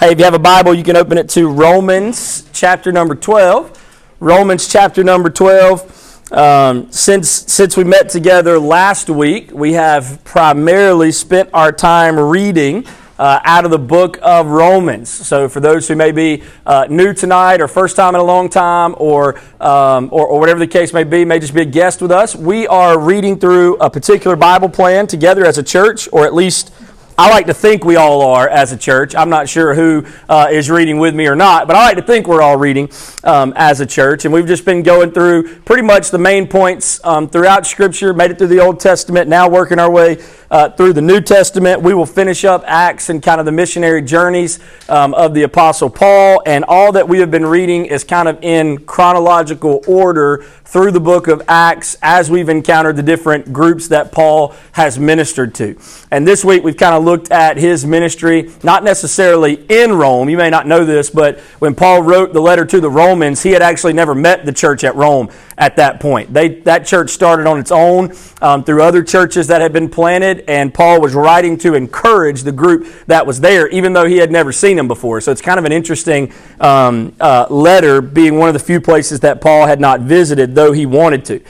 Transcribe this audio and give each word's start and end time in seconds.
Hey, 0.00 0.12
if 0.12 0.18
you 0.20 0.24
have 0.26 0.34
a 0.34 0.38
Bible, 0.38 0.74
you 0.74 0.84
can 0.84 0.96
open 0.96 1.18
it 1.18 1.28
to 1.30 1.48
Romans 1.48 2.48
chapter 2.52 2.92
number 2.92 3.16
12. 3.16 4.14
Romans 4.20 4.68
chapter 4.68 5.02
number 5.02 5.28
12. 5.28 6.32
Um, 6.32 6.92
since, 6.92 7.28
since 7.28 7.76
we 7.76 7.82
met 7.82 8.08
together 8.08 8.60
last 8.60 9.10
week, 9.10 9.50
we 9.50 9.72
have 9.72 10.22
primarily 10.22 11.10
spent 11.10 11.50
our 11.52 11.72
time 11.72 12.16
reading 12.16 12.86
uh, 13.18 13.40
out 13.42 13.64
of 13.64 13.72
the 13.72 13.78
book 13.78 14.20
of 14.22 14.46
Romans. 14.46 15.08
So, 15.10 15.48
for 15.48 15.58
those 15.58 15.88
who 15.88 15.96
may 15.96 16.12
be 16.12 16.44
uh, 16.64 16.86
new 16.88 17.12
tonight, 17.12 17.60
or 17.60 17.66
first 17.66 17.96
time 17.96 18.14
in 18.14 18.20
a 18.20 18.24
long 18.24 18.48
time, 18.48 18.94
or, 18.98 19.40
um, 19.60 20.10
or, 20.12 20.28
or 20.28 20.38
whatever 20.38 20.60
the 20.60 20.68
case 20.68 20.92
may 20.92 21.02
be, 21.02 21.24
may 21.24 21.40
just 21.40 21.54
be 21.54 21.62
a 21.62 21.64
guest 21.64 22.00
with 22.00 22.12
us, 22.12 22.36
we 22.36 22.68
are 22.68 23.00
reading 23.00 23.36
through 23.36 23.74
a 23.78 23.90
particular 23.90 24.36
Bible 24.36 24.68
plan 24.68 25.08
together 25.08 25.44
as 25.44 25.58
a 25.58 25.62
church, 25.64 26.08
or 26.12 26.24
at 26.24 26.34
least 26.34 26.72
I 27.20 27.30
like 27.30 27.46
to 27.46 27.54
think 27.54 27.84
we 27.84 27.96
all 27.96 28.22
are 28.22 28.48
as 28.48 28.70
a 28.70 28.76
church. 28.76 29.16
I'm 29.16 29.28
not 29.28 29.48
sure 29.48 29.74
who 29.74 30.06
uh, 30.28 30.46
is 30.52 30.70
reading 30.70 31.00
with 31.00 31.16
me 31.16 31.26
or 31.26 31.34
not, 31.34 31.66
but 31.66 31.74
I 31.74 31.86
like 31.86 31.96
to 31.96 32.02
think 32.02 32.28
we're 32.28 32.42
all 32.42 32.56
reading 32.56 32.88
um, 33.24 33.52
as 33.56 33.80
a 33.80 33.86
church. 33.86 34.24
And 34.24 34.32
we've 34.32 34.46
just 34.46 34.64
been 34.64 34.84
going 34.84 35.10
through 35.10 35.56
pretty 35.62 35.82
much 35.82 36.12
the 36.12 36.18
main 36.18 36.46
points 36.46 37.04
um, 37.04 37.28
throughout 37.28 37.66
Scripture, 37.66 38.14
made 38.14 38.30
it 38.30 38.38
through 38.38 38.46
the 38.46 38.60
Old 38.60 38.78
Testament, 38.78 39.28
now 39.28 39.48
working 39.48 39.80
our 39.80 39.90
way 39.90 40.22
uh, 40.48 40.70
through 40.70 40.92
the 40.92 41.02
New 41.02 41.20
Testament. 41.20 41.82
We 41.82 41.92
will 41.92 42.06
finish 42.06 42.44
up 42.44 42.62
Acts 42.68 43.10
and 43.10 43.20
kind 43.20 43.40
of 43.40 43.46
the 43.46 43.52
missionary 43.52 44.00
journeys 44.00 44.60
um, 44.88 45.12
of 45.14 45.34
the 45.34 45.42
Apostle 45.42 45.90
Paul. 45.90 46.40
And 46.46 46.64
all 46.68 46.92
that 46.92 47.08
we 47.08 47.18
have 47.18 47.32
been 47.32 47.46
reading 47.46 47.86
is 47.86 48.04
kind 48.04 48.28
of 48.28 48.38
in 48.44 48.86
chronological 48.86 49.82
order 49.88 50.44
through 50.64 50.92
the 50.92 51.00
book 51.00 51.28
of 51.28 51.42
Acts 51.48 51.96
as 52.02 52.30
we've 52.30 52.48
encountered 52.48 52.94
the 52.96 53.02
different 53.02 53.52
groups 53.52 53.88
that 53.88 54.12
Paul 54.12 54.54
has 54.72 54.98
ministered 54.98 55.54
to. 55.56 55.78
And 56.10 56.28
this 56.28 56.44
week 56.44 56.62
we've 56.62 56.76
kind 56.76 56.94
of 56.94 57.04
looked 57.08 57.30
at 57.30 57.56
his 57.56 57.86
ministry, 57.86 58.50
not 58.62 58.84
necessarily 58.84 59.54
in 59.70 59.94
Rome. 59.94 60.28
You 60.28 60.36
may 60.36 60.50
not 60.50 60.66
know 60.66 60.84
this, 60.84 61.08
but 61.08 61.40
when 61.58 61.74
Paul 61.74 62.02
wrote 62.02 62.34
the 62.34 62.40
letter 62.40 62.66
to 62.66 62.80
the 62.80 62.90
Romans, 62.90 63.42
he 63.42 63.52
had 63.52 63.62
actually 63.62 63.94
never 63.94 64.14
met 64.14 64.44
the 64.44 64.52
church 64.52 64.84
at 64.84 64.94
Rome 64.94 65.30
at 65.56 65.76
that 65.76 66.00
point. 66.00 66.34
They, 66.34 66.60
that 66.60 66.84
church 66.86 67.08
started 67.10 67.46
on 67.46 67.58
its 67.58 67.72
own 67.72 68.12
um, 68.42 68.62
through 68.62 68.82
other 68.82 69.02
churches 69.02 69.46
that 69.46 69.62
had 69.62 69.72
been 69.72 69.88
planted, 69.88 70.44
and 70.48 70.72
Paul 70.72 71.00
was 71.00 71.14
writing 71.14 71.56
to 71.58 71.74
encourage 71.74 72.42
the 72.42 72.52
group 72.52 72.86
that 73.06 73.26
was 73.26 73.40
there, 73.40 73.68
even 73.68 73.94
though 73.94 74.06
he 74.06 74.18
had 74.18 74.30
never 74.30 74.52
seen 74.52 74.76
them 74.76 74.86
before. 74.86 75.22
So 75.22 75.32
it's 75.32 75.40
kind 75.40 75.58
of 75.58 75.64
an 75.64 75.72
interesting 75.72 76.30
um, 76.60 77.14
uh, 77.18 77.46
letter, 77.48 78.02
being 78.02 78.36
one 78.36 78.50
of 78.50 78.52
the 78.52 78.60
few 78.60 78.82
places 78.82 79.20
that 79.20 79.40
Paul 79.40 79.66
had 79.66 79.80
not 79.80 80.00
visited, 80.00 80.54
though 80.54 80.72
he 80.72 80.84
wanted 80.84 81.24
to. 81.24 81.40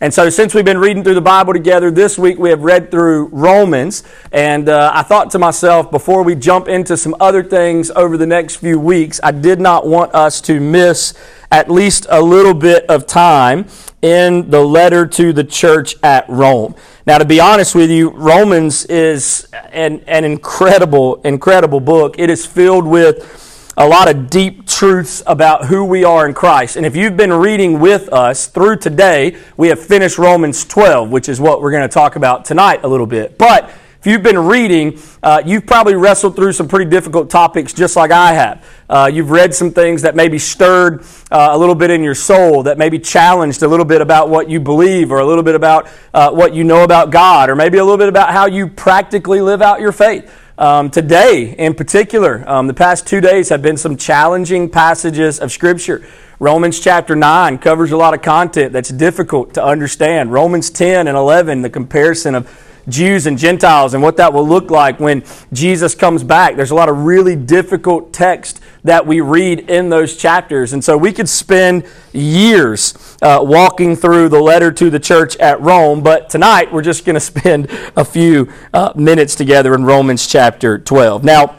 And 0.00 0.14
so, 0.14 0.30
since 0.30 0.54
we've 0.54 0.64
been 0.64 0.78
reading 0.78 1.02
through 1.02 1.16
the 1.16 1.20
Bible 1.20 1.52
together, 1.52 1.90
this 1.90 2.16
week 2.16 2.38
we 2.38 2.50
have 2.50 2.62
read 2.62 2.88
through 2.88 3.26
Romans. 3.32 4.04
And 4.30 4.68
uh, 4.68 4.92
I 4.94 5.02
thought 5.02 5.32
to 5.32 5.40
myself, 5.40 5.90
before 5.90 6.22
we 6.22 6.36
jump 6.36 6.68
into 6.68 6.96
some 6.96 7.16
other 7.18 7.42
things 7.42 7.90
over 7.90 8.16
the 8.16 8.26
next 8.26 8.56
few 8.56 8.78
weeks, 8.78 9.18
I 9.24 9.32
did 9.32 9.60
not 9.60 9.88
want 9.88 10.14
us 10.14 10.40
to 10.42 10.60
miss 10.60 11.14
at 11.50 11.68
least 11.68 12.06
a 12.10 12.22
little 12.22 12.54
bit 12.54 12.86
of 12.88 13.08
time 13.08 13.66
in 14.00 14.48
the 14.50 14.60
letter 14.60 15.04
to 15.04 15.32
the 15.32 15.42
church 15.42 15.96
at 16.04 16.28
Rome. 16.28 16.76
Now, 17.04 17.18
to 17.18 17.24
be 17.24 17.40
honest 17.40 17.74
with 17.74 17.90
you, 17.90 18.10
Romans 18.10 18.84
is 18.84 19.48
an, 19.72 20.04
an 20.06 20.24
incredible, 20.24 21.16
incredible 21.22 21.80
book. 21.80 22.20
It 22.20 22.30
is 22.30 22.46
filled 22.46 22.86
with 22.86 23.47
a 23.78 23.86
lot 23.86 24.10
of 24.10 24.28
deep 24.28 24.66
truths 24.66 25.22
about 25.24 25.66
who 25.66 25.84
we 25.84 26.02
are 26.02 26.26
in 26.26 26.34
Christ. 26.34 26.74
And 26.74 26.84
if 26.84 26.96
you've 26.96 27.16
been 27.16 27.32
reading 27.32 27.78
with 27.78 28.12
us 28.12 28.48
through 28.48 28.78
today, 28.78 29.36
we 29.56 29.68
have 29.68 29.78
finished 29.78 30.18
Romans 30.18 30.64
12, 30.64 31.10
which 31.10 31.28
is 31.28 31.40
what 31.40 31.62
we're 31.62 31.70
going 31.70 31.88
to 31.88 31.92
talk 31.92 32.16
about 32.16 32.44
tonight 32.44 32.80
a 32.82 32.88
little 32.88 33.06
bit. 33.06 33.38
But 33.38 33.70
if 34.00 34.06
you've 34.06 34.24
been 34.24 34.38
reading, 34.40 34.98
uh, 35.22 35.42
you've 35.46 35.64
probably 35.64 35.94
wrestled 35.94 36.34
through 36.34 36.54
some 36.54 36.66
pretty 36.66 36.90
difficult 36.90 37.30
topics 37.30 37.72
just 37.72 37.94
like 37.94 38.10
I 38.10 38.32
have. 38.32 38.66
Uh, 38.90 39.08
you've 39.12 39.30
read 39.30 39.54
some 39.54 39.70
things 39.70 40.02
that 40.02 40.16
maybe 40.16 40.40
stirred 40.40 41.04
uh, 41.30 41.50
a 41.52 41.58
little 41.58 41.76
bit 41.76 41.92
in 41.92 42.02
your 42.02 42.16
soul, 42.16 42.64
that 42.64 42.78
maybe 42.78 42.98
challenged 42.98 43.62
a 43.62 43.68
little 43.68 43.84
bit 43.84 44.00
about 44.00 44.28
what 44.28 44.50
you 44.50 44.58
believe, 44.58 45.12
or 45.12 45.20
a 45.20 45.26
little 45.26 45.44
bit 45.44 45.54
about 45.54 45.88
uh, 46.12 46.32
what 46.32 46.52
you 46.52 46.64
know 46.64 46.82
about 46.82 47.12
God, 47.12 47.48
or 47.48 47.54
maybe 47.54 47.78
a 47.78 47.84
little 47.84 47.98
bit 47.98 48.08
about 48.08 48.30
how 48.32 48.46
you 48.46 48.66
practically 48.66 49.40
live 49.40 49.62
out 49.62 49.80
your 49.80 49.92
faith. 49.92 50.28
Um, 50.58 50.90
today, 50.90 51.54
in 51.56 51.74
particular, 51.74 52.42
um, 52.48 52.66
the 52.66 52.74
past 52.74 53.06
two 53.06 53.20
days 53.20 53.48
have 53.50 53.62
been 53.62 53.76
some 53.76 53.96
challenging 53.96 54.68
passages 54.68 55.38
of 55.38 55.52
Scripture. 55.52 56.04
Romans 56.40 56.80
chapter 56.80 57.14
9 57.14 57.58
covers 57.58 57.92
a 57.92 57.96
lot 57.96 58.12
of 58.12 58.22
content 58.22 58.72
that's 58.72 58.88
difficult 58.88 59.54
to 59.54 59.64
understand. 59.64 60.32
Romans 60.32 60.68
10 60.70 61.06
and 61.06 61.16
11, 61.16 61.62
the 61.62 61.70
comparison 61.70 62.34
of 62.34 62.50
Jews 62.88 63.28
and 63.28 63.38
Gentiles 63.38 63.94
and 63.94 64.02
what 64.02 64.16
that 64.16 64.32
will 64.32 64.48
look 64.48 64.68
like 64.68 64.98
when 64.98 65.22
Jesus 65.52 65.94
comes 65.94 66.24
back. 66.24 66.56
There's 66.56 66.72
a 66.72 66.74
lot 66.74 66.88
of 66.88 67.04
really 67.04 67.36
difficult 67.36 68.12
text 68.12 68.60
that 68.84 69.06
we 69.06 69.20
read 69.20 69.70
in 69.70 69.88
those 69.88 70.16
chapters. 70.16 70.72
And 70.72 70.82
so 70.82 70.96
we 70.96 71.12
could 71.12 71.28
spend 71.28 71.84
years 72.12 73.16
uh, 73.22 73.40
walking 73.42 73.96
through 73.96 74.28
the 74.28 74.40
letter 74.40 74.72
to 74.72 74.90
the 74.90 75.00
church 75.00 75.36
at 75.36 75.60
Rome, 75.60 76.02
but 76.02 76.30
tonight 76.30 76.72
we're 76.72 76.82
just 76.82 77.04
going 77.04 77.14
to 77.14 77.20
spend 77.20 77.68
a 77.96 78.04
few 78.04 78.52
uh, 78.72 78.92
minutes 78.94 79.34
together 79.34 79.74
in 79.74 79.84
Romans 79.84 80.26
chapter 80.26 80.78
12. 80.78 81.24
Now, 81.24 81.56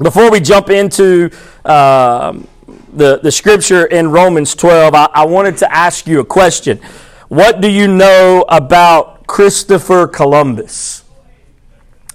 before 0.00 0.30
we 0.30 0.40
jump 0.40 0.70
into 0.70 1.30
um, 1.64 2.48
the, 2.92 3.18
the 3.22 3.30
scripture 3.30 3.86
in 3.86 4.10
Romans 4.10 4.54
12, 4.54 4.94
I, 4.94 5.08
I 5.14 5.24
wanted 5.26 5.56
to 5.58 5.72
ask 5.72 6.06
you 6.06 6.20
a 6.20 6.24
question. 6.24 6.78
What 7.28 7.60
do 7.60 7.68
you 7.68 7.88
know 7.88 8.44
about 8.48 9.14
Christopher 9.26 10.06
Columbus. 10.06 11.02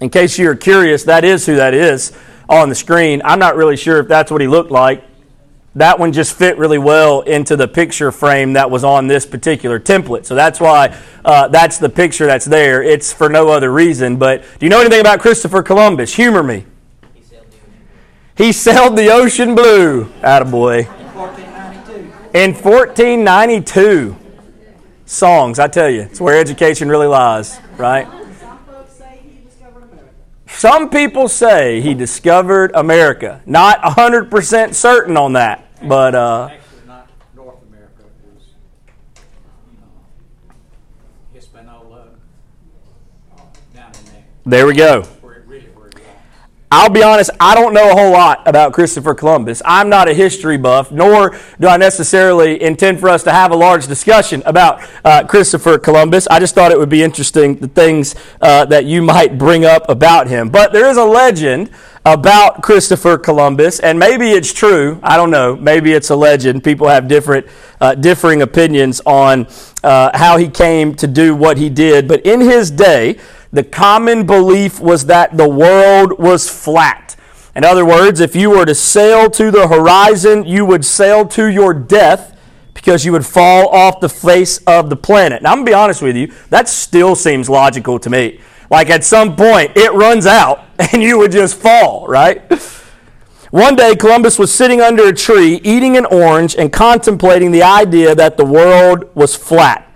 In 0.02 0.10
case 0.10 0.38
you're 0.38 0.56
curious, 0.56 1.04
that 1.04 1.26
is 1.26 1.46
who 1.46 1.56
that 1.56 1.74
is 1.74 2.18
on 2.50 2.68
the 2.68 2.76
screen. 2.76 3.22
I'm 3.24 3.40
not 3.40 3.56
really 3.56 3.78
sure 3.78 4.00
if 4.00 4.08
that's 4.08 4.32
what 4.32 4.42
he 4.42 4.48
looked 4.48 4.72
like. 4.72 5.04
That 5.76 6.00
one 6.00 6.12
just 6.12 6.36
fit 6.36 6.58
really 6.58 6.80
well 6.80 7.22
into 7.22 7.56
the 7.56 7.68
picture 7.68 8.12
frame 8.12 8.54
that 8.54 8.72
was 8.72 8.84
on 8.84 9.08
this 9.08 9.26
particular 9.26 9.80
template. 9.80 10.26
So 10.26 10.34
that's 10.34 10.60
why 10.60 10.98
uh, 11.24 11.48
that's 11.50 11.78
the 11.78 11.90
picture 11.90 12.26
that's 12.26 12.46
there. 12.46 12.82
It's 12.82 13.14
for 13.14 13.30
no 13.30 13.50
other 13.50 13.72
reason. 13.72 14.18
But 14.18 14.44
do 14.58 14.66
you 14.66 14.70
know 14.70 14.82
anything 14.82 15.00
about 15.00 15.20
Christopher 15.20 15.62
Columbus? 15.62 16.16
Humor 16.16 16.42
me. 16.42 16.66
He 18.36 18.52
sailed 18.52 18.98
the 18.98 19.12
ocean 19.12 19.54
blue. 19.54 20.06
Attaboy. 20.22 20.88
In 20.88 20.94
1492. 21.14 22.00
In 22.34 22.54
1492 22.54 24.16
songs. 25.06 25.60
I 25.60 25.68
tell 25.68 25.90
you, 25.90 26.02
it's 26.02 26.22
where 26.22 26.40
education 26.40 26.90
really 26.90 27.08
lies, 27.08 27.60
right? 27.78 28.08
Some 30.58 30.90
people 30.90 31.28
say 31.28 31.80
he 31.82 31.94
discovered 31.94 32.72
America. 32.74 33.42
Not 33.46 33.82
100% 33.82 34.74
certain 34.74 35.16
on 35.18 35.34
that, 35.34 35.66
but. 35.88 36.16
Uh, 36.16 36.50
there 44.46 44.66
we 44.66 44.74
go. 44.74 45.06
I'll 46.72 46.92
be 46.92 47.02
honest, 47.02 47.32
I 47.40 47.56
don't 47.56 47.74
know 47.74 47.90
a 47.90 47.96
whole 47.96 48.12
lot 48.12 48.48
about 48.48 48.74
Christopher 48.74 49.16
Columbus. 49.16 49.60
I'm 49.66 49.90
not 49.90 50.08
a 50.08 50.14
history 50.14 50.56
buff, 50.56 50.92
nor 50.92 51.36
do 51.60 51.68
I 51.68 51.78
necessarily 51.78 52.62
intend 52.62 53.00
for 53.00 53.10
us 53.10 53.24
to 53.24 53.32
have 53.32 53.52
a 53.52 53.56
large 53.56 53.88
discussion 53.88 54.44
about 54.46 54.88
uh, 55.04 55.26
Christopher 55.26 55.80
Columbus. 55.80 56.28
I 56.28 56.40
just 56.40 56.54
thought 56.54 56.72
it 56.72 56.78
would 56.78 56.90
be 56.90 57.02
interesting 57.02 57.56
the 57.56 57.68
things 57.68 58.14
uh, 58.40 58.66
that 58.66 58.86
you 58.86 59.02
might 59.02 59.40
bring 59.40 59.66
up 59.66 59.90
about 59.90 60.28
him. 60.28 60.50
But 60.50 60.72
there 60.72 60.88
is 60.88 60.98
a 60.98 61.04
legend 61.04 61.72
about 62.06 62.62
Christopher 62.62 63.18
Columbus, 63.18 63.80
and 63.80 63.98
maybe 63.98 64.30
it's 64.30 64.54
true. 64.54 65.00
I 65.02 65.18
don't 65.18 65.32
know. 65.32 65.56
Maybe 65.56 65.94
it's 65.94 66.12
a 66.12 66.16
legend. 66.16 66.64
People 66.64 66.88
have 66.88 67.08
different, 67.08 67.48
uh, 67.82 67.96
differing 67.96 68.44
opinions 68.44 69.02
on 69.08 69.48
uh, 69.84 70.12
how 70.14 70.38
he 70.38 70.48
came 70.48 70.94
to 70.96 71.08
do 71.08 71.36
what 71.36 71.58
he 71.58 71.70
did. 71.70 72.08
But 72.08 72.28
in 72.28 72.42
his 72.42 72.70
day, 72.70 73.18
the 73.52 73.64
common 73.64 74.26
belief 74.26 74.80
was 74.80 75.06
that 75.08 75.36
the 75.36 75.50
world 75.50 76.20
was 76.20 76.50
flat. 76.50 77.16
In 77.56 77.64
other 77.64 77.84
words, 77.84 78.20
if 78.20 78.36
you 78.36 78.52
were 78.52 78.66
to 78.66 78.76
sail 78.76 79.30
to 79.32 79.50
the 79.52 79.68
horizon, 79.68 80.46
you 80.46 80.66
would 80.66 80.86
sail 80.86 81.28
to 81.30 81.48
your 81.48 81.74
death 81.74 82.38
because 82.74 83.04
you 83.04 83.12
would 83.12 83.26
fall 83.26 83.68
off 83.70 84.00
the 84.00 84.08
face 84.08 84.60
of 84.60 84.90
the 84.90 84.96
planet. 84.96 85.42
Now, 85.42 85.52
I'm 85.52 85.58
going 85.58 85.66
to 85.66 85.70
be 85.72 85.76
honest 85.76 86.02
with 86.02 86.16
you, 86.16 86.32
that 86.50 86.70
still 86.70 87.16
seems 87.16 87.50
logical 87.50 88.00
to 88.00 88.10
me. 88.10 88.40
Like 88.70 88.90
at 88.90 89.04
some 89.04 89.36
point, 89.36 89.76
it 89.76 89.92
runs 89.94 90.28
out 90.28 90.64
and 90.94 91.02
you 91.02 91.18
would 91.18 91.32
just 91.32 91.56
fall, 91.56 92.08
right? 92.08 92.42
One 93.52 93.76
day, 93.76 93.96
Columbus 93.96 94.38
was 94.38 94.54
sitting 94.54 94.80
under 94.80 95.08
a 95.08 95.14
tree, 95.14 95.60
eating 95.64 95.98
an 95.98 96.06
orange, 96.06 96.56
and 96.56 96.72
contemplating 96.72 97.52
the 97.52 97.64
idea 97.64 98.14
that 98.14 98.38
the 98.38 98.46
world 98.46 99.10
was 99.16 99.36
flat. 99.36 99.89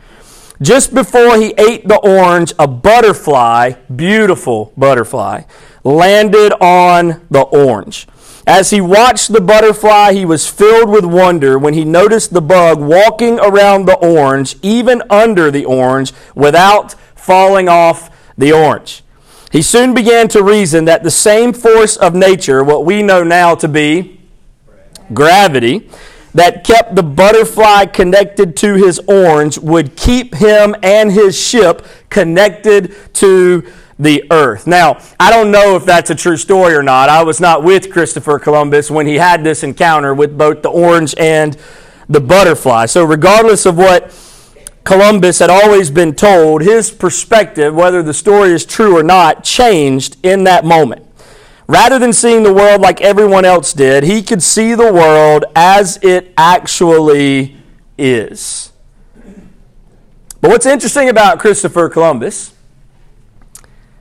Just 0.62 0.94
before 0.94 1.38
he 1.38 1.54
ate 1.58 1.88
the 1.88 2.00
orange, 2.00 2.54
a 2.60 2.68
butterfly, 2.68 3.74
beautiful 3.94 4.72
butterfly, 4.78 5.44
landed 5.84 6.54
on 6.62 7.26
the 7.30 7.42
orange. 7.42 8.08
As 8.46 8.72
he 8.72 8.82
watched 8.82 9.32
the 9.32 9.42
butterfly, 9.42 10.14
he 10.14 10.26
was 10.26 10.50
filled 10.50 10.90
with 10.90 11.06
wonder 11.06 11.58
when 11.58 11.74
he 11.74 11.86
noticed 11.86 12.34
the 12.34 12.42
bug 12.42 12.80
walking 12.80 13.40
around 13.40 13.86
the 13.86 13.98
orange, 13.98 14.58
even 14.62 15.02
under 15.10 15.50
the 15.50 15.66
orange, 15.66 16.12
without 16.36 16.94
falling 17.16 17.70
off 17.70 18.10
the 18.38 18.52
orange. 18.52 19.04
He 19.52 19.62
soon 19.62 19.94
began 19.94 20.28
to 20.30 20.44
reason 20.44 20.86
that 20.86 21.04
the 21.04 21.12
same 21.12 21.54
force 21.54 21.96
of 21.96 22.14
nature, 22.14 22.64
what 22.64 22.86
we 22.86 23.02
know 23.02 23.24
now 23.24 23.56
to 23.56 23.68
be 23.68 24.20
gravity, 25.14 25.90
that 26.34 26.64
kept 26.64 26.96
the 26.96 27.04
butterfly 27.04 27.86
connected 27.86 28.56
to 28.58 28.74
his 28.74 29.00
orange 29.08 29.58
would 29.60 29.96
keep 29.96 30.36
him 30.36 30.76
and 30.82 31.12
his 31.12 31.40
ship 31.40 31.86
connected 32.10 32.96
to 33.14 33.64
the 34.00 34.24
earth. 34.32 34.66
Now, 34.66 35.00
I 35.20 35.30
don't 35.30 35.52
know 35.52 35.76
if 35.76 35.86
that's 35.86 36.10
a 36.10 36.16
true 36.16 36.38
story 36.38 36.74
or 36.74 36.84
not. 36.84 37.10
I 37.10 37.24
was 37.24 37.40
not 37.40 37.64
with 37.64 37.92
Christopher 37.92 38.40
Columbus 38.40 38.90
when 38.90 39.06
he 39.06 39.16
had 39.16 39.44
this 39.44 39.64
encounter 39.64 40.14
with 40.14 40.38
both 40.38 40.62
the 40.62 40.70
orange 40.70 41.14
and 41.18 41.58
the 42.10 42.20
butterfly. 42.20 42.88
So, 42.88 43.04
regardless 43.04 43.66
of 43.66 43.78
what 43.78 44.12
Columbus 44.84 45.40
had 45.40 45.50
always 45.50 45.90
been 45.90 46.14
told, 46.14 46.62
his 46.62 46.92
perspective, 46.92 47.74
whether 47.74 48.04
the 48.04 48.14
story 48.14 48.52
is 48.52 48.66
true 48.66 48.98
or 48.98 49.04
not, 49.04 49.44
changed 49.44 50.18
in 50.24 50.44
that 50.44 50.66
moment. 50.66 51.06
Rather 51.74 51.98
than 51.98 52.14
seeing 52.14 52.44
the 52.44 52.54
world 52.54 52.82
like 52.82 53.02
everyone 53.02 53.46
else 53.46 53.74
did, 53.74 54.04
he 54.04 54.22
could 54.22 54.44
see 54.44 54.76
the 54.76 54.94
world 54.94 55.44
as 55.56 55.98
it 56.04 56.32
actually 56.38 57.58
is. 57.98 58.72
But 60.40 60.52
what's 60.52 60.68
interesting 60.68 61.10
about 61.10 61.40
Christopher 61.40 61.90
Columbus 61.90 62.54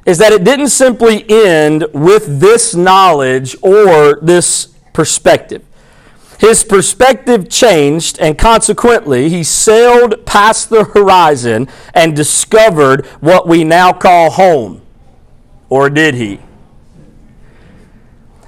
is 0.04 0.19
that 0.19 0.34
it 0.34 0.44
didn't 0.44 0.69
simply 0.69 1.24
end 1.30 1.86
with 1.94 2.40
this 2.40 2.74
knowledge 2.74 3.56
or 3.62 4.19
this 4.20 4.66
perspective. 4.92 5.64
His 6.40 6.64
perspective 6.64 7.48
changed, 7.48 8.19
and 8.19 8.36
consequently, 8.36 9.30
he 9.30 9.42
sailed 9.42 10.26
past 10.26 10.69
the 10.69 10.84
horizon 10.84 11.69
and 11.94 12.14
discovered 12.14 13.06
what 13.20 13.48
we 13.48 13.64
now 13.64 13.94
call 13.94 14.32
home. 14.32 14.82
Or 15.70 15.88
did 15.88 16.16
he? 16.16 16.38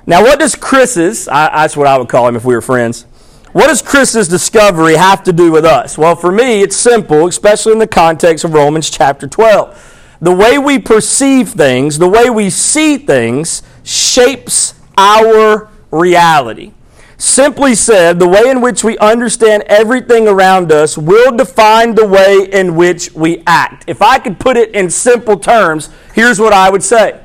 Now, 0.06 0.22
what 0.22 0.38
does 0.38 0.54
Chris's, 0.54 1.28
I, 1.28 1.48
that's 1.48 1.76
what 1.76 1.86
I 1.86 1.96
would 1.96 2.08
call 2.08 2.28
him 2.28 2.36
if 2.36 2.44
we 2.44 2.54
were 2.54 2.60
friends, 2.60 3.06
what 3.52 3.68
does 3.68 3.80
Chris's 3.80 4.28
discovery 4.28 4.96
have 4.96 5.22
to 5.24 5.32
do 5.32 5.52
with 5.52 5.64
us? 5.64 5.96
Well, 5.96 6.16
for 6.16 6.32
me, 6.32 6.62
it's 6.62 6.76
simple, 6.76 7.28
especially 7.28 7.72
in 7.72 7.78
the 7.78 7.86
context 7.86 8.44
of 8.44 8.52
Romans 8.52 8.90
chapter 8.90 9.26
12. 9.26 10.16
The 10.20 10.34
way 10.34 10.58
we 10.58 10.78
perceive 10.78 11.50
things, 11.50 11.98
the 11.98 12.08
way 12.08 12.28
we 12.28 12.50
see 12.50 12.98
things, 12.98 13.62
shapes 13.82 14.74
our 14.98 15.70
reality. 15.90 16.72
Simply 17.16 17.74
said, 17.74 18.18
the 18.18 18.28
way 18.28 18.50
in 18.50 18.60
which 18.60 18.84
we 18.84 18.98
understand 18.98 19.62
everything 19.68 20.26
around 20.26 20.72
us 20.72 20.98
will 20.98 21.34
define 21.34 21.94
the 21.94 22.06
way 22.06 22.48
in 22.52 22.74
which 22.74 23.12
we 23.12 23.42
act. 23.46 23.84
If 23.86 24.02
I 24.02 24.18
could 24.18 24.38
put 24.38 24.56
it 24.56 24.74
in 24.74 24.90
simple 24.90 25.38
terms, 25.38 25.90
here's 26.12 26.40
what 26.40 26.52
I 26.52 26.70
would 26.70 26.82
say. 26.82 27.23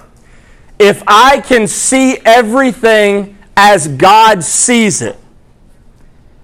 If 0.80 1.04
I 1.06 1.42
can 1.42 1.68
see 1.68 2.18
everything 2.24 3.38
as 3.56 3.88
God 3.88 4.44
sees 4.44 5.02
it, 5.02 5.18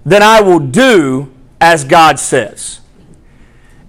then 0.04 0.22
I 0.22 0.40
will 0.42 0.60
do 0.60 1.32
as 1.60 1.84
God 1.84 2.18
says 2.18 2.80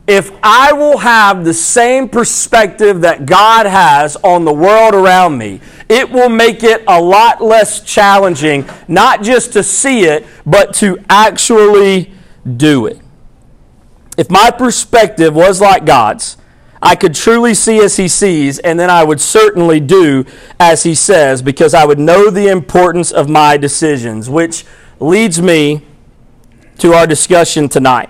if 0.08 0.32
I 0.42 0.72
will 0.72 1.00
have 1.00 1.44
the 1.44 1.54
same 1.54 2.08
perspective 2.08 3.02
that 3.02 3.26
God 3.26 3.66
has 3.66 4.16
on 4.16 4.46
the 4.46 4.54
world 4.54 4.96
around 4.96 5.38
me, 5.38 5.60
it 5.90 6.10
will 6.10 6.30
make 6.30 6.64
it 6.64 6.84
a 6.88 7.02
lot 7.02 7.44
less 7.44 7.82
challenging, 7.82 8.68
not 8.88 9.22
just 9.22 9.52
to 9.54 9.64
see 9.64 10.06
it, 10.06 10.26
but 10.46 10.74
to 10.76 10.98
actually 11.10 12.14
do 12.56 12.86
it. 12.86 13.00
If 14.18 14.30
my 14.30 14.50
perspective 14.50 15.36
was 15.36 15.60
like 15.60 15.86
God's, 15.86 16.37
I 16.82 16.96
could 16.96 17.16
truly 17.16 17.54
see 17.54 17.80
as 17.80 17.98
He 17.98 18.08
sees, 18.08 18.60
and 18.60 18.80
then 18.80 18.90
I 18.90 19.04
would 19.04 19.20
certainly 19.20 19.80
do 19.80 20.26
as 20.60 20.84
He 20.84 20.96
says, 20.96 21.42
because 21.42 21.74
I 21.74 21.86
would 21.86 22.00
know 22.00 22.30
the 22.30 22.48
importance 22.48 23.12
of 23.12 23.30
my 23.30 23.58
decisions, 23.58 24.30
which 24.30 24.66
leads 25.00 25.42
me 25.42 25.82
to 26.80 26.94
our 26.94 27.08
discussion 27.08 27.70
tonight. 27.70 28.10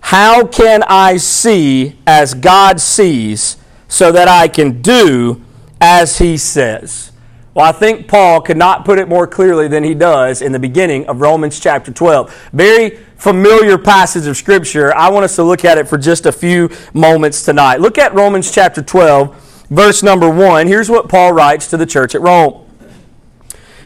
How 0.00 0.46
can 0.46 0.82
I 0.84 1.16
see 1.16 1.98
as 2.06 2.34
God 2.34 2.80
sees 2.80 3.56
so 3.88 4.12
that 4.12 4.28
I 4.28 4.48
can 4.48 4.82
do 4.82 5.42
as 5.80 6.18
He 6.18 6.36
says? 6.36 7.12
Well, 7.56 7.64
I 7.64 7.72
think 7.72 8.06
Paul 8.06 8.42
could 8.42 8.58
not 8.58 8.84
put 8.84 8.98
it 8.98 9.08
more 9.08 9.26
clearly 9.26 9.66
than 9.66 9.82
he 9.82 9.94
does 9.94 10.42
in 10.42 10.52
the 10.52 10.58
beginning 10.58 11.08
of 11.08 11.22
Romans 11.22 11.58
chapter 11.58 11.90
12. 11.90 12.50
Very 12.52 12.98
familiar 13.16 13.78
passage 13.78 14.26
of 14.26 14.36
Scripture. 14.36 14.94
I 14.94 15.08
want 15.08 15.24
us 15.24 15.36
to 15.36 15.42
look 15.42 15.64
at 15.64 15.78
it 15.78 15.88
for 15.88 15.96
just 15.96 16.26
a 16.26 16.32
few 16.32 16.68
moments 16.92 17.46
tonight. 17.46 17.80
Look 17.80 17.96
at 17.96 18.12
Romans 18.12 18.52
chapter 18.52 18.82
12, 18.82 19.66
verse 19.70 20.02
number 20.02 20.28
1. 20.28 20.66
Here's 20.66 20.90
what 20.90 21.08
Paul 21.08 21.32
writes 21.32 21.66
to 21.68 21.78
the 21.78 21.86
church 21.86 22.14
at 22.14 22.20
Rome. 22.20 22.66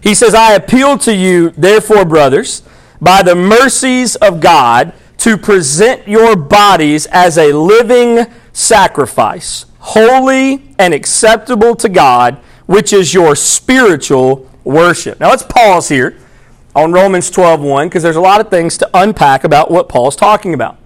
He 0.03 0.17
says, 0.17 0.35
I 0.35 0.55
appeal 0.55 0.99
to 0.99 1.15
you, 1.15 1.51
therefore, 1.51 2.05
brothers, 2.05 2.65
by 3.01 3.23
the 3.23 3.37
mercies 3.37 4.17
of 4.17 4.41
God, 4.41 4.93
to 5.19 5.39
present 5.39 6.09
your 6.09 6.35
bodies 6.35 7.07
as 7.13 7.39
a 7.39 7.53
living 7.53 8.27
sacrifice, 8.53 9.67
holy 9.79 10.75
and 10.77 10.93
acceptable 10.93 11.77
to 11.77 11.89
God, 11.89 12.43
which 12.71 12.93
is 12.93 13.13
your 13.13 13.35
spiritual 13.35 14.49
worship. 14.63 15.19
Now 15.19 15.31
let's 15.31 15.43
pause 15.43 15.89
here 15.89 16.17
on 16.73 16.93
Romans 16.93 17.29
12:1 17.29 17.89
because 17.89 18.05
there's 18.05 18.15
a 18.15 18.21
lot 18.21 18.41
of 18.41 18.49
things 18.49 18.79
to 18.79 18.89
unpack 18.95 19.43
about 19.43 19.73
what 19.73 19.89
Paul's 19.89 20.15
talking 20.15 20.55
about. 20.55 20.77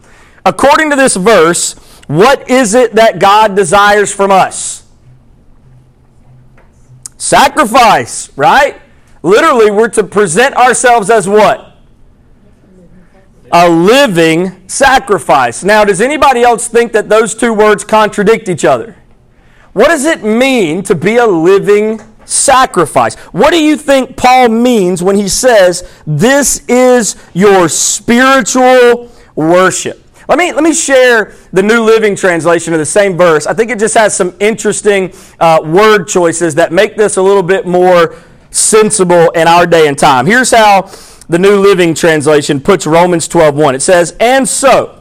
According 0.46 0.88
to 0.88 0.96
this 0.96 1.14
verse, 1.14 1.74
what 2.06 2.48
is 2.48 2.72
it 2.72 2.94
that 2.94 3.18
God 3.18 3.54
desires 3.54 4.10
from 4.10 4.30
us? 4.30 4.84
Sacrifice, 7.18 8.30
right? 8.34 8.80
Literally, 9.22 9.70
we're 9.70 9.88
to 9.88 10.04
present 10.04 10.54
ourselves 10.56 11.10
as 11.10 11.28
what? 11.28 11.72
a 13.52 13.68
living 13.68 14.68
sacrifice. 14.68 15.62
Now, 15.62 15.84
does 15.84 16.00
anybody 16.00 16.42
else 16.42 16.66
think 16.66 16.92
that 16.92 17.08
those 17.08 17.36
two 17.36 17.52
words 17.52 17.84
contradict 17.84 18.48
each 18.48 18.64
other? 18.64 18.96
What 19.74 19.88
does 19.88 20.04
it 20.04 20.22
mean 20.22 20.84
to 20.84 20.94
be 20.94 21.16
a 21.16 21.26
living 21.26 22.00
sacrifice? 22.24 23.16
What 23.32 23.50
do 23.50 23.62
you 23.62 23.76
think 23.76 24.16
Paul 24.16 24.48
means 24.48 25.02
when 25.02 25.16
he 25.16 25.28
says 25.28 25.88
this 26.06 26.64
is 26.68 27.16
your 27.34 27.68
spiritual 27.68 29.10
worship? 29.34 30.00
Let 30.28 30.38
me, 30.38 30.52
let 30.52 30.62
me 30.62 30.72
share 30.72 31.34
the 31.52 31.62
New 31.62 31.82
Living 31.82 32.16
Translation 32.16 32.72
of 32.72 32.78
the 32.78 32.86
same 32.86 33.16
verse. 33.16 33.46
I 33.46 33.52
think 33.52 33.70
it 33.70 33.78
just 33.80 33.94
has 33.94 34.16
some 34.16 34.34
interesting 34.40 35.12
uh, 35.38 35.60
word 35.62 36.06
choices 36.06 36.54
that 36.54 36.72
make 36.72 36.96
this 36.96 37.16
a 37.16 37.22
little 37.22 37.42
bit 37.42 37.66
more 37.66 38.16
sensible 38.50 39.30
in 39.30 39.48
our 39.48 39.66
day 39.66 39.88
and 39.88 39.98
time. 39.98 40.24
Here's 40.24 40.52
how 40.52 40.82
the 41.28 41.38
New 41.38 41.58
Living 41.58 41.94
Translation 41.94 42.60
puts 42.60 42.86
Romans 42.86 43.28
12:1. 43.28 43.74
It 43.74 43.82
says, 43.82 44.14
"And 44.20 44.48
so, 44.48 45.00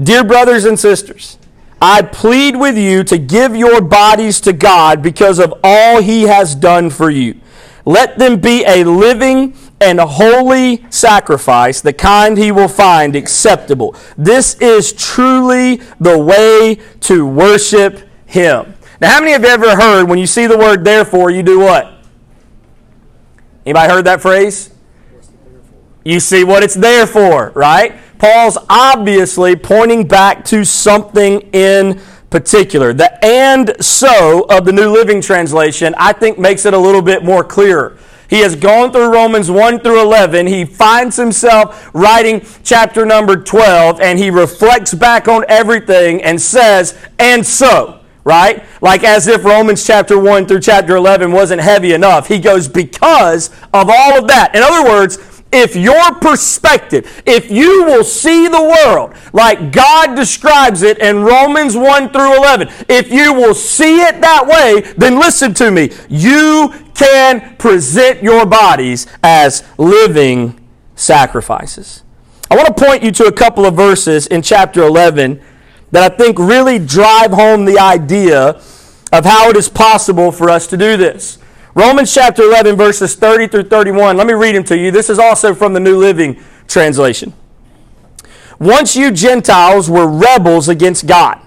dear 0.00 0.24
brothers 0.24 0.64
and 0.64 0.78
sisters, 0.78 1.38
I 1.80 2.02
plead 2.02 2.56
with 2.56 2.78
you 2.78 3.04
to 3.04 3.18
give 3.18 3.54
your 3.54 3.80
bodies 3.80 4.40
to 4.42 4.52
God 4.52 5.02
because 5.02 5.38
of 5.38 5.52
all 5.62 6.00
he 6.00 6.22
has 6.22 6.54
done 6.54 6.90
for 6.90 7.10
you. 7.10 7.34
Let 7.84 8.18
them 8.18 8.40
be 8.40 8.64
a 8.66 8.82
living 8.84 9.54
and 9.80 10.00
holy 10.00 10.84
sacrifice, 10.90 11.80
the 11.80 11.92
kind 11.92 12.38
he 12.38 12.50
will 12.50 12.68
find 12.68 13.14
acceptable. 13.14 13.94
This 14.16 14.54
is 14.54 14.92
truly 14.92 15.82
the 16.00 16.18
way 16.18 16.78
to 17.00 17.26
worship 17.26 18.00
him." 18.24 18.74
Now, 19.00 19.10
how 19.10 19.20
many 19.20 19.32
have 19.32 19.42
you 19.42 19.50
ever 19.50 19.76
heard 19.76 20.08
when 20.08 20.18
you 20.18 20.26
see 20.26 20.46
the 20.46 20.56
word 20.56 20.84
therefore, 20.84 21.30
you 21.30 21.42
do 21.42 21.60
what? 21.60 21.92
Anybody 23.66 23.92
heard 23.92 24.04
that 24.06 24.22
phrase? 24.22 24.70
You 26.04 26.20
see 26.20 26.42
what 26.42 26.62
it's 26.62 26.74
there 26.74 27.06
for, 27.06 27.52
right? 27.54 27.92
Paul's 28.18 28.58
obviously 28.68 29.56
pointing 29.56 30.06
back 30.06 30.44
to 30.46 30.64
something 30.64 31.40
in 31.52 32.00
particular. 32.30 32.92
The 32.92 33.24
and 33.24 33.74
so 33.84 34.46
of 34.50 34.64
the 34.64 34.72
New 34.72 34.90
Living 34.90 35.20
Translation, 35.20 35.94
I 35.98 36.12
think, 36.12 36.38
makes 36.38 36.66
it 36.66 36.74
a 36.74 36.78
little 36.78 37.02
bit 37.02 37.24
more 37.24 37.44
clear. 37.44 37.96
He 38.28 38.40
has 38.40 38.56
gone 38.56 38.90
through 38.90 39.12
Romans 39.12 39.50
1 39.50 39.80
through 39.80 40.02
11. 40.02 40.46
He 40.48 40.64
finds 40.64 41.16
himself 41.16 41.90
writing 41.94 42.44
chapter 42.64 43.06
number 43.06 43.36
12, 43.36 44.00
and 44.00 44.18
he 44.18 44.30
reflects 44.30 44.92
back 44.94 45.28
on 45.28 45.44
everything 45.48 46.22
and 46.22 46.40
says, 46.40 46.98
and 47.18 47.46
so, 47.46 48.00
right? 48.24 48.64
Like 48.80 49.04
as 49.04 49.28
if 49.28 49.44
Romans 49.44 49.86
chapter 49.86 50.18
1 50.18 50.46
through 50.46 50.60
chapter 50.60 50.96
11 50.96 51.30
wasn't 51.30 51.62
heavy 51.62 51.92
enough. 51.92 52.26
He 52.26 52.40
goes, 52.40 52.66
because 52.66 53.50
of 53.72 53.88
all 53.88 54.18
of 54.18 54.26
that. 54.26 54.56
In 54.56 54.62
other 54.62 54.88
words, 54.88 55.35
if 55.56 55.74
your 55.74 56.14
perspective, 56.20 57.22
if 57.24 57.50
you 57.50 57.84
will 57.84 58.04
see 58.04 58.46
the 58.46 58.62
world 58.62 59.14
like 59.32 59.72
God 59.72 60.14
describes 60.14 60.82
it 60.82 60.98
in 60.98 61.22
Romans 61.22 61.76
1 61.76 62.10
through 62.10 62.36
11, 62.36 62.68
if 62.88 63.10
you 63.10 63.32
will 63.32 63.54
see 63.54 64.00
it 64.02 64.20
that 64.20 64.46
way, 64.46 64.92
then 64.96 65.18
listen 65.18 65.54
to 65.54 65.70
me. 65.70 65.90
You 66.08 66.74
can 66.94 67.56
present 67.56 68.22
your 68.22 68.44
bodies 68.44 69.06
as 69.22 69.64
living 69.78 70.60
sacrifices. 70.94 72.02
I 72.50 72.56
want 72.56 72.76
to 72.76 72.84
point 72.84 73.02
you 73.02 73.10
to 73.12 73.24
a 73.24 73.32
couple 73.32 73.64
of 73.64 73.74
verses 73.74 74.26
in 74.26 74.42
chapter 74.42 74.82
11 74.82 75.42
that 75.90 76.12
I 76.12 76.14
think 76.14 76.38
really 76.38 76.78
drive 76.78 77.32
home 77.32 77.64
the 77.64 77.78
idea 77.78 78.60
of 79.12 79.24
how 79.24 79.48
it 79.48 79.56
is 79.56 79.68
possible 79.68 80.30
for 80.30 80.50
us 80.50 80.66
to 80.68 80.76
do 80.76 80.96
this. 80.96 81.38
Romans 81.76 82.14
chapter 82.14 82.42
11, 82.42 82.74
verses 82.74 83.16
30 83.16 83.48
through 83.48 83.64
31. 83.64 84.16
Let 84.16 84.26
me 84.26 84.32
read 84.32 84.56
them 84.56 84.64
to 84.64 84.78
you. 84.78 84.90
This 84.90 85.10
is 85.10 85.18
also 85.18 85.54
from 85.54 85.74
the 85.74 85.80
New 85.80 85.98
Living 85.98 86.42
Translation. 86.66 87.34
Once 88.58 88.96
you 88.96 89.10
Gentiles 89.10 89.90
were 89.90 90.08
rebels 90.08 90.70
against 90.70 91.06
God. 91.06 91.38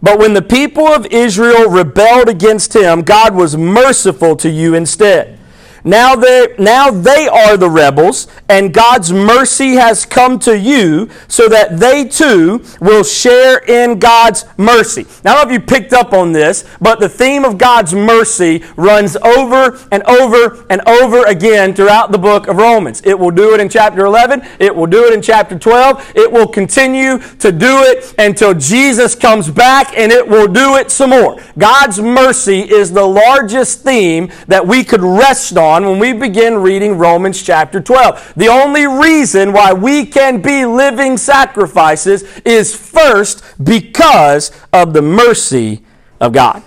But 0.00 0.20
when 0.20 0.34
the 0.34 0.42
people 0.42 0.86
of 0.86 1.06
Israel 1.06 1.68
rebelled 1.68 2.28
against 2.28 2.76
him, 2.76 3.02
God 3.02 3.34
was 3.34 3.56
merciful 3.56 4.36
to 4.36 4.48
you 4.48 4.76
instead 4.76 5.40
now 5.84 6.14
they, 6.14 6.54
now 6.58 6.90
they 6.90 7.26
are 7.26 7.56
the 7.56 7.68
rebels, 7.68 8.28
and 8.48 8.72
God's 8.72 9.12
mercy 9.12 9.72
has 9.74 10.04
come 10.04 10.38
to 10.40 10.56
you 10.56 11.08
so 11.26 11.48
that 11.48 11.78
they 11.80 12.04
too 12.04 12.64
will 12.80 13.02
share 13.02 13.58
in 13.58 13.98
God's 13.98 14.44
mercy. 14.56 15.06
Now, 15.24 15.32
I 15.32 15.34
don't 15.36 15.48
know 15.48 15.54
if 15.54 15.60
you 15.60 15.66
picked 15.66 15.92
up 15.92 16.12
on 16.12 16.32
this, 16.32 16.64
but 16.80 17.00
the 17.00 17.08
theme 17.08 17.44
of 17.44 17.58
God's 17.58 17.94
mercy 17.94 18.62
runs 18.76 19.16
over 19.16 19.78
and 19.90 20.02
over 20.04 20.64
and 20.70 20.86
over 20.86 21.24
again 21.24 21.74
throughout 21.74 22.12
the 22.12 22.18
book 22.18 22.46
of 22.46 22.56
Romans. 22.56 23.02
It 23.04 23.18
will 23.18 23.30
do 23.30 23.54
it 23.54 23.60
in 23.60 23.68
chapter 23.68 24.04
11, 24.04 24.42
it 24.60 24.74
will 24.74 24.86
do 24.86 25.06
it 25.06 25.14
in 25.14 25.22
chapter 25.22 25.58
12, 25.58 26.12
it 26.14 26.30
will 26.30 26.46
continue 26.46 27.18
to 27.18 27.50
do 27.50 27.82
it 27.82 28.14
until 28.18 28.54
Jesus 28.54 29.14
comes 29.14 29.50
back, 29.50 29.96
and 29.96 30.12
it 30.12 30.26
will 30.26 30.46
do 30.46 30.76
it 30.76 30.90
some 30.90 31.10
more. 31.10 31.40
God's 31.58 32.00
mercy 32.00 32.60
is 32.60 32.92
the 32.92 33.04
largest 33.04 33.82
theme 33.82 34.30
that 34.46 34.66
we 34.66 34.84
could 34.84 35.02
rest 35.02 35.56
on 35.56 35.71
on 35.72 35.86
when 35.86 35.98
we 35.98 36.12
begin 36.12 36.58
reading 36.58 36.98
Romans 36.98 37.42
chapter 37.42 37.80
12. 37.80 38.34
The 38.36 38.48
only 38.48 38.86
reason 38.86 39.52
why 39.52 39.72
we 39.72 40.04
can 40.04 40.42
be 40.42 40.66
living 40.66 41.16
sacrifices 41.16 42.22
is 42.44 42.76
first 42.76 43.42
because 43.62 44.52
of 44.72 44.92
the 44.92 45.02
mercy 45.02 45.82
of 46.20 46.32
God. 46.32 46.62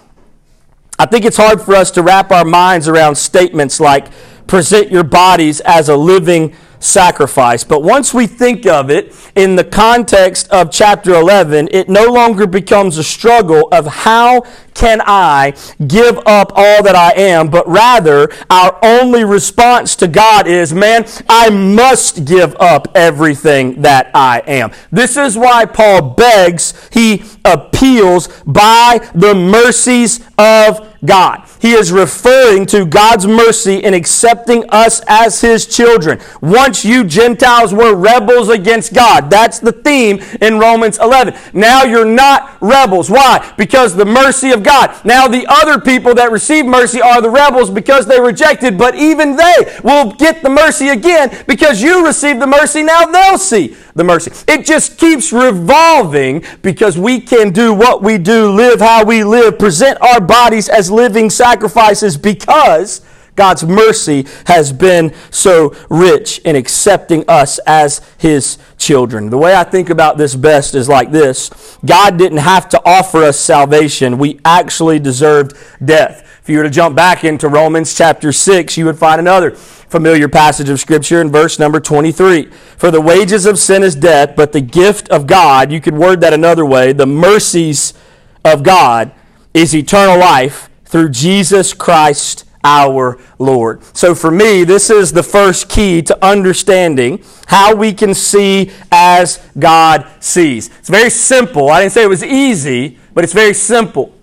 I 0.97 1.05
think 1.05 1.25
it's 1.25 1.37
hard 1.37 1.61
for 1.61 1.75
us 1.75 1.91
to 1.91 2.01
wrap 2.01 2.31
our 2.31 2.45
minds 2.45 2.87
around 2.87 3.15
statements 3.15 3.79
like 3.79 4.07
present 4.47 4.91
your 4.91 5.03
bodies 5.03 5.59
as 5.61 5.89
a 5.89 5.95
living 5.95 6.55
sacrifice. 6.79 7.63
But 7.63 7.83
once 7.83 8.13
we 8.13 8.27
think 8.27 8.65
of 8.65 8.89
it 8.89 9.15
in 9.35 9.55
the 9.55 9.63
context 9.63 10.49
of 10.49 10.71
chapter 10.71 11.13
11, 11.13 11.69
it 11.71 11.89
no 11.89 12.05
longer 12.05 12.47
becomes 12.47 12.97
a 12.97 13.03
struggle 13.03 13.67
of 13.71 13.87
how 13.87 14.43
can 14.73 15.01
I 15.05 15.53
give 15.87 16.17
up 16.25 16.51
all 16.53 16.83
that 16.83 16.95
I 16.95 17.11
am, 17.11 17.49
but 17.49 17.67
rather 17.67 18.29
our 18.49 18.77
only 18.83 19.23
response 19.23 19.95
to 19.97 20.07
God 20.07 20.47
is, 20.47 20.73
man, 20.73 21.05
I 21.29 21.49
must 21.49 22.25
give 22.25 22.55
up 22.59 22.89
everything 22.93 23.81
that 23.81 24.11
I 24.13 24.43
am. 24.45 24.71
This 24.91 25.17
is 25.17 25.37
why 25.37 25.65
Paul 25.65 26.09
begs, 26.11 26.73
he 26.91 27.23
appeals 27.45 28.27
by 28.45 29.09
the 29.15 29.33
mercies 29.33 30.19
of 30.37 30.94
God. 31.05 31.47
He 31.59 31.71
is 31.73 31.91
referring 31.91 32.65
to 32.67 32.85
God's 32.85 33.25
mercy 33.27 33.77
in 33.77 33.93
accepting 33.93 34.65
us 34.69 35.01
as 35.07 35.41
His 35.41 35.65
children. 35.65 36.19
Once 36.41 36.85
you 36.85 37.03
Gentiles 37.03 37.73
were 37.73 37.95
rebels 37.95 38.49
against 38.49 38.93
God. 38.93 39.29
That's 39.29 39.59
the 39.59 39.71
theme 39.71 40.19
in 40.41 40.59
Romans 40.59 40.97
11. 40.99 41.35
Now 41.53 41.83
you're 41.83 42.05
not 42.05 42.57
rebels. 42.61 43.09
Why? 43.09 43.53
Because 43.57 43.95
the 43.95 44.05
mercy 44.05 44.51
of 44.51 44.63
God. 44.63 44.93
Now 45.05 45.27
the 45.27 45.45
other 45.47 45.79
people 45.79 46.13
that 46.15 46.31
receive 46.31 46.65
mercy 46.65 47.01
are 47.01 47.21
the 47.21 47.29
rebels 47.29 47.69
because 47.69 48.05
they 48.05 48.19
rejected, 48.19 48.77
but 48.77 48.95
even 48.95 49.35
they 49.35 49.79
will 49.83 50.11
get 50.11 50.43
the 50.43 50.49
mercy 50.49 50.89
again 50.89 51.43
because 51.47 51.81
you 51.81 52.05
received 52.05 52.41
the 52.41 52.47
mercy. 52.47 52.83
Now 52.83 53.05
they'll 53.05 53.37
see 53.37 53.75
the 53.95 54.03
mercy. 54.03 54.31
It 54.47 54.65
just 54.65 54.97
keeps 54.97 55.31
revolving 55.31 56.43
because 56.61 56.97
we 56.97 57.19
can 57.19 57.51
do 57.51 57.73
what 57.73 58.03
we 58.03 58.17
do, 58.17 58.51
live 58.51 58.81
how 58.81 59.05
we 59.05 59.23
live, 59.23 59.57
present 59.57 59.99
our 60.01 60.19
bodies 60.19 60.69
as 60.69 60.91
living 60.95 61.29
sacrifices 61.29 62.17
because 62.17 63.01
God's 63.35 63.65
mercy 63.65 64.25
has 64.45 64.71
been 64.71 65.13
so 65.29 65.75
rich 65.89 66.39
in 66.39 66.55
accepting 66.55 67.25
us 67.27 67.59
as 67.67 68.01
His 68.17 68.57
children. 68.77 69.29
The 69.29 69.37
way 69.37 69.55
I 69.55 69.63
think 69.63 69.89
about 69.89 70.17
this 70.17 70.35
best 70.35 70.73
is 70.73 70.87
like 70.87 71.11
this 71.11 71.77
God 71.85 72.17
didn't 72.17 72.39
have 72.39 72.69
to 72.69 72.81
offer 72.85 73.23
us 73.23 73.39
salvation, 73.39 74.17
we 74.17 74.39
actually 74.45 74.99
deserved 74.99 75.57
death. 75.83 76.21
If 76.41 76.49
you 76.49 76.57
were 76.57 76.63
to 76.63 76.69
jump 76.69 76.95
back 76.95 77.23
into 77.23 77.49
Romans 77.49 77.95
chapter 77.95 78.31
6, 78.31 78.77
you 78.77 78.85
would 78.85 78.99
find 78.99 79.19
another 79.19 79.51
familiar 79.51 80.29
passage 80.29 80.69
of 80.69 80.79
Scripture 80.79 81.19
in 81.19 81.31
verse 81.31 81.57
number 81.57 81.79
23. 81.79 82.45
For 82.77 82.91
the 82.91 83.01
wages 83.01 83.45
of 83.45 83.57
sin 83.57 83.81
is 83.83 83.95
death, 83.95 84.35
but 84.35 84.51
the 84.51 84.61
gift 84.61 85.09
of 85.09 85.25
God, 85.25 85.71
you 85.71 85.81
could 85.81 85.95
word 85.95 86.21
that 86.21 86.33
another 86.33 86.65
way, 86.65 86.93
the 86.93 87.07
mercies 87.07 87.95
of 88.43 88.61
God 88.61 89.11
is 89.55 89.75
eternal 89.75 90.19
life 90.19 90.64
through 90.85 91.09
Jesus 91.09 91.73
Christ 91.73 92.45
our 92.63 93.19
Lord. 93.37 93.83
So 93.95 94.15
for 94.15 94.31
me, 94.31 94.63
this 94.63 94.89
is 94.89 95.11
the 95.11 95.23
first 95.23 95.69
key 95.69 96.01
to 96.01 96.25
understanding 96.25 97.23
how 97.47 97.75
we 97.75 97.93
can 97.93 98.13
see 98.13 98.71
as 98.91 99.39
God 99.57 100.07
sees. 100.19 100.69
It's 100.79 100.89
very 100.89 101.11
simple. 101.11 101.69
I 101.69 101.81
didn't 101.81 101.93
say 101.93 102.03
it 102.03 102.09
was 102.09 102.23
easy, 102.23 102.97
but 103.13 103.23
it's 103.23 103.33
very 103.33 103.53
simple. 103.53 104.13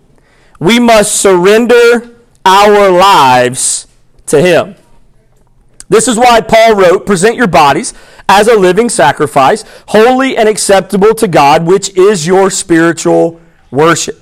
We 0.58 0.80
must 0.80 1.20
surrender 1.20 2.16
our 2.44 2.90
lives 2.90 3.86
to 4.26 4.40
Him. 4.40 4.74
This 5.88 6.08
is 6.08 6.16
why 6.16 6.40
Paul 6.40 6.74
wrote, 6.74 7.06
Present 7.06 7.36
your 7.36 7.46
bodies 7.46 7.94
as 8.28 8.48
a 8.48 8.56
living 8.56 8.88
sacrifice, 8.88 9.64
holy 9.88 10.36
and 10.36 10.48
acceptable 10.48 11.14
to 11.14 11.28
God, 11.28 11.66
which 11.66 11.96
is 11.96 12.26
your 12.26 12.50
spiritual 12.50 13.40
worship. 13.70 14.18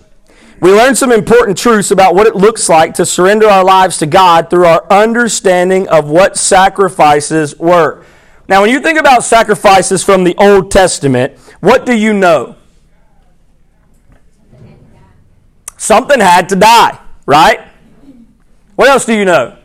We 0.61 0.73
learned 0.73 0.99
some 0.99 1.11
important 1.11 1.57
truths 1.57 1.91
about 1.91 2.15
what 2.15 2.27
it 2.27 2.37
looks 2.37 2.69
like 2.69 2.95
to 2.95 3.07
surrender 3.07 3.49
our 3.49 3.65
lives 3.65 3.97
to 3.99 4.07
God 4.07 4.51
through 4.51 4.67
our 4.67 4.87
understanding 4.91 5.89
of 5.89 6.11
what 6.11 6.37
sacrifices 6.37 7.59
were. 7.59 8.05
Now, 8.47 8.61
when 8.61 8.71
you 8.71 8.81
think 8.81 8.99
about 8.99 9.25
sacrifices 9.25 10.05
from 10.05 10.25
the 10.25 10.35
Old 10.37 10.71
Testament, 10.71 11.39
what 11.61 11.87
do 11.87 11.95
you 11.97 12.13
know? 12.13 12.57
Something 15.79 16.21
had 16.21 16.51
to 16.51 16.57
die, 16.57 16.99
right? 17.25 17.61
What 18.77 18.89
else 18.89 19.07
do 19.07 19.15
you 19.15 19.25
know? 19.25 19.57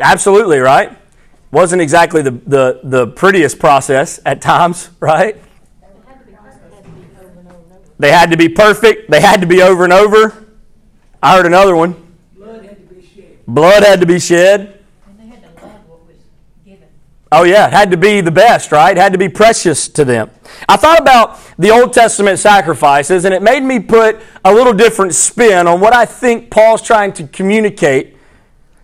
Absolutely, 0.00 0.58
right? 0.58 0.96
Wasn't 1.50 1.80
exactly 1.80 2.22
the, 2.22 2.32
the, 2.32 2.80
the 2.84 3.06
prettiest 3.06 3.58
process 3.58 4.20
at 4.26 4.42
times, 4.42 4.90
right? 5.00 5.36
They 7.98 8.12
had 8.12 8.30
to 8.30 8.36
be 8.36 8.48
perfect. 8.48 9.10
They 9.10 9.20
had 9.20 9.40
to 9.40 9.46
be 9.46 9.62
over 9.62 9.84
and 9.84 9.92
over. 9.92 10.46
I 11.22 11.36
heard 11.36 11.46
another 11.46 11.74
one. 11.74 11.96
Blood 12.36 12.64
had 12.64 12.88
to 12.88 12.94
be 12.94 13.02
shed. 13.02 13.46
Blood 13.46 13.82
had 13.82 14.00
to 14.00 14.06
be 14.06 14.18
shed. 14.20 14.78
Oh, 17.30 17.42
yeah, 17.42 17.66
it 17.66 17.72
had 17.72 17.90
to 17.90 17.98
be 17.98 18.22
the 18.22 18.30
best, 18.30 18.72
right? 18.72 18.96
It 18.96 19.00
had 19.00 19.12
to 19.12 19.18
be 19.18 19.28
precious 19.28 19.86
to 19.88 20.04
them. 20.04 20.30
I 20.66 20.76
thought 20.76 20.98
about 20.98 21.38
the 21.58 21.70
Old 21.70 21.92
Testament 21.92 22.38
sacrifices, 22.38 23.26
and 23.26 23.34
it 23.34 23.42
made 23.42 23.62
me 23.62 23.80
put 23.80 24.20
a 24.44 24.54
little 24.54 24.72
different 24.72 25.14
spin 25.14 25.66
on 25.66 25.78
what 25.80 25.92
I 25.92 26.06
think 26.06 26.50
Paul's 26.50 26.80
trying 26.80 27.12
to 27.14 27.26
communicate 27.26 28.16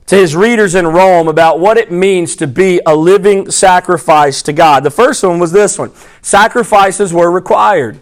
to 0.06 0.16
his 0.16 0.36
readers 0.36 0.74
in 0.74 0.86
Rome 0.86 1.28
about 1.28 1.60
what 1.60 1.78
it 1.78 1.90
means 1.90 2.36
to 2.36 2.46
be 2.46 2.80
a 2.86 2.94
living 2.94 3.50
sacrifice 3.50 4.42
to 4.42 4.52
God. 4.52 4.84
The 4.84 4.90
first 4.90 5.22
one 5.22 5.38
was 5.38 5.52
this 5.52 5.78
one 5.78 5.92
sacrifices 6.22 7.12
were 7.12 7.30
required. 7.30 7.98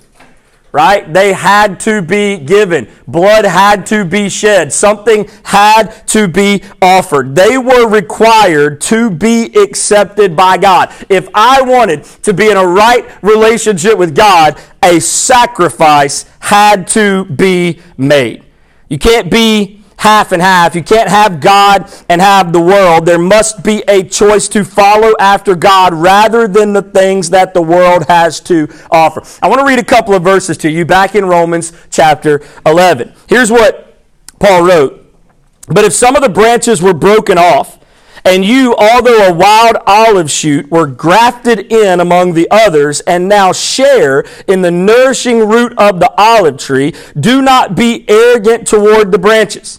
Right? 0.75 1.13
They 1.13 1.35
had 1.35 1.81
to 1.81 2.01
be 2.01 2.39
given. 2.39 2.89
Blood 3.07 3.45
had 3.45 3.85
to 3.89 4.07
be 4.07 4.31
shed. 4.31 4.73
Something 4.73 5.29
had 5.43 6.07
to 6.09 6.27
be 6.27 6.63
offered. 6.81 7.35
They 7.35 7.59
were 7.59 7.87
required 7.87 8.81
to 8.83 9.11
be 9.11 9.53
accepted 9.55 10.35
by 10.35 10.57
God. 10.57 10.91
If 11.11 11.29
I 11.35 11.61
wanted 11.61 12.05
to 12.23 12.33
be 12.33 12.51
in 12.51 12.57
a 12.57 12.67
right 12.67 13.07
relationship 13.23 13.99
with 13.99 14.17
God, 14.17 14.59
a 14.83 14.99
sacrifice 14.99 16.25
had 16.41 16.89
to 16.89 17.27
be 17.27 17.83
made. 17.99 18.43
You 18.89 18.99
can't 18.99 19.31
be 19.31 19.82
half 20.03 20.33
and 20.33 20.43
half. 20.43 20.75
You 20.75 20.83
can't 20.83 21.09
have 21.09 21.41
God 21.41 21.89
and 22.09 22.21
have 22.21 22.53
the 22.53 22.61
world. 22.61 23.07
There 23.07 23.21
must 23.21 23.63
be 23.63 23.85
a 23.87 24.03
choice 24.03 24.49
to 24.49 24.65
follow 24.65 25.15
after 25.21 25.55
God 25.55 25.95
rather 25.95 26.49
than 26.49 26.73
the 26.73 26.83
things 26.83 27.31
that 27.31 27.55
the 27.55 27.63
world 27.63 28.07
has 28.09 28.41
to 28.41 28.69
offer. 28.91 29.23
I 29.41 29.49
want 29.49 29.61
to 29.61 29.65
read 29.65 29.79
a 29.79 29.85
couple 29.85 30.13
of 30.15 30.25
verses 30.25 30.57
to 30.59 30.71
you 30.71 30.85
back 30.85 31.15
in 31.15 31.25
Romans 31.25 31.73
chapter 31.89 32.43
11. 32.67 33.13
Here's 33.29 33.53
what 33.53 33.97
Paul 34.41 34.65
wrote. 34.65 34.99
But 35.69 35.85
if 35.85 35.93
some 35.93 36.17
of 36.17 36.23
the 36.23 36.29
branches 36.29 36.83
were 36.83 36.95
broken 36.95 37.39
off, 37.39 37.79
and 38.25 38.45
you, 38.45 38.75
although 38.77 39.29
a 39.29 39.33
wild 39.33 39.77
olive 39.87 40.31
shoot, 40.31 40.69
were 40.69 40.87
grafted 40.87 41.73
in 41.73 42.01
among 42.01 42.35
the 42.35 42.49
others, 42.51 43.01
and 43.01 43.29
now 43.29 43.53
share 43.53 44.25
in 44.49 44.63
the 44.63 44.71
nourishing 44.71 45.49
root 45.49 45.73
of 45.79 46.01
the 46.01 46.13
olive 46.19 46.57
tree, 46.57 46.93
do 47.19 47.41
not 47.41 47.77
be 47.77 48.05
arrogant 48.09 48.67
toward 48.67 49.13
the 49.13 49.19
branches. 49.19 49.79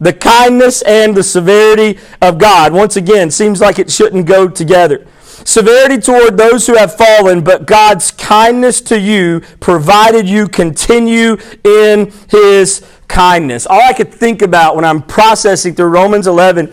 The 0.00 0.12
kindness 0.12 0.82
and 0.82 1.16
the 1.16 1.22
severity 1.22 1.98
of 2.22 2.38
God. 2.38 2.72
Once 2.72 2.96
again, 2.96 3.30
seems 3.30 3.60
like 3.60 3.78
it 3.78 3.90
shouldn't 3.90 4.26
go 4.26 4.48
together 4.48 5.06
severity 5.44 5.98
toward 5.98 6.36
those 6.36 6.66
who 6.66 6.76
have 6.76 6.96
fallen, 6.96 7.42
but 7.42 7.66
God's 7.66 8.10
kindness 8.10 8.80
to 8.82 8.98
you 8.98 9.40
provided 9.60 10.28
you 10.28 10.48
continue 10.48 11.36
in 11.64 12.12
his 12.28 12.86
kindness. 13.08 13.66
All 13.66 13.80
I 13.80 13.92
could 13.92 14.12
think 14.12 14.42
about 14.42 14.76
when 14.76 14.84
I'm 14.84 15.02
processing 15.02 15.74
through 15.74 15.88
Romans 15.88 16.26
11 16.26 16.72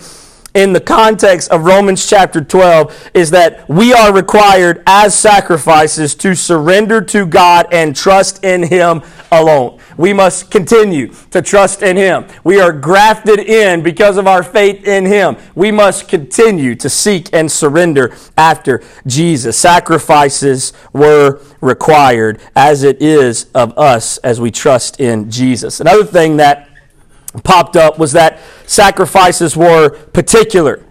in 0.57 0.73
the 0.73 0.79
context 0.79 1.51
of 1.51 1.65
Romans 1.65 2.09
chapter 2.09 2.43
12 2.43 3.11
is 3.13 3.29
that 3.29 3.69
we 3.69 3.93
are 3.93 4.11
required 4.11 4.81
as 4.87 5.13
sacrifices 5.13 6.15
to 6.15 6.33
surrender 6.33 6.99
to 6.99 7.27
God 7.27 7.67
and 7.71 7.95
trust 7.95 8.43
in 8.43 8.63
him 8.63 9.03
alone. 9.31 9.79
We 9.97 10.13
must 10.13 10.51
continue 10.51 11.13
to 11.31 11.41
trust 11.41 11.81
in 11.81 11.97
Him. 11.97 12.27
We 12.43 12.59
are 12.59 12.71
grafted 12.71 13.39
in 13.39 13.81
because 13.83 14.17
of 14.17 14.27
our 14.27 14.43
faith 14.43 14.85
in 14.85 15.05
Him. 15.05 15.37
We 15.55 15.71
must 15.71 16.07
continue 16.07 16.75
to 16.75 16.89
seek 16.89 17.33
and 17.33 17.51
surrender 17.51 18.15
after 18.37 18.83
Jesus. 19.05 19.57
Sacrifices 19.57 20.73
were 20.93 21.41
required 21.61 22.39
as 22.55 22.83
it 22.83 23.01
is 23.01 23.47
of 23.55 23.77
us 23.77 24.17
as 24.19 24.39
we 24.39 24.51
trust 24.51 24.99
in 24.99 25.29
Jesus. 25.31 25.79
Another 25.79 26.05
thing 26.05 26.37
that 26.37 26.66
popped 27.44 27.75
up 27.75 28.00
was 28.00 28.12
that 28.13 28.39
sacrifices 28.65 29.56
were 29.56 29.89
particular. 29.89 30.84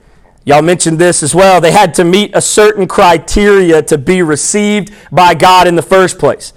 Y'all 0.44 0.62
mentioned 0.62 0.98
this 0.98 1.22
as 1.24 1.34
well. 1.34 1.60
They 1.60 1.72
had 1.72 1.92
to 1.94 2.04
meet 2.04 2.30
a 2.34 2.40
certain 2.40 2.86
criteria 2.86 3.82
to 3.82 3.98
be 3.98 4.22
received 4.22 4.94
by 5.10 5.34
God 5.34 5.66
in 5.66 5.74
the 5.74 5.82
first 5.82 6.20
place. 6.20 6.52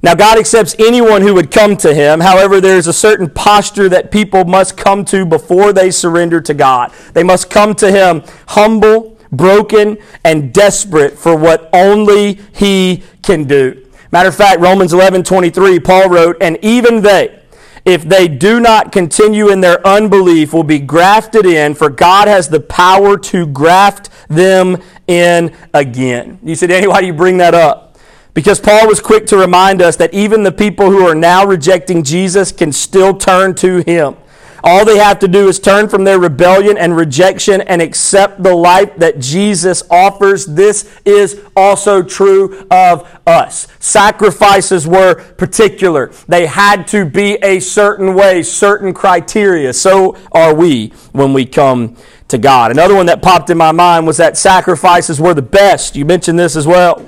Now, 0.00 0.14
God 0.14 0.38
accepts 0.38 0.74
anyone 0.80 1.22
who 1.22 1.34
would 1.34 1.50
come 1.50 1.76
to 1.78 1.94
Him. 1.94 2.20
However, 2.20 2.60
there's 2.60 2.88
a 2.88 2.92
certain 2.92 3.30
posture 3.30 3.88
that 3.88 4.10
people 4.10 4.44
must 4.44 4.76
come 4.76 5.04
to 5.06 5.24
before 5.24 5.72
they 5.72 5.90
surrender 5.92 6.40
to 6.40 6.54
God. 6.54 6.92
They 7.14 7.22
must 7.22 7.50
come 7.50 7.74
to 7.76 7.90
Him 7.90 8.22
humble, 8.48 9.16
broken, 9.30 9.98
and 10.24 10.52
desperate 10.52 11.18
for 11.18 11.36
what 11.36 11.68
only 11.72 12.40
He 12.52 13.04
can 13.22 13.44
do. 13.44 13.86
Matter 14.12 14.28
of 14.28 14.36
fact, 14.36 14.60
Romans 14.60 14.92
11 14.92 15.22
23, 15.22 15.80
Paul 15.80 16.08
wrote, 16.10 16.36
And 16.40 16.58
even 16.62 17.02
they, 17.02 17.41
if 17.84 18.04
they 18.04 18.28
do 18.28 18.60
not 18.60 18.92
continue 18.92 19.50
in 19.50 19.60
their 19.60 19.84
unbelief, 19.86 20.52
will 20.52 20.62
be 20.62 20.78
grafted 20.78 21.46
in, 21.46 21.74
for 21.74 21.90
God 21.90 22.28
has 22.28 22.48
the 22.48 22.60
power 22.60 23.18
to 23.18 23.46
graft 23.46 24.10
them 24.28 24.78
in 25.06 25.54
again. 25.74 26.38
You 26.42 26.54
said, 26.54 26.68
Danny, 26.68 26.86
why 26.86 27.00
do 27.00 27.06
you 27.06 27.12
bring 27.12 27.38
that 27.38 27.54
up? 27.54 27.98
Because 28.34 28.60
Paul 28.60 28.86
was 28.88 29.00
quick 29.00 29.26
to 29.26 29.36
remind 29.36 29.82
us 29.82 29.96
that 29.96 30.14
even 30.14 30.42
the 30.42 30.52
people 30.52 30.90
who 30.90 31.06
are 31.06 31.14
now 31.14 31.44
rejecting 31.44 32.02
Jesus 32.02 32.50
can 32.50 32.72
still 32.72 33.14
turn 33.14 33.54
to 33.56 33.78
him. 33.78 34.16
All 34.64 34.84
they 34.84 34.98
have 34.98 35.18
to 35.20 35.28
do 35.28 35.48
is 35.48 35.58
turn 35.58 35.88
from 35.88 36.04
their 36.04 36.18
rebellion 36.18 36.78
and 36.78 36.96
rejection 36.96 37.60
and 37.62 37.82
accept 37.82 38.42
the 38.42 38.54
life 38.54 38.96
that 38.96 39.18
Jesus 39.18 39.82
offers. 39.90 40.46
This 40.46 40.98
is 41.04 41.40
also 41.56 42.02
true 42.02 42.66
of 42.70 43.20
us. 43.26 43.66
Sacrifices 43.80 44.86
were 44.86 45.16
particular. 45.34 46.12
They 46.28 46.46
had 46.46 46.86
to 46.88 47.04
be 47.04 47.34
a 47.42 47.58
certain 47.60 48.14
way, 48.14 48.42
certain 48.42 48.94
criteria. 48.94 49.72
So 49.72 50.16
are 50.32 50.54
we 50.54 50.92
when 51.12 51.32
we 51.32 51.44
come 51.44 51.96
to 52.32 52.38
God. 52.38 52.70
Another 52.70 52.94
one 52.94 53.06
that 53.06 53.22
popped 53.22 53.50
in 53.50 53.58
my 53.58 53.72
mind 53.72 54.06
was 54.06 54.16
that 54.16 54.36
sacrifices 54.36 55.20
were 55.20 55.34
the 55.34 55.42
best. 55.42 55.94
You 55.94 56.04
mentioned 56.04 56.38
this 56.38 56.56
as 56.56 56.66
well. 56.66 57.06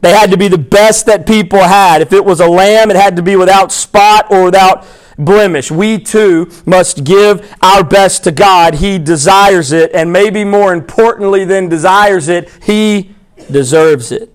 They 0.00 0.12
had 0.12 0.30
to 0.30 0.36
be 0.36 0.48
the 0.48 0.58
best 0.58 1.06
that 1.06 1.26
people 1.26 1.60
had. 1.60 2.02
If 2.02 2.12
it 2.12 2.24
was 2.24 2.40
a 2.40 2.46
lamb, 2.46 2.90
it 2.90 2.96
had 2.96 3.16
to 3.16 3.22
be 3.22 3.36
without 3.36 3.72
spot 3.72 4.26
or 4.30 4.44
without 4.44 4.84
blemish. 5.18 5.70
We 5.70 5.98
too 5.98 6.50
must 6.64 7.04
give 7.04 7.54
our 7.60 7.82
best 7.84 8.24
to 8.24 8.32
God. 8.32 8.74
He 8.74 8.98
desires 8.98 9.72
it, 9.72 9.90
and 9.92 10.12
maybe 10.12 10.44
more 10.44 10.72
importantly 10.72 11.44
than 11.44 11.68
desires 11.68 12.28
it, 12.28 12.48
He 12.62 13.14
deserves 13.50 14.12
it. 14.12 14.32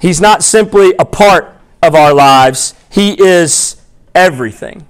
He's 0.00 0.20
not 0.20 0.42
simply 0.42 0.94
a 0.98 1.04
part 1.04 1.54
of 1.82 1.94
our 1.94 2.14
lives, 2.14 2.74
He 2.90 3.20
is 3.22 3.80
everything. 4.14 4.86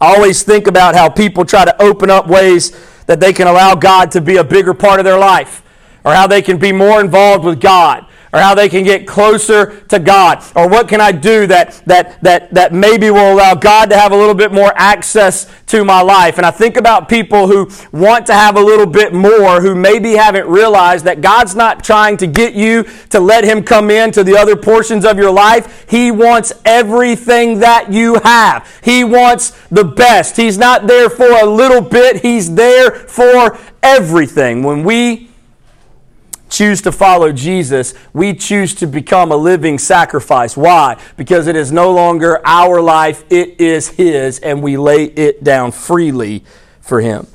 I 0.00 0.14
always 0.14 0.42
think 0.42 0.66
about 0.66 0.94
how 0.94 1.08
people 1.08 1.44
try 1.44 1.64
to 1.64 1.82
open 1.82 2.10
up 2.10 2.26
ways 2.26 2.76
that 3.06 3.20
they 3.20 3.32
can 3.32 3.46
allow 3.46 3.74
God 3.74 4.10
to 4.10 4.20
be 4.20 4.36
a 4.36 4.44
bigger 4.44 4.74
part 4.74 5.00
of 5.00 5.04
their 5.04 5.18
life, 5.18 5.62
or 6.04 6.12
how 6.12 6.26
they 6.26 6.42
can 6.42 6.58
be 6.58 6.72
more 6.72 7.00
involved 7.00 7.44
with 7.44 7.60
God 7.60 8.05
or 8.32 8.40
how 8.40 8.54
they 8.54 8.68
can 8.68 8.84
get 8.84 9.06
closer 9.06 9.80
to 9.82 9.98
God, 9.98 10.44
or 10.54 10.68
what 10.68 10.88
can 10.88 11.00
I 11.00 11.12
do 11.12 11.46
that, 11.46 11.80
that, 11.86 12.20
that, 12.22 12.52
that 12.54 12.72
maybe 12.72 13.10
will 13.10 13.32
allow 13.32 13.54
God 13.54 13.90
to 13.90 13.96
have 13.96 14.12
a 14.12 14.16
little 14.16 14.34
bit 14.34 14.52
more 14.52 14.72
access 14.76 15.50
to 15.66 15.84
my 15.84 16.00
life. 16.00 16.36
And 16.36 16.46
I 16.46 16.50
think 16.50 16.76
about 16.76 17.08
people 17.08 17.48
who 17.48 17.70
want 17.92 18.26
to 18.26 18.34
have 18.34 18.56
a 18.56 18.60
little 18.60 18.86
bit 18.86 19.12
more, 19.12 19.60
who 19.60 19.74
maybe 19.74 20.12
haven't 20.12 20.46
realized 20.46 21.04
that 21.06 21.20
God's 21.20 21.54
not 21.54 21.82
trying 21.82 22.16
to 22.18 22.26
get 22.26 22.54
you 22.54 22.84
to 23.10 23.20
let 23.20 23.44
Him 23.44 23.62
come 23.62 23.90
into 23.90 24.22
the 24.22 24.36
other 24.36 24.56
portions 24.56 25.04
of 25.04 25.18
your 25.18 25.32
life. 25.32 25.86
He 25.88 26.10
wants 26.10 26.52
everything 26.64 27.60
that 27.60 27.92
you 27.92 28.20
have. 28.22 28.80
He 28.82 29.04
wants 29.04 29.50
the 29.70 29.84
best. 29.84 30.36
He's 30.36 30.58
not 30.58 30.86
there 30.86 31.10
for 31.10 31.30
a 31.30 31.46
little 31.46 31.80
bit, 31.80 32.22
He's 32.22 32.54
there 32.54 32.90
for 32.90 33.58
everything. 33.82 34.62
When 34.62 34.84
we 34.84 35.30
choose 36.48 36.82
to 36.82 36.92
follow 36.92 37.32
Jesus, 37.32 37.94
we 38.12 38.34
choose 38.34 38.74
to 38.76 38.86
become 38.86 39.32
a 39.32 39.36
living 39.36 39.78
sacrifice. 39.78 40.56
Why? 40.56 41.00
Because 41.16 41.46
it 41.46 41.56
is 41.56 41.72
no 41.72 41.92
longer 41.92 42.40
our 42.44 42.80
life, 42.80 43.24
it 43.30 43.60
is 43.60 43.88
His, 43.88 44.38
and 44.38 44.62
we 44.62 44.76
lay 44.76 45.04
it 45.04 45.42
down 45.44 45.72
freely 45.72 46.44
for 46.80 47.00
Him. 47.00 47.26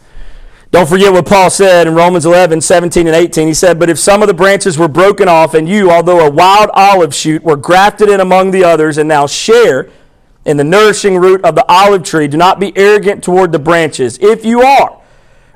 Don't 0.71 0.88
forget 0.88 1.12
what 1.12 1.26
Paul 1.26 1.50
said 1.50 1.86
in 1.86 1.95
Romans 1.95 2.26
11, 2.26 2.62
17, 2.62 3.06
and 3.06 3.15
18. 3.15 3.45
He 3.45 3.54
said, 3.54 3.78
But 3.78 3.89
if 3.89 4.00
some 4.00 4.21
of 4.21 4.30
the 4.30 4.34
branches 4.34 4.78
were 4.78 4.88
broken 4.88 5.28
off, 5.28 5.54
and 5.54 5.67
you, 5.67 5.91
although 5.91 6.26
a 6.26 6.32
wild 6.32 6.69
olive 6.74 7.13
shoot, 7.13 7.43
were 7.43 7.58
grafted 7.58 8.08
in 8.10 8.21
among 8.21 8.52
the 8.52 8.63
others, 8.63 8.97
and 8.97 9.10
now 9.10 9.28
share 9.28 9.89
in 10.45 10.56
the 10.56 10.63
nourishing 10.63 11.17
root 11.17 11.43
of 11.43 11.56
the 11.56 11.65
olive 11.69 12.04
tree, 12.04 12.30
do 12.30 12.38
not 12.38 12.58
be 12.58 12.76
arrogant 12.78 13.21
toward 13.21 13.52
the 13.52 13.60
branches. 13.60 14.17
If 14.19 14.45
you 14.45 14.62
are, 14.62 15.00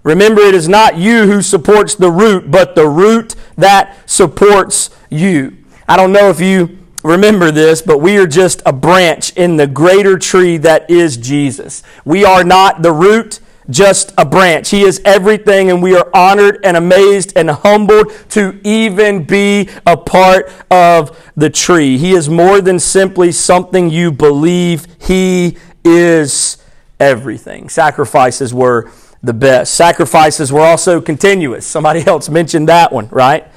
Remember, 0.05 0.41
it 0.41 0.53
is 0.53 0.69
not 0.69 0.97
you 0.97 1.25
who 1.25 1.41
supports 1.41 1.95
the 1.95 2.11
root, 2.11 2.51
but 2.51 2.75
the 2.75 2.87
root 2.87 3.33
that 3.57 3.97
supports 4.07 4.91
you. 5.09 5.57
I 5.87 5.97
don't 5.97 6.11
know 6.11 6.29
if 6.29 6.39
you 6.39 6.77
remember 7.03 7.49
this, 7.49 7.81
but 7.81 7.97
we 7.97 8.17
are 8.17 8.27
just 8.27 8.61
a 8.67 8.71
branch 8.71 9.35
in 9.35 9.57
the 9.57 9.65
greater 9.65 10.19
tree 10.19 10.57
that 10.57 10.91
is 10.91 11.17
Jesus. 11.17 11.81
We 12.05 12.23
are 12.23 12.43
not 12.43 12.83
the 12.83 12.91
root, 12.91 13.39
just 13.67 14.13
a 14.15 14.25
branch. 14.25 14.69
He 14.69 14.83
is 14.83 15.01
everything, 15.05 15.71
and 15.71 15.81
we 15.81 15.95
are 15.95 16.07
honored 16.13 16.59
and 16.63 16.77
amazed 16.77 17.33
and 17.35 17.49
humbled 17.49 18.11
to 18.29 18.61
even 18.63 19.23
be 19.23 19.69
a 19.87 19.97
part 19.97 20.51
of 20.69 21.19
the 21.35 21.49
tree. 21.49 21.97
He 21.97 22.11
is 22.11 22.29
more 22.29 22.61
than 22.61 22.77
simply 22.77 23.31
something 23.31 23.89
you 23.89 24.11
believe, 24.11 24.85
He 24.99 25.57
is 25.83 26.59
everything. 26.99 27.69
Sacrifices 27.69 28.53
were 28.53 28.91
the 29.25 29.33
best. 29.33 29.73
Sacrifices 29.73 30.51
were 30.51 30.61
also 30.61 31.01
continuous. 31.01 31.65
Somebody 31.65 32.03
else 32.07 32.29
mentioned 32.29 32.69
that 32.69 32.91
one, 32.91 33.07
right? 33.09 33.47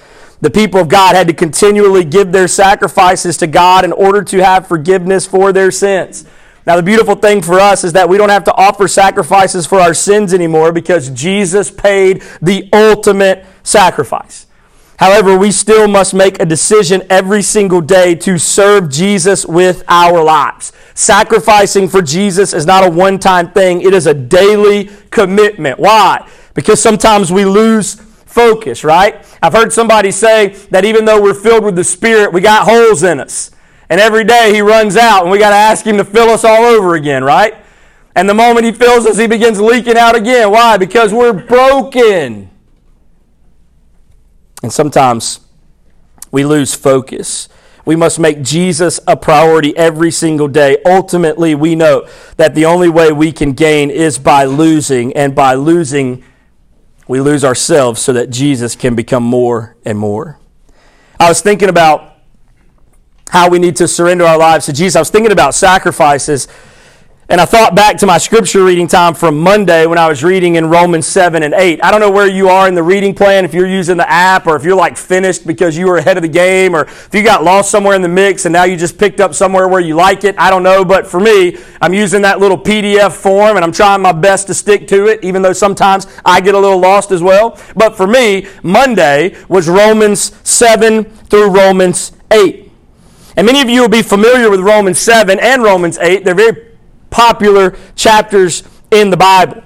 The 0.41 0.51
people 0.51 0.81
of 0.81 0.89
God 0.89 1.17
had 1.17 1.27
to 1.27 1.35
continually 1.35 2.05
give 2.05 2.33
their 2.33 2.49
sacrifices 2.49 3.37
to 3.39 3.47
God 3.47 3.85
in 3.85 3.93
order 3.93 4.23
to 4.23 4.45
have 4.45 4.69
forgiveness 4.69 5.27
for 5.27 5.53
their 5.53 5.71
sins. 5.71 6.25
Now, 6.67 6.77
the 6.77 6.83
beautiful 6.83 7.15
thing 7.15 7.43
for 7.43 7.59
us 7.59 7.83
is 7.83 7.95
that 7.95 8.09
we 8.09 8.19
don't 8.19 8.29
have 8.29 8.45
to 8.45 8.55
offer 8.55 8.89
sacrifices 8.89 9.67
for 9.67 9.81
our 9.81 9.95
sins 9.95 10.35
anymore 10.35 10.71
because 10.71 11.09
Jesus 11.11 11.71
paid 11.71 12.23
the 12.43 12.69
ultimate 12.73 13.47
sacrifice. 13.63 14.47
However, 14.99 15.39
we 15.39 15.53
still 15.53 15.87
must 15.87 16.13
make 16.13 16.41
a 16.41 16.45
decision 16.45 17.03
every 17.09 17.43
single 17.43 17.81
day 17.81 18.17
to 18.17 18.37
serve 18.37 18.91
Jesus 18.91 19.47
with 19.47 19.85
our 19.87 20.23
lives. 20.23 20.73
Sacrificing 20.95 21.89
for 21.89 22.03
Jesus 22.03 22.53
is 22.53 22.67
not 22.67 22.85
a 22.85 22.91
one 22.91 23.21
time 23.21 23.53
thing, 23.53 23.81
it 23.81 23.95
is 23.95 24.09
a 24.09 24.15
daily 24.15 24.91
commitment. 25.11 25.79
Why? 25.79 26.29
Because 26.55 26.83
sometimes 26.83 27.31
we 27.31 27.45
lose 27.45 27.95
focus, 27.95 28.83
right? 28.83 29.25
I've 29.41 29.53
heard 29.53 29.73
somebody 29.73 30.11
say 30.11 30.49
that 30.71 30.85
even 30.85 31.05
though 31.05 31.23
we're 31.23 31.33
filled 31.33 31.65
with 31.65 31.77
the 31.77 31.85
Spirit, 31.85 32.33
we 32.33 32.41
got 32.41 32.67
holes 32.69 33.05
in 33.05 33.21
us. 33.21 33.53
And 33.89 34.01
every 34.01 34.25
day 34.25 34.53
he 34.53 34.61
runs 34.61 34.97
out 34.97 35.23
and 35.23 35.31
we 35.31 35.39
got 35.39 35.51
to 35.51 35.57
ask 35.57 35.87
him 35.87 35.97
to 35.99 36.05
fill 36.05 36.29
us 36.29 36.45
all 36.45 36.65
over 36.65 36.97
again, 36.97 37.23
right? 37.23 37.55
And 38.17 38.29
the 38.29 38.35
moment 38.35 38.67
he 38.67 38.73
fills 38.73 39.07
us, 39.07 39.17
he 39.17 39.29
begins 39.29 39.61
leaking 39.61 39.97
out 39.97 40.17
again. 40.17 40.51
Why? 40.51 40.77
Because 40.77 41.15
we're 41.15 41.33
broken. 41.33 42.51
And 44.63 44.73
sometimes 44.73 45.41
we 46.31 46.45
lose 46.45 46.75
focus. 46.75 47.49
We 47.85 47.97
must 47.97 48.19
make 48.19 48.43
Jesus 48.43 49.01
a 49.07 49.17
priority 49.17 49.77
every 49.77 50.11
single 50.11 50.49
day. 50.49 50.77
Ultimately, 50.85 51.55
we 51.55 51.75
know 51.75 52.07
that 52.37 52.55
the 52.55 52.67
only 52.67 52.89
way 52.89 53.13
we 53.13 53.33
can 53.33 53.53
gain 53.53 53.91
is 53.91 54.19
by 54.19 54.45
losing, 54.45 55.15
and 55.15 55.35
by 55.35 55.55
losing, 55.55 56.23
we 57.07 57.21
lose 57.21 57.45
ourselves 57.45 58.03
so 58.03 58.13
that 58.13 58.29
Jesus 58.29 58.77
can 58.77 58.95
become 58.95 59.23
more 59.23 59.77
and 59.87 59.99
more. 59.99 60.39
I 61.19 61.29
was 61.29 61.41
thinking 61.41 61.71
about 61.71 62.17
how 63.31 63.49
we 63.49 63.59
need 63.59 63.77
to 63.77 63.89
surrender 63.89 64.25
our 64.25 64.39
lives 64.39 64.67
to 64.67 64.73
Jesus. 64.73 64.97
I 64.97 65.01
was 65.01 65.11
thinking 65.11 65.33
about 65.33 65.55
sacrifices 65.55 66.49
and 67.31 67.43
I 67.43 67.45
thought 67.45 67.75
back 67.75 67.99
to 67.99 68.07
my 68.07 68.17
scripture 68.17 68.65
reading 68.65 68.89
time 68.89 69.13
from 69.13 69.39
Monday 69.39 69.85
when 69.85 69.99
I 69.99 70.09
was 70.09 70.25
reading 70.25 70.55
in 70.55 70.71
Romans 70.71 71.07
7 71.07 71.43
and 71.43 71.53
8. 71.53 71.85
I 71.85 71.91
don't 71.91 72.01
know 72.01 72.11
where 72.11 72.27
you 72.27 72.49
are 72.49 72.67
in 72.67 72.75
the 72.75 72.83
reading 72.83 73.15
plan, 73.15 73.45
if 73.45 73.53
you're 73.53 73.69
using 73.69 73.99
the 73.99 74.11
app 74.11 74.47
or 74.47 74.57
if 74.57 74.65
you're 74.65 74.75
like 74.75 74.97
finished 74.97 75.47
because 75.47 75.77
you 75.77 75.89
were 75.89 75.99
ahead 75.99 76.17
of 76.17 76.23
the 76.23 76.29
game 76.29 76.75
or 76.75 76.85
if 76.85 77.11
you 77.13 77.23
got 77.23 77.45
lost 77.45 77.71
somewhere 77.71 77.95
in 77.95 78.01
the 78.01 78.09
mix 78.09 78.47
and 78.47 78.53
now 78.55 78.65
you 78.65 78.79
just 78.79 78.97
picked 78.97 79.21
up 79.21 79.35
somewhere 79.35 79.69
where 79.69 79.81
you 79.81 79.95
like 79.95 80.25
it. 80.25 80.37
I 80.39 80.49
don't 80.49 80.63
know. 80.63 80.87
But 80.87 81.07
for 81.07 81.21
me, 81.21 81.59
I'm 81.83 81.93
using 81.93 82.23
that 82.23 82.39
little 82.39 82.57
PDF 82.57 83.13
form 83.13 83.57
and 83.57 83.65
I'm 83.65 83.73
trying 83.73 84.01
my 84.01 84.13
best 84.13 84.47
to 84.47 84.55
stick 84.55 84.89
to 84.89 85.09
it, 85.09 85.23
even 85.23 85.43
though 85.43 85.53
sometimes 85.53 86.07
I 86.25 86.41
get 86.41 86.55
a 86.55 86.59
little 86.59 86.81
lost 86.81 87.13
as 87.13 87.23
well. 87.23 87.61
But 87.77 87.95
for 87.95 88.07
me, 88.07 88.47
Monday 88.63 89.37
was 89.49 89.69
Romans 89.69 90.35
7 90.49 91.05
through 91.05 91.51
Romans 91.51 92.13
8. 92.31 92.73
And 93.37 93.47
many 93.47 93.61
of 93.61 93.69
you 93.69 93.83
will 93.83 93.89
be 93.91 94.03
familiar 94.03 94.49
with 94.49 94.61
Romans 94.61 94.99
7 94.99 95.39
and 95.39 95.63
Romans 95.63 95.99
8. 95.99 96.25
They're 96.25 96.35
very 96.35 96.68
popular 97.11 97.77
chapters 97.95 98.63
in 98.91 99.11
the 99.11 99.17
Bible. 99.17 99.63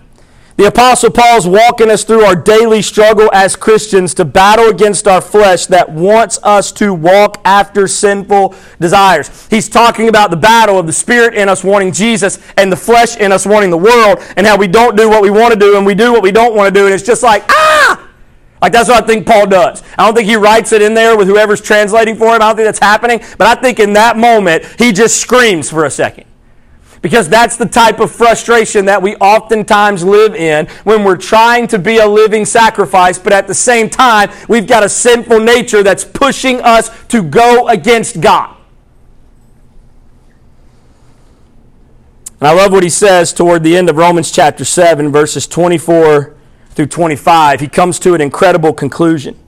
The 0.56 0.66
Apostle 0.66 1.10
Paul's 1.10 1.46
walking 1.46 1.90
us 1.90 2.04
through 2.04 2.24
our 2.24 2.36
daily 2.36 2.82
struggle 2.82 3.30
as 3.32 3.56
Christians 3.56 4.12
to 4.14 4.24
battle 4.24 4.68
against 4.68 5.08
our 5.08 5.22
flesh 5.22 5.66
that 5.66 5.90
wants 5.90 6.38
us 6.42 6.70
to 6.72 6.92
walk 6.92 7.40
after 7.44 7.88
sinful 7.88 8.54
desires. 8.78 9.48
He's 9.48 9.68
talking 9.68 10.08
about 10.08 10.30
the 10.30 10.36
battle 10.36 10.78
of 10.78 10.86
the 10.86 10.92
Spirit 10.92 11.34
in 11.34 11.48
us 11.48 11.64
wanting 11.64 11.90
Jesus 11.90 12.38
and 12.58 12.70
the 12.70 12.76
flesh 12.76 13.16
in 13.16 13.32
us 13.32 13.46
wanting 13.46 13.70
the 13.70 13.78
world, 13.78 14.18
and 14.36 14.46
how 14.46 14.58
we 14.58 14.68
don't 14.68 14.94
do 14.94 15.08
what 15.08 15.22
we 15.22 15.30
want 15.30 15.54
to 15.54 15.58
do 15.58 15.76
and 15.76 15.86
we 15.86 15.94
do 15.94 16.12
what 16.12 16.22
we 16.22 16.30
don't 16.30 16.54
want 16.54 16.72
to 16.72 16.80
do, 16.80 16.84
and 16.84 16.94
it's 16.94 17.02
just 17.02 17.22
like, 17.22 17.44
ah! 17.48 18.08
Like 18.60 18.72
that's 18.72 18.88
what 18.88 19.02
I 19.02 19.06
think 19.06 19.26
Paul 19.26 19.46
does. 19.48 19.82
I 19.98 20.04
don't 20.04 20.14
think 20.14 20.28
he 20.28 20.36
writes 20.36 20.70
it 20.72 20.82
in 20.82 20.94
there 20.94 21.16
with 21.16 21.26
whoever's 21.26 21.60
translating 21.60 22.14
for 22.14 22.28
him. 22.28 22.34
I 22.34 22.38
don't 22.46 22.56
think 22.56 22.66
that's 22.66 22.78
happening, 22.78 23.20
but 23.38 23.48
I 23.48 23.60
think 23.60 23.80
in 23.80 23.94
that 23.94 24.16
moment, 24.16 24.64
he 24.78 24.92
just 24.92 25.16
screams 25.16 25.70
for 25.70 25.86
a 25.86 25.90
second. 25.90 26.26
Because 27.02 27.28
that's 27.28 27.56
the 27.56 27.66
type 27.66 27.98
of 27.98 28.12
frustration 28.12 28.84
that 28.84 29.02
we 29.02 29.16
oftentimes 29.16 30.04
live 30.04 30.36
in 30.36 30.66
when 30.84 31.02
we're 31.02 31.16
trying 31.16 31.66
to 31.68 31.78
be 31.78 31.98
a 31.98 32.06
living 32.06 32.44
sacrifice, 32.44 33.18
but 33.18 33.32
at 33.32 33.48
the 33.48 33.54
same 33.54 33.90
time, 33.90 34.30
we've 34.48 34.68
got 34.68 34.84
a 34.84 34.88
sinful 34.88 35.40
nature 35.40 35.82
that's 35.82 36.04
pushing 36.04 36.60
us 36.60 36.90
to 37.06 37.22
go 37.22 37.66
against 37.66 38.20
God. 38.20 38.56
And 42.38 42.48
I 42.48 42.54
love 42.54 42.72
what 42.72 42.84
he 42.84 42.88
says 42.88 43.32
toward 43.32 43.62
the 43.62 43.76
end 43.76 43.90
of 43.90 43.96
Romans 43.96 44.30
chapter 44.30 44.64
7, 44.64 45.10
verses 45.10 45.46
24 45.46 46.34
through 46.70 46.86
25. 46.86 47.60
He 47.60 47.68
comes 47.68 47.98
to 48.00 48.14
an 48.14 48.20
incredible 48.20 48.72
conclusion. 48.72 49.38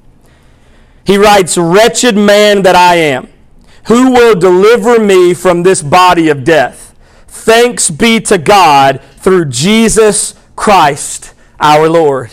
He 1.04 1.16
writes, 1.16 1.58
Wretched 1.58 2.16
man 2.16 2.62
that 2.62 2.76
I 2.76 2.96
am, 2.96 3.28
who 3.86 4.12
will 4.12 4.34
deliver 4.34 4.98
me 4.98 5.34
from 5.34 5.62
this 5.62 5.82
body 5.82 6.28
of 6.28 6.44
death? 6.44 6.93
Thanks 7.34 7.90
be 7.90 8.20
to 8.20 8.38
God 8.38 9.02
through 9.16 9.46
Jesus 9.46 10.34
Christ 10.56 11.34
our 11.60 11.88
Lord. 11.88 12.30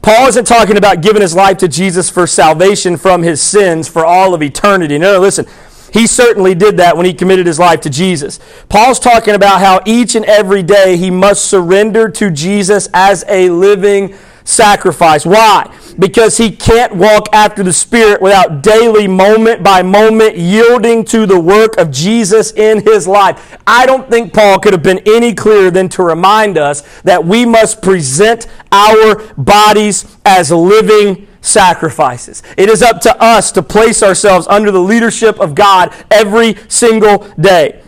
Paul 0.00 0.28
isn't 0.28 0.46
talking 0.46 0.76
about 0.76 1.02
giving 1.02 1.20
his 1.20 1.34
life 1.34 1.58
to 1.58 1.68
Jesus 1.68 2.08
for 2.08 2.26
salvation 2.26 2.96
from 2.96 3.22
his 3.22 3.42
sins 3.42 3.88
for 3.88 4.06
all 4.06 4.32
of 4.32 4.42
eternity. 4.42 4.96
No, 4.96 5.18
listen. 5.18 5.46
He 5.92 6.06
certainly 6.06 6.54
did 6.54 6.78
that 6.78 6.96
when 6.96 7.04
he 7.04 7.12
committed 7.12 7.46
his 7.46 7.58
life 7.58 7.82
to 7.82 7.90
Jesus. 7.90 8.40
Paul's 8.68 8.98
talking 8.98 9.34
about 9.34 9.60
how 9.60 9.82
each 9.84 10.14
and 10.14 10.24
every 10.24 10.62
day 10.62 10.96
he 10.96 11.10
must 11.10 11.44
surrender 11.44 12.08
to 12.08 12.30
Jesus 12.30 12.88
as 12.94 13.24
a 13.28 13.50
living 13.50 14.14
sacrifice. 14.44 15.26
Why? 15.26 15.70
Because 15.98 16.38
he 16.38 16.50
can't 16.50 16.94
walk 16.94 17.28
after 17.32 17.62
the 17.62 17.72
Spirit 17.72 18.20
without 18.20 18.62
daily, 18.62 19.06
moment 19.06 19.62
by 19.62 19.82
moment, 19.82 20.36
yielding 20.36 21.04
to 21.06 21.26
the 21.26 21.40
work 21.40 21.76
of 21.76 21.90
Jesus 21.90 22.52
in 22.52 22.82
his 22.82 23.06
life. 23.06 23.58
I 23.66 23.86
don't 23.86 24.10
think 24.10 24.32
Paul 24.32 24.58
could 24.58 24.72
have 24.72 24.82
been 24.82 25.02
any 25.06 25.34
clearer 25.34 25.70
than 25.70 25.88
to 25.90 26.02
remind 26.02 26.58
us 26.58 26.82
that 27.02 27.24
we 27.24 27.44
must 27.44 27.82
present 27.82 28.46
our 28.70 29.16
bodies 29.34 30.16
as 30.24 30.50
living 30.50 31.28
sacrifices. 31.40 32.42
It 32.56 32.68
is 32.68 32.82
up 32.82 33.00
to 33.02 33.22
us 33.22 33.52
to 33.52 33.62
place 33.62 34.02
ourselves 34.02 34.46
under 34.48 34.70
the 34.70 34.80
leadership 34.80 35.40
of 35.40 35.54
God 35.54 35.94
every 36.10 36.56
single 36.68 37.28
day. 37.38 37.82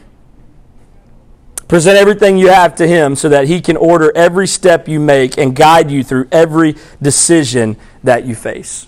Present 1.75 1.97
everything 1.97 2.39
you 2.39 2.51
have 2.51 2.77
to 2.77 2.87
Him 2.87 3.17
so 3.17 3.29
that 3.29 3.49
He 3.49 3.61
can 3.61 3.77
order 3.77 4.13
every 4.15 4.47
step 4.47 4.87
you 4.87 5.01
make 5.01 5.37
and 5.37 5.57
guide 5.57 5.91
you 5.91 6.05
through 6.05 6.29
every 6.31 6.77
decision 7.03 7.77
that 8.05 8.25
you 8.25 8.37
face. 8.37 8.87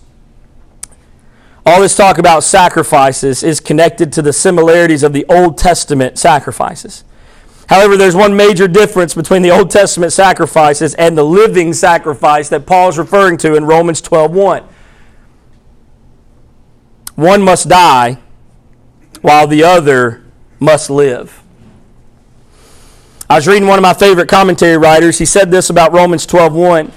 All 1.67 1.81
this 1.81 1.97
talk 1.97 2.19
about 2.19 2.45
sacrifices 2.45 3.43
is 3.43 3.59
connected 3.59 4.13
to 4.13 4.23
the 4.23 4.33
similarities 4.33 5.03
of 5.03 5.13
the 5.13 5.27
Old 5.29 5.59
Testament 5.59 6.17
sacrifices. 6.17 7.03
However, 7.69 7.97
there's 7.97 8.15
one 8.15 8.37
major 8.37 8.69
difference 8.69 9.15
between 9.15 9.43
the 9.43 9.51
Old 9.51 9.69
Testament 9.69 10.13
sacrifices 10.13 10.95
and 10.95 11.19
the 11.19 11.25
living 11.25 11.73
sacrifice 11.73 12.49
that 12.51 12.67
Paul 12.67 12.91
is 12.91 12.99
referring 12.99 13.37
to 13.39 13.57
in 13.57 13.65
Romans 13.65 14.01
12:1. 14.01 14.63
One 17.17 17.43
must 17.43 17.69
die 17.69 18.19
while 19.23 19.49
the 19.49 19.65
other 19.65 20.23
must 20.61 20.89
live. 20.89 21.43
I 23.29 23.35
was 23.35 23.49
reading 23.49 23.67
one 23.67 23.77
of 23.77 23.83
my 23.83 23.93
favorite 23.93 24.29
commentary 24.29 24.77
writers. 24.77 25.19
He 25.19 25.25
said 25.25 25.51
this 25.51 25.69
about 25.69 25.93
Romans 25.93 26.27
12:1. 26.27 26.93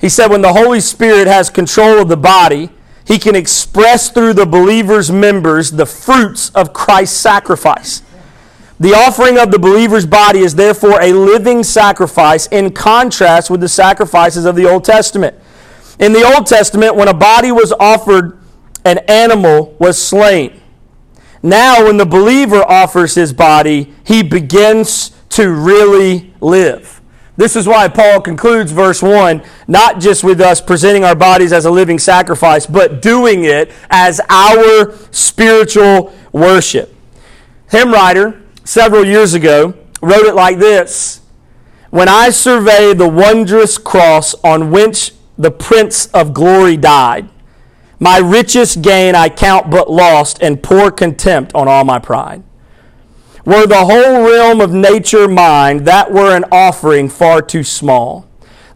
He 0.00 0.08
said 0.08 0.30
when 0.30 0.40
the 0.40 0.52
Holy 0.52 0.80
Spirit 0.80 1.26
has 1.26 1.50
control 1.50 1.98
of 1.98 2.08
the 2.08 2.16
body, 2.16 2.70
he 3.04 3.18
can 3.18 3.34
express 3.34 4.08
through 4.08 4.34
the 4.34 4.46
believer's 4.46 5.10
members 5.10 5.72
the 5.72 5.86
fruits 5.86 6.50
of 6.54 6.72
Christ's 6.72 7.18
sacrifice. 7.18 8.02
The 8.78 8.94
offering 8.94 9.36
of 9.36 9.50
the 9.50 9.58
believer's 9.58 10.06
body 10.06 10.40
is 10.40 10.54
therefore 10.54 11.00
a 11.00 11.12
living 11.12 11.64
sacrifice 11.64 12.46
in 12.48 12.70
contrast 12.70 13.50
with 13.50 13.60
the 13.60 13.68
sacrifices 13.68 14.44
of 14.44 14.54
the 14.54 14.68
Old 14.70 14.84
Testament. 14.84 15.34
In 15.98 16.12
the 16.12 16.22
Old 16.22 16.46
Testament, 16.46 16.94
when 16.94 17.08
a 17.08 17.14
body 17.14 17.50
was 17.50 17.72
offered, 17.80 18.38
an 18.84 18.98
animal 19.08 19.74
was 19.80 20.00
slain. 20.00 20.60
Now, 21.42 21.84
when 21.84 21.96
the 21.96 22.06
believer 22.06 22.62
offers 22.62 23.16
his 23.16 23.32
body, 23.32 23.92
he 24.04 24.22
begins 24.22 25.13
to 25.34 25.50
really 25.50 26.32
live. 26.40 27.00
This 27.36 27.56
is 27.56 27.66
why 27.66 27.88
Paul 27.88 28.20
concludes 28.20 28.70
verse 28.70 29.02
1 29.02 29.42
not 29.66 30.00
just 30.00 30.22
with 30.22 30.40
us 30.40 30.60
presenting 30.60 31.02
our 31.02 31.16
bodies 31.16 31.52
as 31.52 31.64
a 31.64 31.70
living 31.70 31.98
sacrifice, 31.98 32.66
but 32.66 33.02
doing 33.02 33.44
it 33.44 33.72
as 33.90 34.20
our 34.28 34.94
spiritual 35.10 36.14
worship. 36.32 36.94
Hymn 37.70 37.92
writer, 37.92 38.40
several 38.64 39.04
years 39.04 39.34
ago, 39.34 39.74
wrote 40.00 40.26
it 40.26 40.34
like 40.34 40.58
this 40.58 41.22
When 41.90 42.08
I 42.08 42.30
survey 42.30 42.94
the 42.94 43.08
wondrous 43.08 43.78
cross 43.78 44.34
on 44.44 44.70
which 44.70 45.12
the 45.36 45.50
Prince 45.50 46.06
of 46.08 46.32
Glory 46.32 46.76
died, 46.76 47.28
my 47.98 48.18
richest 48.18 48.82
gain 48.82 49.16
I 49.16 49.28
count 49.28 49.70
but 49.70 49.90
lost 49.90 50.40
and 50.40 50.62
pour 50.62 50.92
contempt 50.92 51.52
on 51.54 51.66
all 51.66 51.84
my 51.84 51.98
pride. 51.98 52.44
Were 53.44 53.66
the 53.66 53.84
whole 53.84 54.22
realm 54.22 54.60
of 54.60 54.72
nature 54.72 55.28
mine, 55.28 55.84
that 55.84 56.10
were 56.10 56.34
an 56.34 56.44
offering 56.50 57.10
far 57.10 57.42
too 57.42 57.62
small. 57.62 58.26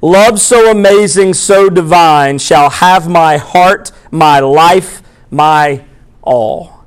Love 0.03 0.41
so 0.41 0.71
amazing, 0.71 1.35
so 1.35 1.69
divine, 1.69 2.39
shall 2.39 2.71
have 2.71 3.09
my 3.09 3.39
heart, 3.39 3.91
my 4.11 4.41
life, 4.41 5.03
my 5.31 5.85
all. 6.23 6.85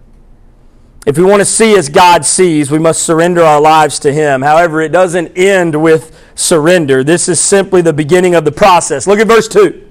If 1.06 1.18
we 1.18 1.24
want 1.24 1.40
to 1.40 1.46
see 1.46 1.76
as 1.76 1.90
God 1.90 2.24
sees, 2.24 2.70
we 2.70 2.78
must 2.78 3.02
surrender 3.02 3.42
our 3.42 3.60
lives 3.60 3.98
to 4.00 4.14
Him. 4.14 4.44
However, 4.44 4.82
it 4.82 4.92
doesn't 4.92 5.36
end 5.36 5.82
with 5.82 6.18
surrender. 6.36 7.04
This 7.04 7.28
is 7.28 7.40
simply 7.40 7.82
the 7.82 7.92
beginning 7.92 8.36
of 8.36 8.46
the 8.46 8.52
process. 8.52 9.08
Look 9.08 9.20
at 9.20 9.28
verse 9.28 9.48
2. 9.48 9.90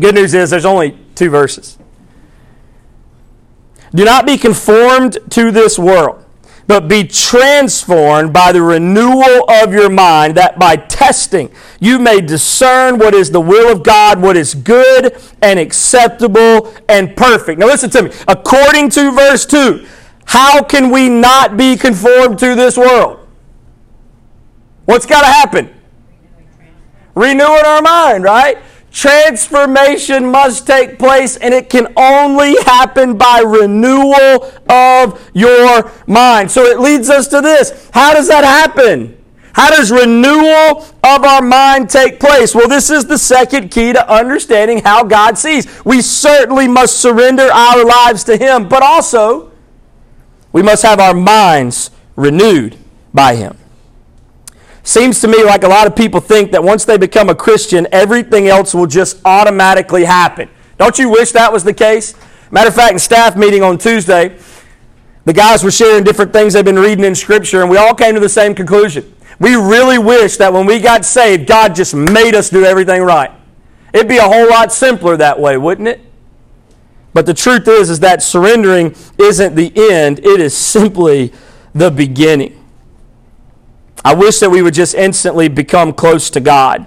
Good 0.00 0.14
news 0.14 0.32
is 0.32 0.48
there's 0.48 0.64
only 0.64 0.98
two 1.14 1.28
verses. 1.28 1.78
Do 3.94 4.04
not 4.04 4.26
be 4.26 4.38
conformed 4.38 5.18
to 5.30 5.50
this 5.50 5.78
world 5.78 6.24
but 6.68 6.86
be 6.86 7.02
transformed 7.02 8.32
by 8.32 8.52
the 8.52 8.62
renewal 8.62 9.50
of 9.50 9.72
your 9.72 9.88
mind, 9.88 10.36
that 10.36 10.58
by 10.58 10.76
testing 10.76 11.50
you 11.80 11.98
may 11.98 12.20
discern 12.20 12.98
what 12.98 13.14
is 13.14 13.30
the 13.30 13.40
will 13.40 13.72
of 13.72 13.82
God, 13.82 14.20
what 14.20 14.36
is 14.36 14.54
good 14.54 15.18
and 15.40 15.58
acceptable 15.58 16.72
and 16.88 17.16
perfect. 17.16 17.58
Now, 17.58 17.66
listen 17.66 17.90
to 17.90 18.02
me. 18.02 18.10
According 18.28 18.90
to 18.90 19.10
verse 19.10 19.46
2, 19.46 19.86
how 20.26 20.62
can 20.62 20.90
we 20.90 21.08
not 21.08 21.56
be 21.56 21.74
conformed 21.74 22.38
to 22.40 22.54
this 22.54 22.76
world? 22.76 23.26
What's 24.84 25.06
got 25.06 25.22
to 25.22 25.26
happen? 25.26 25.74
Renewing 27.14 27.64
our 27.64 27.80
mind, 27.80 28.24
right? 28.24 28.58
Transformation 28.90 30.26
must 30.30 30.66
take 30.66 30.98
place, 30.98 31.36
and 31.36 31.52
it 31.52 31.68
can 31.68 31.92
only 31.96 32.56
happen 32.64 33.16
by 33.16 33.42
renewal 33.46 34.50
of 34.68 35.30
your 35.34 35.92
mind. 36.06 36.50
So 36.50 36.64
it 36.64 36.80
leads 36.80 37.10
us 37.10 37.28
to 37.28 37.40
this. 37.40 37.90
How 37.92 38.14
does 38.14 38.28
that 38.28 38.44
happen? 38.44 39.14
How 39.52 39.70
does 39.70 39.90
renewal 39.90 40.84
of 41.02 41.24
our 41.24 41.42
mind 41.42 41.90
take 41.90 42.20
place? 42.20 42.54
Well, 42.54 42.68
this 42.68 42.90
is 42.90 43.06
the 43.06 43.18
second 43.18 43.70
key 43.70 43.92
to 43.92 44.12
understanding 44.12 44.82
how 44.82 45.04
God 45.04 45.36
sees. 45.36 45.66
We 45.84 46.00
certainly 46.00 46.68
must 46.68 46.98
surrender 46.98 47.50
our 47.52 47.84
lives 47.84 48.24
to 48.24 48.36
Him, 48.36 48.68
but 48.68 48.82
also 48.82 49.50
we 50.52 50.62
must 50.62 50.82
have 50.82 51.00
our 51.00 51.14
minds 51.14 51.90
renewed 52.16 52.76
by 53.12 53.34
Him. 53.34 53.58
Seems 54.88 55.20
to 55.20 55.28
me 55.28 55.44
like 55.44 55.64
a 55.64 55.68
lot 55.68 55.86
of 55.86 55.94
people 55.94 56.18
think 56.18 56.50
that 56.52 56.64
once 56.64 56.86
they 56.86 56.96
become 56.96 57.28
a 57.28 57.34
Christian, 57.34 57.86
everything 57.92 58.48
else 58.48 58.72
will 58.72 58.86
just 58.86 59.20
automatically 59.26 60.02
happen. 60.06 60.48
Don't 60.78 60.98
you 60.98 61.10
wish 61.10 61.32
that 61.32 61.52
was 61.52 61.62
the 61.62 61.74
case? 61.74 62.14
Matter 62.50 62.68
of 62.68 62.74
fact, 62.74 62.94
in 62.94 62.98
staff 62.98 63.36
meeting 63.36 63.62
on 63.62 63.76
Tuesday, 63.76 64.38
the 65.26 65.34
guys 65.34 65.62
were 65.62 65.70
sharing 65.70 66.04
different 66.04 66.32
things 66.32 66.54
they've 66.54 66.64
been 66.64 66.78
reading 66.78 67.04
in 67.04 67.14
Scripture, 67.14 67.60
and 67.60 67.68
we 67.68 67.76
all 67.76 67.94
came 67.94 68.14
to 68.14 68.20
the 68.20 68.30
same 68.30 68.54
conclusion. 68.54 69.14
We 69.38 69.56
really 69.56 69.98
wish 69.98 70.38
that 70.38 70.54
when 70.54 70.64
we 70.64 70.80
got 70.80 71.04
saved, 71.04 71.46
God 71.46 71.74
just 71.74 71.94
made 71.94 72.34
us 72.34 72.48
do 72.48 72.64
everything 72.64 73.02
right. 73.02 73.30
It'd 73.92 74.08
be 74.08 74.16
a 74.16 74.22
whole 74.22 74.48
lot 74.48 74.72
simpler 74.72 75.18
that 75.18 75.38
way, 75.38 75.58
wouldn't 75.58 75.88
it? 75.88 76.00
But 77.12 77.26
the 77.26 77.34
truth 77.34 77.68
is, 77.68 77.90
is 77.90 78.00
that 78.00 78.22
surrendering 78.22 78.96
isn't 79.18 79.54
the 79.54 79.70
end, 79.92 80.20
it 80.20 80.40
is 80.40 80.56
simply 80.56 81.34
the 81.74 81.90
beginning. 81.90 82.57
I 84.04 84.14
wish 84.14 84.38
that 84.38 84.50
we 84.50 84.62
would 84.62 84.74
just 84.74 84.94
instantly 84.94 85.48
become 85.48 85.92
close 85.92 86.30
to 86.30 86.40
God. 86.40 86.86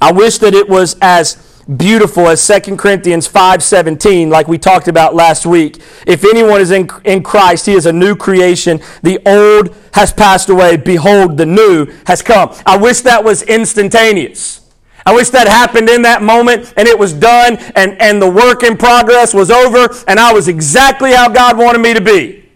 I 0.00 0.12
wish 0.12 0.38
that 0.38 0.54
it 0.54 0.68
was 0.68 0.96
as 1.00 1.44
beautiful 1.76 2.28
as 2.28 2.44
2 2.46 2.76
Corinthians 2.78 3.28
5:17 3.28 4.30
like 4.30 4.48
we 4.48 4.56
talked 4.56 4.88
about 4.88 5.14
last 5.14 5.44
week. 5.44 5.80
If 6.06 6.24
anyone 6.24 6.60
is 6.60 6.70
in, 6.70 6.88
in 7.04 7.22
Christ, 7.22 7.66
he 7.66 7.74
is 7.74 7.84
a 7.86 7.92
new 7.92 8.16
creation. 8.16 8.80
The 9.02 9.20
old 9.26 9.74
has 9.92 10.12
passed 10.12 10.48
away, 10.48 10.76
behold 10.76 11.36
the 11.36 11.46
new 11.46 11.86
has 12.06 12.22
come. 12.22 12.54
I 12.64 12.76
wish 12.78 13.02
that 13.02 13.22
was 13.22 13.42
instantaneous. 13.42 14.62
I 15.04 15.14
wish 15.14 15.30
that 15.30 15.46
happened 15.46 15.88
in 15.88 16.02
that 16.02 16.22
moment 16.22 16.72
and 16.76 16.86
it 16.86 16.98
was 16.98 17.12
done 17.12 17.56
and, 17.74 18.00
and 18.00 18.20
the 18.20 18.30
work 18.30 18.62
in 18.62 18.76
progress 18.76 19.32
was 19.32 19.50
over 19.50 19.94
and 20.06 20.20
I 20.20 20.32
was 20.32 20.48
exactly 20.48 21.12
how 21.12 21.28
God 21.28 21.56
wanted 21.56 21.78
me 21.78 21.94
to 21.94 22.00
be. 22.00 22.48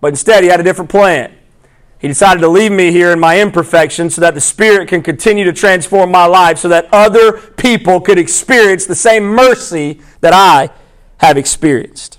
But 0.00 0.08
instead, 0.08 0.42
he 0.44 0.50
had 0.50 0.60
a 0.60 0.62
different 0.62 0.90
plan. 0.90 1.34
He 1.98 2.08
decided 2.08 2.40
to 2.40 2.48
leave 2.48 2.72
me 2.72 2.92
here 2.92 3.10
in 3.10 3.18
my 3.18 3.40
imperfection 3.40 4.10
so 4.10 4.20
that 4.20 4.34
the 4.34 4.40
Spirit 4.40 4.88
can 4.88 5.02
continue 5.02 5.44
to 5.44 5.52
transform 5.52 6.10
my 6.10 6.26
life 6.26 6.58
so 6.58 6.68
that 6.68 6.88
other 6.92 7.32
people 7.32 8.00
could 8.00 8.18
experience 8.18 8.84
the 8.84 8.94
same 8.94 9.24
mercy 9.24 10.00
that 10.20 10.34
I 10.34 10.70
have 11.18 11.38
experienced. 11.38 12.18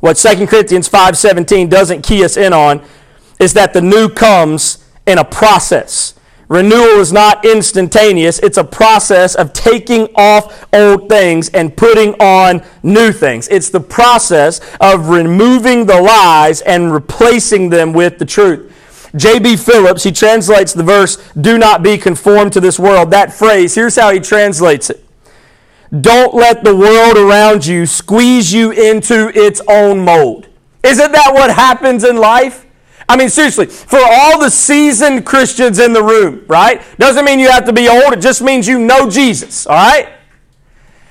What 0.00 0.16
2 0.16 0.46
Corinthians 0.46 0.88
5:17 0.88 1.68
doesn't 1.68 2.02
key 2.02 2.24
us 2.24 2.36
in 2.36 2.52
on 2.52 2.82
is 3.38 3.52
that 3.52 3.72
the 3.72 3.82
new 3.82 4.08
comes 4.08 4.78
in 5.06 5.18
a 5.18 5.24
process. 5.24 6.14
Renewal 6.48 7.00
is 7.00 7.12
not 7.12 7.44
instantaneous. 7.44 8.38
It's 8.38 8.56
a 8.56 8.64
process 8.64 9.34
of 9.34 9.52
taking 9.52 10.08
off 10.14 10.66
old 10.72 11.08
things 11.08 11.50
and 11.50 11.76
putting 11.76 12.14
on 12.14 12.64
new 12.82 13.12
things. 13.12 13.48
It's 13.48 13.68
the 13.68 13.80
process 13.80 14.60
of 14.80 15.10
removing 15.10 15.84
the 15.84 16.00
lies 16.00 16.62
and 16.62 16.92
replacing 16.92 17.68
them 17.68 17.92
with 17.92 18.18
the 18.18 18.24
truth. 18.24 18.74
J.B. 19.14 19.56
Phillips, 19.56 20.04
he 20.04 20.12
translates 20.12 20.72
the 20.72 20.82
verse, 20.82 21.16
do 21.32 21.58
not 21.58 21.82
be 21.82 21.98
conformed 21.98 22.52
to 22.54 22.60
this 22.60 22.78
world. 22.78 23.10
That 23.10 23.32
phrase, 23.32 23.74
here's 23.74 23.96
how 23.96 24.10
he 24.12 24.20
translates 24.20 24.90
it. 24.90 25.04
Don't 26.00 26.34
let 26.34 26.64
the 26.64 26.76
world 26.76 27.16
around 27.16 27.64
you 27.64 27.86
squeeze 27.86 28.52
you 28.52 28.70
into 28.70 29.32
its 29.34 29.62
own 29.68 30.04
mold. 30.04 30.48
Isn't 30.82 31.12
that 31.12 31.32
what 31.32 31.50
happens 31.50 32.04
in 32.04 32.18
life? 32.18 32.66
I 33.08 33.16
mean, 33.16 33.30
seriously, 33.30 33.66
for 33.66 34.00
all 34.00 34.38
the 34.38 34.50
seasoned 34.50 35.24
Christians 35.24 35.78
in 35.78 35.92
the 35.92 36.02
room, 36.02 36.44
right? 36.46 36.82
Doesn't 36.98 37.24
mean 37.24 37.38
you 37.38 37.50
have 37.50 37.64
to 37.64 37.72
be 37.72 37.88
old, 37.88 38.12
it 38.12 38.20
just 38.20 38.42
means 38.42 38.68
you 38.68 38.78
know 38.78 39.08
Jesus, 39.08 39.66
all 39.66 39.76
right? 39.76 40.10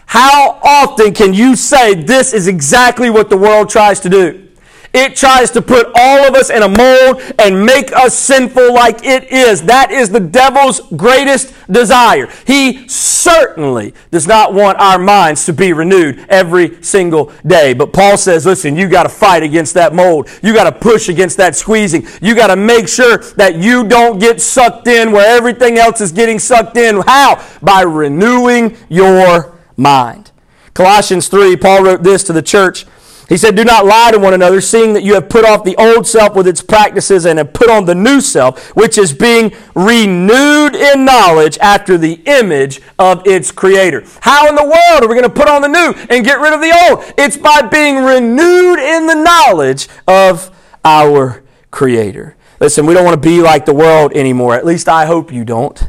How 0.05 0.59
often 0.63 1.13
can 1.13 1.33
you 1.33 1.55
say 1.55 1.93
this 1.93 2.33
is 2.33 2.47
exactly 2.47 3.09
what 3.09 3.29
the 3.29 3.37
world 3.37 3.69
tries 3.69 3.99
to 4.01 4.09
do? 4.09 4.46
It 4.93 5.15
tries 5.15 5.51
to 5.51 5.61
put 5.61 5.87
all 5.95 6.27
of 6.27 6.35
us 6.35 6.49
in 6.49 6.63
a 6.63 6.67
mold 6.67 7.21
and 7.39 7.65
make 7.65 7.91
us 7.91 8.17
sinful 8.17 8.73
like 8.73 9.05
it 9.05 9.31
is. 9.31 9.63
That 9.63 9.91
is 9.91 10.09
the 10.09 10.19
devil's 10.19 10.81
greatest 10.95 11.53
desire. 11.69 12.29
He 12.45 12.87
certainly 12.87 13.93
does 14.11 14.27
not 14.27 14.53
want 14.53 14.79
our 14.79 14.97
minds 14.97 15.45
to 15.45 15.53
be 15.53 15.73
renewed 15.73 16.25
every 16.29 16.81
single 16.83 17.31
day. 17.45 17.73
But 17.73 17.93
Paul 17.93 18.17
says, 18.17 18.45
listen, 18.45 18.75
you 18.75 18.87
got 18.87 19.03
to 19.03 19.09
fight 19.09 19.43
against 19.43 19.73
that 19.73 19.93
mold. 19.93 20.29
You 20.41 20.53
got 20.53 20.65
to 20.65 20.71
push 20.71 21.09
against 21.09 21.37
that 21.37 21.55
squeezing. 21.55 22.07
You 22.21 22.35
got 22.35 22.47
to 22.47 22.55
make 22.55 22.87
sure 22.87 23.17
that 23.35 23.55
you 23.55 23.87
don't 23.87 24.19
get 24.19 24.41
sucked 24.41 24.87
in 24.87 25.11
where 25.11 25.35
everything 25.35 25.77
else 25.77 26.01
is 26.01 26.11
getting 26.11 26.39
sucked 26.39 26.77
in. 26.77 27.01
How? 27.01 27.45
By 27.61 27.81
renewing 27.81 28.77
your 28.89 29.57
mind. 29.75 30.31
Colossians 30.73 31.27
3, 31.27 31.57
Paul 31.57 31.83
wrote 31.83 32.03
this 32.03 32.23
to 32.25 32.33
the 32.33 32.41
church 32.41 32.85
he 33.29 33.35
said, 33.35 33.55
Do 33.55 33.63
not 33.65 33.85
lie 33.85 34.11
to 34.11 34.19
one 34.19 34.33
another, 34.33 34.61
seeing 34.61 34.93
that 34.93 35.03
you 35.03 35.13
have 35.15 35.29
put 35.29 35.43
off 35.43 35.63
the 35.63 35.75
old 35.77 36.07
self 36.07 36.35
with 36.35 36.47
its 36.47 36.61
practices 36.61 37.25
and 37.25 37.37
have 37.39 37.53
put 37.53 37.69
on 37.69 37.85
the 37.85 37.95
new 37.95 38.21
self, 38.21 38.75
which 38.75 38.97
is 38.97 39.13
being 39.13 39.53
renewed 39.75 40.75
in 40.75 41.03
knowledge 41.03 41.57
after 41.57 41.97
the 41.97 42.21
image 42.25 42.81
of 42.97 43.25
its 43.27 43.51
creator. 43.51 44.05
How 44.21 44.47
in 44.47 44.55
the 44.55 44.63
world 44.63 45.03
are 45.03 45.07
we 45.07 45.15
going 45.15 45.23
to 45.23 45.29
put 45.29 45.49
on 45.49 45.61
the 45.61 45.67
new 45.67 45.93
and 46.09 46.25
get 46.25 46.39
rid 46.39 46.53
of 46.53 46.61
the 46.61 46.89
old? 46.89 47.13
It's 47.17 47.37
by 47.37 47.61
being 47.63 47.97
renewed 47.97 48.79
in 48.79 49.07
the 49.07 49.15
knowledge 49.15 49.89
of 50.07 50.55
our 50.85 51.43
creator. 51.69 52.37
Listen, 52.59 52.85
we 52.85 52.93
don't 52.93 53.05
want 53.05 53.21
to 53.21 53.29
be 53.29 53.41
like 53.41 53.65
the 53.65 53.73
world 53.73 54.13
anymore. 54.13 54.55
At 54.55 54.65
least 54.65 54.87
I 54.87 55.05
hope 55.05 55.31
you 55.33 55.43
don't. 55.43 55.87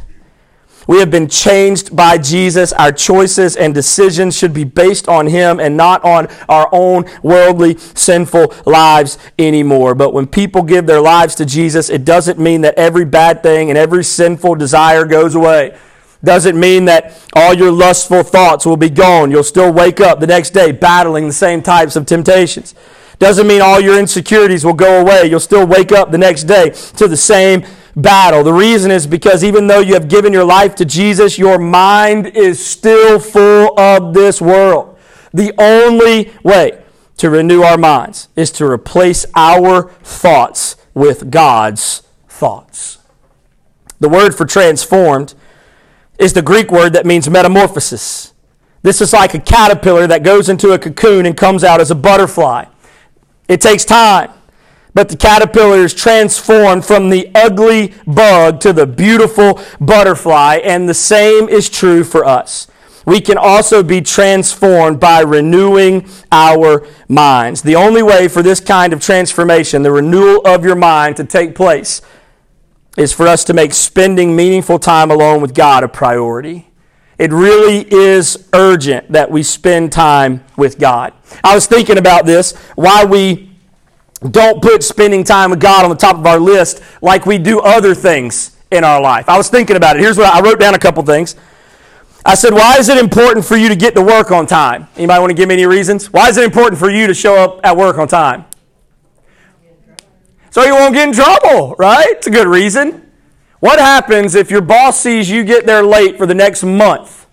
We 0.88 1.00
have 1.00 1.10
been 1.10 1.28
changed 1.28 1.94
by 1.94 2.16
Jesus. 2.16 2.72
Our 2.72 2.92
choices 2.92 3.56
and 3.56 3.74
decisions 3.74 4.34
should 4.34 4.54
be 4.54 4.64
based 4.64 5.06
on 5.06 5.26
Him 5.26 5.60
and 5.60 5.76
not 5.76 6.02
on 6.02 6.28
our 6.48 6.66
own 6.72 7.04
worldly, 7.22 7.76
sinful 7.76 8.54
lives 8.64 9.18
anymore. 9.38 9.94
But 9.94 10.14
when 10.14 10.26
people 10.26 10.62
give 10.62 10.86
their 10.86 11.02
lives 11.02 11.34
to 11.36 11.44
Jesus, 11.44 11.90
it 11.90 12.06
doesn't 12.06 12.38
mean 12.38 12.62
that 12.62 12.74
every 12.76 13.04
bad 13.04 13.42
thing 13.42 13.68
and 13.68 13.76
every 13.76 14.02
sinful 14.02 14.54
desire 14.54 15.04
goes 15.04 15.34
away. 15.34 15.78
Doesn't 16.24 16.58
mean 16.58 16.86
that 16.86 17.22
all 17.34 17.52
your 17.52 17.70
lustful 17.70 18.22
thoughts 18.22 18.64
will 18.64 18.78
be 18.78 18.88
gone. 18.88 19.30
You'll 19.30 19.44
still 19.44 19.70
wake 19.70 20.00
up 20.00 20.20
the 20.20 20.26
next 20.26 20.50
day 20.50 20.72
battling 20.72 21.26
the 21.26 21.34
same 21.34 21.60
types 21.60 21.96
of 21.96 22.06
temptations. 22.06 22.74
Doesn't 23.18 23.46
mean 23.46 23.60
all 23.60 23.78
your 23.78 23.98
insecurities 23.98 24.64
will 24.64 24.72
go 24.72 25.02
away. 25.02 25.26
You'll 25.26 25.38
still 25.38 25.66
wake 25.66 25.92
up 25.92 26.12
the 26.12 26.18
next 26.18 26.44
day 26.44 26.70
to 26.96 27.08
the 27.08 27.16
same 27.16 27.66
battle. 28.00 28.42
The 28.42 28.52
reason 28.52 28.90
is 28.90 29.06
because 29.06 29.42
even 29.44 29.66
though 29.66 29.80
you 29.80 29.94
have 29.94 30.08
given 30.08 30.32
your 30.32 30.44
life 30.44 30.74
to 30.76 30.84
Jesus, 30.84 31.38
your 31.38 31.58
mind 31.58 32.28
is 32.28 32.64
still 32.64 33.18
full 33.18 33.78
of 33.78 34.14
this 34.14 34.40
world. 34.40 34.96
The 35.32 35.52
only 35.58 36.32
way 36.42 36.82
to 37.18 37.30
renew 37.30 37.62
our 37.62 37.76
minds 37.76 38.28
is 38.36 38.50
to 38.52 38.64
replace 38.64 39.26
our 39.34 39.90
thoughts 40.02 40.76
with 40.94 41.30
God's 41.30 42.02
thoughts. 42.28 42.98
The 44.00 44.08
word 44.08 44.34
for 44.34 44.46
transformed 44.46 45.34
is 46.18 46.32
the 46.32 46.42
Greek 46.42 46.70
word 46.70 46.92
that 46.92 47.04
means 47.04 47.28
metamorphosis. 47.28 48.32
This 48.82 49.00
is 49.00 49.12
like 49.12 49.34
a 49.34 49.40
caterpillar 49.40 50.06
that 50.06 50.22
goes 50.22 50.48
into 50.48 50.70
a 50.72 50.78
cocoon 50.78 51.26
and 51.26 51.36
comes 51.36 51.64
out 51.64 51.80
as 51.80 51.90
a 51.90 51.96
butterfly. 51.96 52.66
It 53.48 53.60
takes 53.60 53.84
time. 53.84 54.30
But 54.98 55.10
the 55.10 55.16
caterpillar 55.16 55.84
is 55.84 55.94
transformed 55.94 56.84
from 56.84 57.08
the 57.08 57.30
ugly 57.32 57.94
bug 58.04 58.58
to 58.62 58.72
the 58.72 58.84
beautiful 58.84 59.60
butterfly, 59.80 60.56
and 60.64 60.88
the 60.88 60.92
same 60.92 61.48
is 61.48 61.70
true 61.70 62.02
for 62.02 62.24
us. 62.24 62.66
We 63.06 63.20
can 63.20 63.38
also 63.38 63.84
be 63.84 64.00
transformed 64.00 64.98
by 64.98 65.20
renewing 65.20 66.08
our 66.32 66.84
minds. 67.08 67.62
The 67.62 67.76
only 67.76 68.02
way 68.02 68.26
for 68.26 68.42
this 68.42 68.58
kind 68.58 68.92
of 68.92 69.00
transformation, 69.00 69.84
the 69.84 69.92
renewal 69.92 70.44
of 70.44 70.64
your 70.64 70.74
mind, 70.74 71.16
to 71.18 71.24
take 71.24 71.54
place 71.54 72.02
is 72.96 73.12
for 73.12 73.28
us 73.28 73.44
to 73.44 73.54
make 73.54 73.74
spending 73.74 74.34
meaningful 74.34 74.80
time 74.80 75.12
alone 75.12 75.40
with 75.40 75.54
God 75.54 75.84
a 75.84 75.88
priority. 75.88 76.72
It 77.18 77.30
really 77.32 77.86
is 77.88 78.48
urgent 78.52 79.12
that 79.12 79.30
we 79.30 79.44
spend 79.44 79.92
time 79.92 80.44
with 80.56 80.80
God. 80.80 81.12
I 81.44 81.54
was 81.54 81.66
thinking 81.66 81.98
about 81.98 82.26
this, 82.26 82.56
why 82.74 83.04
we 83.04 83.47
don't 84.20 84.60
put 84.60 84.82
spending 84.82 85.22
time 85.22 85.50
with 85.50 85.60
God 85.60 85.84
on 85.84 85.90
the 85.90 85.96
top 85.96 86.16
of 86.16 86.26
our 86.26 86.40
list 86.40 86.82
like 87.00 87.26
we 87.26 87.38
do 87.38 87.60
other 87.60 87.94
things 87.94 88.56
in 88.70 88.84
our 88.84 89.00
life. 89.00 89.28
I 89.28 89.36
was 89.36 89.48
thinking 89.48 89.76
about 89.76 89.96
it. 89.96 90.00
Here's 90.00 90.18
what 90.18 90.32
I, 90.34 90.40
wrote 90.40 90.58
down 90.58 90.74
a 90.74 90.78
couple 90.78 91.02
things. 91.04 91.36
I 92.24 92.34
said, 92.34 92.52
why 92.52 92.76
is 92.78 92.88
it 92.88 92.98
important 92.98 93.46
for 93.46 93.56
you 93.56 93.68
to 93.68 93.76
get 93.76 93.94
to 93.94 94.02
work 94.02 94.30
on 94.30 94.46
time? 94.46 94.88
Anybody 94.96 95.20
want 95.20 95.30
to 95.30 95.34
give 95.34 95.48
me 95.48 95.54
any 95.54 95.66
reasons? 95.66 96.12
Why 96.12 96.28
is 96.28 96.36
it 96.36 96.44
important 96.44 96.78
for 96.78 96.90
you 96.90 97.06
to 97.06 97.14
show 97.14 97.36
up 97.36 97.60
at 97.64 97.76
work 97.76 97.96
on 97.96 98.08
time? 98.08 98.44
So 100.50 100.64
you 100.64 100.74
won't 100.74 100.94
get 100.94 101.08
in 101.08 101.14
trouble, 101.14 101.76
right? 101.78 102.08
It's 102.10 102.26
a 102.26 102.30
good 102.30 102.48
reason. 102.48 103.10
What 103.60 103.78
happens 103.78 104.34
if 104.34 104.50
your 104.50 104.60
boss 104.60 105.00
sees 105.00 105.30
you 105.30 105.44
get 105.44 105.66
there 105.66 105.82
late 105.82 106.18
for 106.18 106.26
the 106.26 106.34
next 106.34 106.64
month? 106.64 107.26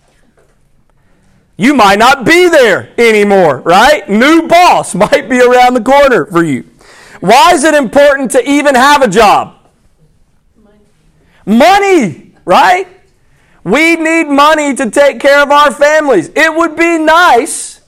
You 1.56 1.74
might 1.74 1.98
not 1.98 2.26
be 2.26 2.48
there 2.48 2.92
anymore, 2.98 3.60
right? 3.60 4.08
New 4.08 4.46
boss 4.46 4.94
might 4.94 5.28
be 5.28 5.40
around 5.40 5.74
the 5.74 5.82
corner 5.82 6.26
for 6.26 6.44
you. 6.44 6.64
Why 7.20 7.52
is 7.52 7.64
it 7.64 7.74
important 7.74 8.30
to 8.32 8.48
even 8.48 8.74
have 8.74 9.02
a 9.02 9.08
job? 9.08 9.54
Money, 11.44 12.34
right? 12.44 12.88
We 13.62 13.96
need 13.96 14.24
money 14.24 14.74
to 14.74 14.90
take 14.90 15.20
care 15.20 15.42
of 15.42 15.50
our 15.50 15.72
families. 15.72 16.30
It 16.34 16.54
would 16.54 16.76
be 16.76 16.98
nice 16.98 17.80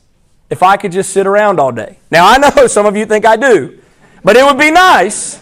if 0.51 0.63
I 0.63 0.77
could 0.77 0.93
just 0.93 1.11
sit 1.11 1.27
around 1.27 1.61
all 1.61 1.73
day. 1.73 1.99
Now, 2.11 2.29
I 2.29 2.39
know 2.39 2.67
some 2.67 2.87
of 2.87 2.97
you 2.97 3.07
think 3.07 3.25
I 3.25 3.37
do, 3.37 3.79
but 4.25 4.37
it 4.37 4.45
would 4.45 4.59
be 4.59 4.71
nice 4.71 5.41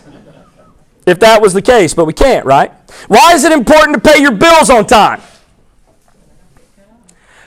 if 1.07 1.21
that 1.21 1.41
was 1.41 1.53
the 1.53 1.63
case, 1.63 1.95
but 1.95 2.05
we 2.05 2.13
can't, 2.13 2.45
right? 2.45 2.73
Why 3.09 3.35
is 3.35 3.45
it 3.45 3.53
important 3.53 4.03
to 4.03 4.11
pay 4.11 4.21
your 4.21 4.33
bills 4.33 4.71
on 4.71 4.87
time? 4.87 5.21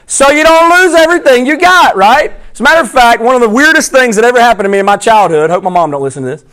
So 0.09 0.31
you 0.31 0.43
don't 0.43 0.71
lose 0.71 0.95
everything 0.95 1.45
you 1.45 1.55
got, 1.55 1.95
right? 1.95 2.33
As 2.51 2.59
a 2.59 2.63
matter 2.63 2.81
of 2.81 2.89
fact, 2.89 3.21
one 3.21 3.35
of 3.35 3.41
the 3.41 3.49
weirdest 3.49 3.91
things 3.91 4.15
that 4.15 4.25
ever 4.25 4.41
happened 4.41 4.65
to 4.65 4.69
me 4.69 4.79
in 4.79 4.85
my 4.85 4.97
childhood, 4.97 5.51
hope 5.51 5.63
my 5.63 5.69
mom 5.69 5.91
don't 5.91 6.01
listen 6.01 6.23
to 6.23 6.29
this. 6.29 6.43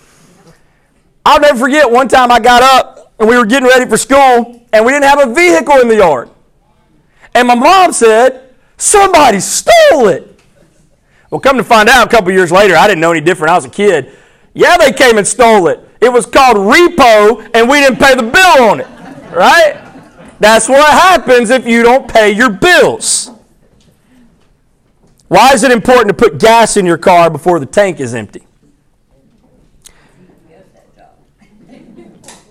I'll 1.24 1.40
never 1.40 1.58
forget 1.58 1.90
one 1.90 2.06
time 2.06 2.30
I 2.30 2.38
got 2.38 2.62
up 2.62 3.14
and 3.18 3.26
we 3.26 3.34
were 3.34 3.46
getting 3.46 3.66
ready 3.66 3.88
for 3.88 3.96
school 3.96 4.62
and 4.74 4.84
we 4.84 4.92
didn't 4.92 5.04
have 5.04 5.26
a 5.26 5.34
vehicle 5.34 5.80
in 5.80 5.88
the 5.88 5.96
yard. 5.96 6.28
And 7.34 7.48
my 7.48 7.54
mom 7.54 7.94
said, 7.94 8.54
somebody 8.76 9.40
stole 9.40 10.08
it. 10.08 10.38
Well, 11.30 11.40
come 11.40 11.56
to 11.56 11.64
find 11.64 11.88
out 11.88 12.06
a 12.06 12.10
couple 12.10 12.30
years 12.32 12.52
later, 12.52 12.76
I 12.76 12.86
didn't 12.86 13.00
know 13.00 13.12
any 13.12 13.22
different. 13.22 13.52
I 13.52 13.54
was 13.54 13.64
a 13.64 13.70
kid. 13.70 14.12
Yeah, 14.52 14.76
they 14.76 14.92
came 14.92 15.16
and 15.16 15.26
stole 15.26 15.68
it. 15.68 15.80
It 16.02 16.12
was 16.12 16.26
called 16.26 16.58
repo, 16.58 17.50
and 17.54 17.70
we 17.70 17.80
didn't 17.80 17.98
pay 17.98 18.14
the 18.14 18.22
bill 18.22 18.68
on 18.68 18.80
it. 18.80 18.86
Right? 19.34 19.82
That's 20.40 20.68
what 20.68 20.86
happens 20.92 21.48
if 21.48 21.66
you 21.66 21.82
don't 21.82 22.06
pay 22.06 22.32
your 22.32 22.50
bills. 22.50 23.30
Why 25.28 25.52
is 25.52 25.64
it 25.64 25.72
important 25.72 26.08
to 26.08 26.14
put 26.14 26.38
gas 26.38 26.76
in 26.76 26.86
your 26.86 26.98
car 26.98 27.30
before 27.30 27.58
the 27.58 27.66
tank 27.66 28.00
is 28.00 28.14
empty? 28.14 28.46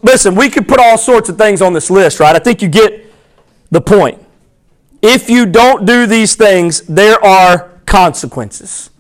Listen, 0.04 0.36
we 0.36 0.50
could 0.50 0.68
put 0.68 0.80
all 0.80 0.98
sorts 0.98 1.30
of 1.30 1.38
things 1.38 1.62
on 1.62 1.74
this 1.74 1.90
list, 1.90 2.20
right? 2.20 2.36
I 2.36 2.40
think 2.40 2.62
you 2.62 2.68
get 2.68 3.12
the 3.72 3.82
point. 3.82 4.24
If 5.02 5.30
you 5.30 5.46
don't 5.46 5.86
do 5.86 6.06
these 6.06 6.36
things, 6.36 6.82
there 6.82 7.24
are 7.24 7.72
consequences. 7.86 8.92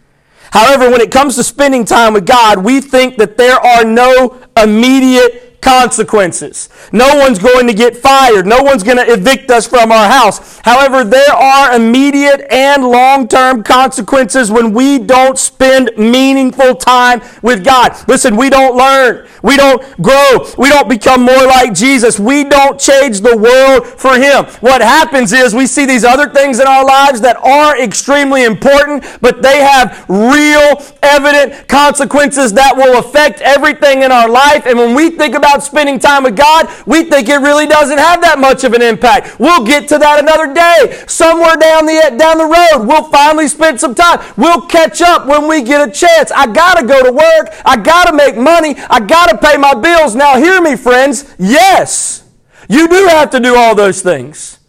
However, 0.52 0.90
when 0.90 1.02
it 1.02 1.12
comes 1.12 1.36
to 1.36 1.44
spending 1.44 1.86
time 1.86 2.14
with 2.14 2.26
God, 2.26 2.64
we 2.64 2.82
think 2.82 3.18
that 3.18 3.38
there 3.38 3.58
are 3.58 3.84
no 3.84 4.42
immediate 4.58 5.45
consequences. 5.66 6.70
No 6.92 7.16
one's 7.16 7.40
going 7.40 7.66
to 7.66 7.74
get 7.74 7.98
fired. 7.98 8.46
No 8.46 8.62
one's 8.62 8.84
going 8.84 8.98
to 8.98 9.12
evict 9.12 9.50
us 9.50 9.66
from 9.68 9.92
our 9.92 10.08
house. 10.08 10.60
However, 10.60 11.04
there 11.04 11.34
are 11.34 11.76
immediate 11.76 12.46
and 12.52 12.84
long 12.84 13.28
term 13.28 13.64
consequences 13.64 14.52
when 14.52 14.74
we 14.74 15.00
don't 15.00 15.40
spend 15.40 15.90
meaningful 15.98 16.76
time 16.76 17.20
with 17.42 17.66
God. 17.66 17.96
Listen, 18.08 18.38
we 18.38 18.52
don't 18.52 18.78
learn. 18.78 19.28
We 19.42 19.58
don't 19.58 19.82
grow. 20.04 20.48
We 20.56 20.70
don't 20.70 20.88
become 20.88 21.24
more 21.24 21.46
like 21.46 21.74
Jesus. 21.74 22.20
We 22.20 22.44
don't 22.44 22.80
change 22.80 23.22
the 23.22 23.36
world 23.36 23.88
for 23.88 24.16
Him. 24.16 24.46
What 24.62 24.82
happens 24.82 25.34
is 25.34 25.56
we 25.56 25.66
see 25.66 25.86
these 25.86 26.04
other 26.04 26.30
things 26.30 26.60
in 26.60 26.68
our 26.68 26.86
lives 26.86 27.22
that 27.22 27.38
are 27.38 27.82
extremely 27.82 28.44
important, 28.44 29.04
but 29.20 29.42
they 29.42 29.64
have 29.64 30.06
real, 30.08 30.80
evident 31.02 31.68
consequences 31.68 32.54
that 32.54 32.76
will 32.76 33.00
affect 33.00 33.42
everything 33.42 34.04
in 34.04 34.12
our 34.12 34.30
life. 34.30 34.68
And 34.68 34.78
when 34.78 34.94
we 34.94 35.10
think 35.10 35.34
about 35.34 35.55
about 35.56 35.64
spending 35.64 36.00
time 36.00 36.24
with 36.24 36.36
God, 36.36 36.68
we 36.86 37.04
think 37.04 37.30
it 37.30 37.38
really 37.38 37.66
doesn't 37.66 37.98
have 37.98 38.22
that 38.22 38.40
much 38.40 38.64
of 38.64 38.74
an 38.74 38.82
impact. 38.82 39.40
We'll 39.40 39.66
get 39.66 39.88
to 39.90 39.98
that 39.98 40.20
another 40.20 40.54
day. 40.54 41.06
Somewhere 41.08 41.56
down 41.56 41.86
the, 41.86 42.16
down 42.18 42.38
the 42.38 42.46
road, 42.46 42.86
we'll 42.86 43.10
finally 43.10 43.48
spend 43.48 43.80
some 43.80 43.96
time. 43.96 44.20
We'll 44.38 44.62
catch 44.62 45.02
up 45.02 45.26
when 45.26 45.48
we 45.48 45.62
get 45.62 45.88
a 45.88 45.92
chance. 45.92 46.32
I 46.32 46.48
got 46.48 46.78
to 46.80 46.86
go 46.86 47.04
to 47.04 47.12
work. 47.12 47.56
I 47.64 47.78
got 47.78 48.06
to 48.06 48.14
make 48.14 48.36
money. 48.36 48.76
I 48.90 49.00
got 49.00 49.30
to 49.30 49.38
pay 49.38 49.58
my 49.58 49.74
bills. 49.74 50.16
Now, 50.16 50.38
hear 50.38 50.62
me, 50.62 50.76
friends. 50.76 51.34
Yes, 51.40 52.28
you 52.68 52.88
do 52.88 53.08
have 53.08 53.30
to 53.32 53.40
do 53.40 53.56
all 53.56 53.76
those 53.76 54.02
things. 54.02 54.60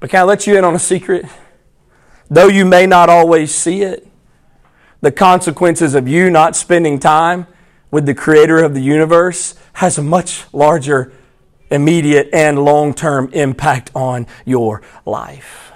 But 0.00 0.10
can 0.10 0.20
I 0.20 0.24
let 0.24 0.46
you 0.46 0.58
in 0.58 0.64
on 0.64 0.74
a 0.74 0.80
secret? 0.80 1.26
Though 2.28 2.48
you 2.48 2.64
may 2.64 2.86
not 2.86 3.08
always 3.08 3.54
see 3.54 3.82
it, 3.82 4.08
the 5.00 5.12
consequences 5.12 5.94
of 5.94 6.08
you 6.08 6.30
not 6.30 6.56
spending 6.56 6.98
time 6.98 7.46
with 7.90 8.06
the 8.06 8.14
creator 8.14 8.58
of 8.58 8.74
the 8.74 8.80
universe 8.80 9.54
has 9.74 9.98
a 9.98 10.02
much 10.02 10.44
larger 10.52 11.12
immediate 11.70 12.28
and 12.32 12.64
long 12.64 12.94
term 12.94 13.28
impact 13.32 13.90
on 13.94 14.26
your 14.44 14.82
life. 15.04 15.72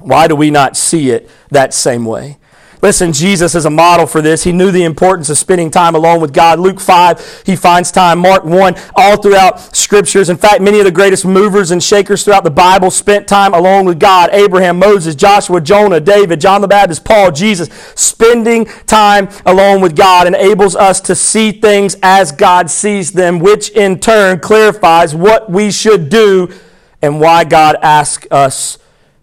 Why 0.00 0.28
do 0.28 0.36
we 0.36 0.50
not 0.50 0.76
see 0.76 1.10
it 1.10 1.30
that 1.50 1.72
same 1.72 2.04
way? 2.04 2.38
Listen, 2.84 3.14
Jesus 3.14 3.54
is 3.54 3.64
a 3.64 3.70
model 3.70 4.06
for 4.06 4.20
this. 4.20 4.44
He 4.44 4.52
knew 4.52 4.70
the 4.70 4.84
importance 4.84 5.30
of 5.30 5.38
spending 5.38 5.70
time 5.70 5.94
alone 5.94 6.20
with 6.20 6.34
God. 6.34 6.60
Luke 6.60 6.78
5, 6.78 7.44
he 7.46 7.56
finds 7.56 7.90
time. 7.90 8.18
Mark 8.18 8.44
1, 8.44 8.74
all 8.94 9.16
throughout 9.16 9.74
scriptures. 9.74 10.28
In 10.28 10.36
fact, 10.36 10.60
many 10.60 10.80
of 10.80 10.84
the 10.84 10.90
greatest 10.90 11.24
movers 11.24 11.70
and 11.70 11.82
shakers 11.82 12.24
throughout 12.24 12.44
the 12.44 12.50
Bible 12.50 12.90
spent 12.90 13.26
time 13.26 13.54
alone 13.54 13.86
with 13.86 13.98
God. 13.98 14.28
Abraham, 14.34 14.78
Moses, 14.78 15.14
Joshua, 15.14 15.62
Jonah, 15.62 15.98
David, 15.98 16.42
John 16.42 16.60
the 16.60 16.68
Baptist, 16.68 17.06
Paul, 17.06 17.32
Jesus. 17.32 17.70
Spending 17.94 18.66
time 18.84 19.30
alone 19.46 19.80
with 19.80 19.96
God 19.96 20.26
enables 20.26 20.76
us 20.76 21.00
to 21.00 21.14
see 21.14 21.52
things 21.52 21.96
as 22.02 22.32
God 22.32 22.68
sees 22.68 23.12
them, 23.12 23.38
which 23.38 23.70
in 23.70 23.98
turn 23.98 24.40
clarifies 24.40 25.14
what 25.14 25.50
we 25.50 25.70
should 25.70 26.10
do 26.10 26.52
and 27.00 27.18
why 27.18 27.44
God 27.44 27.76
asks 27.80 28.26
us 28.30 28.76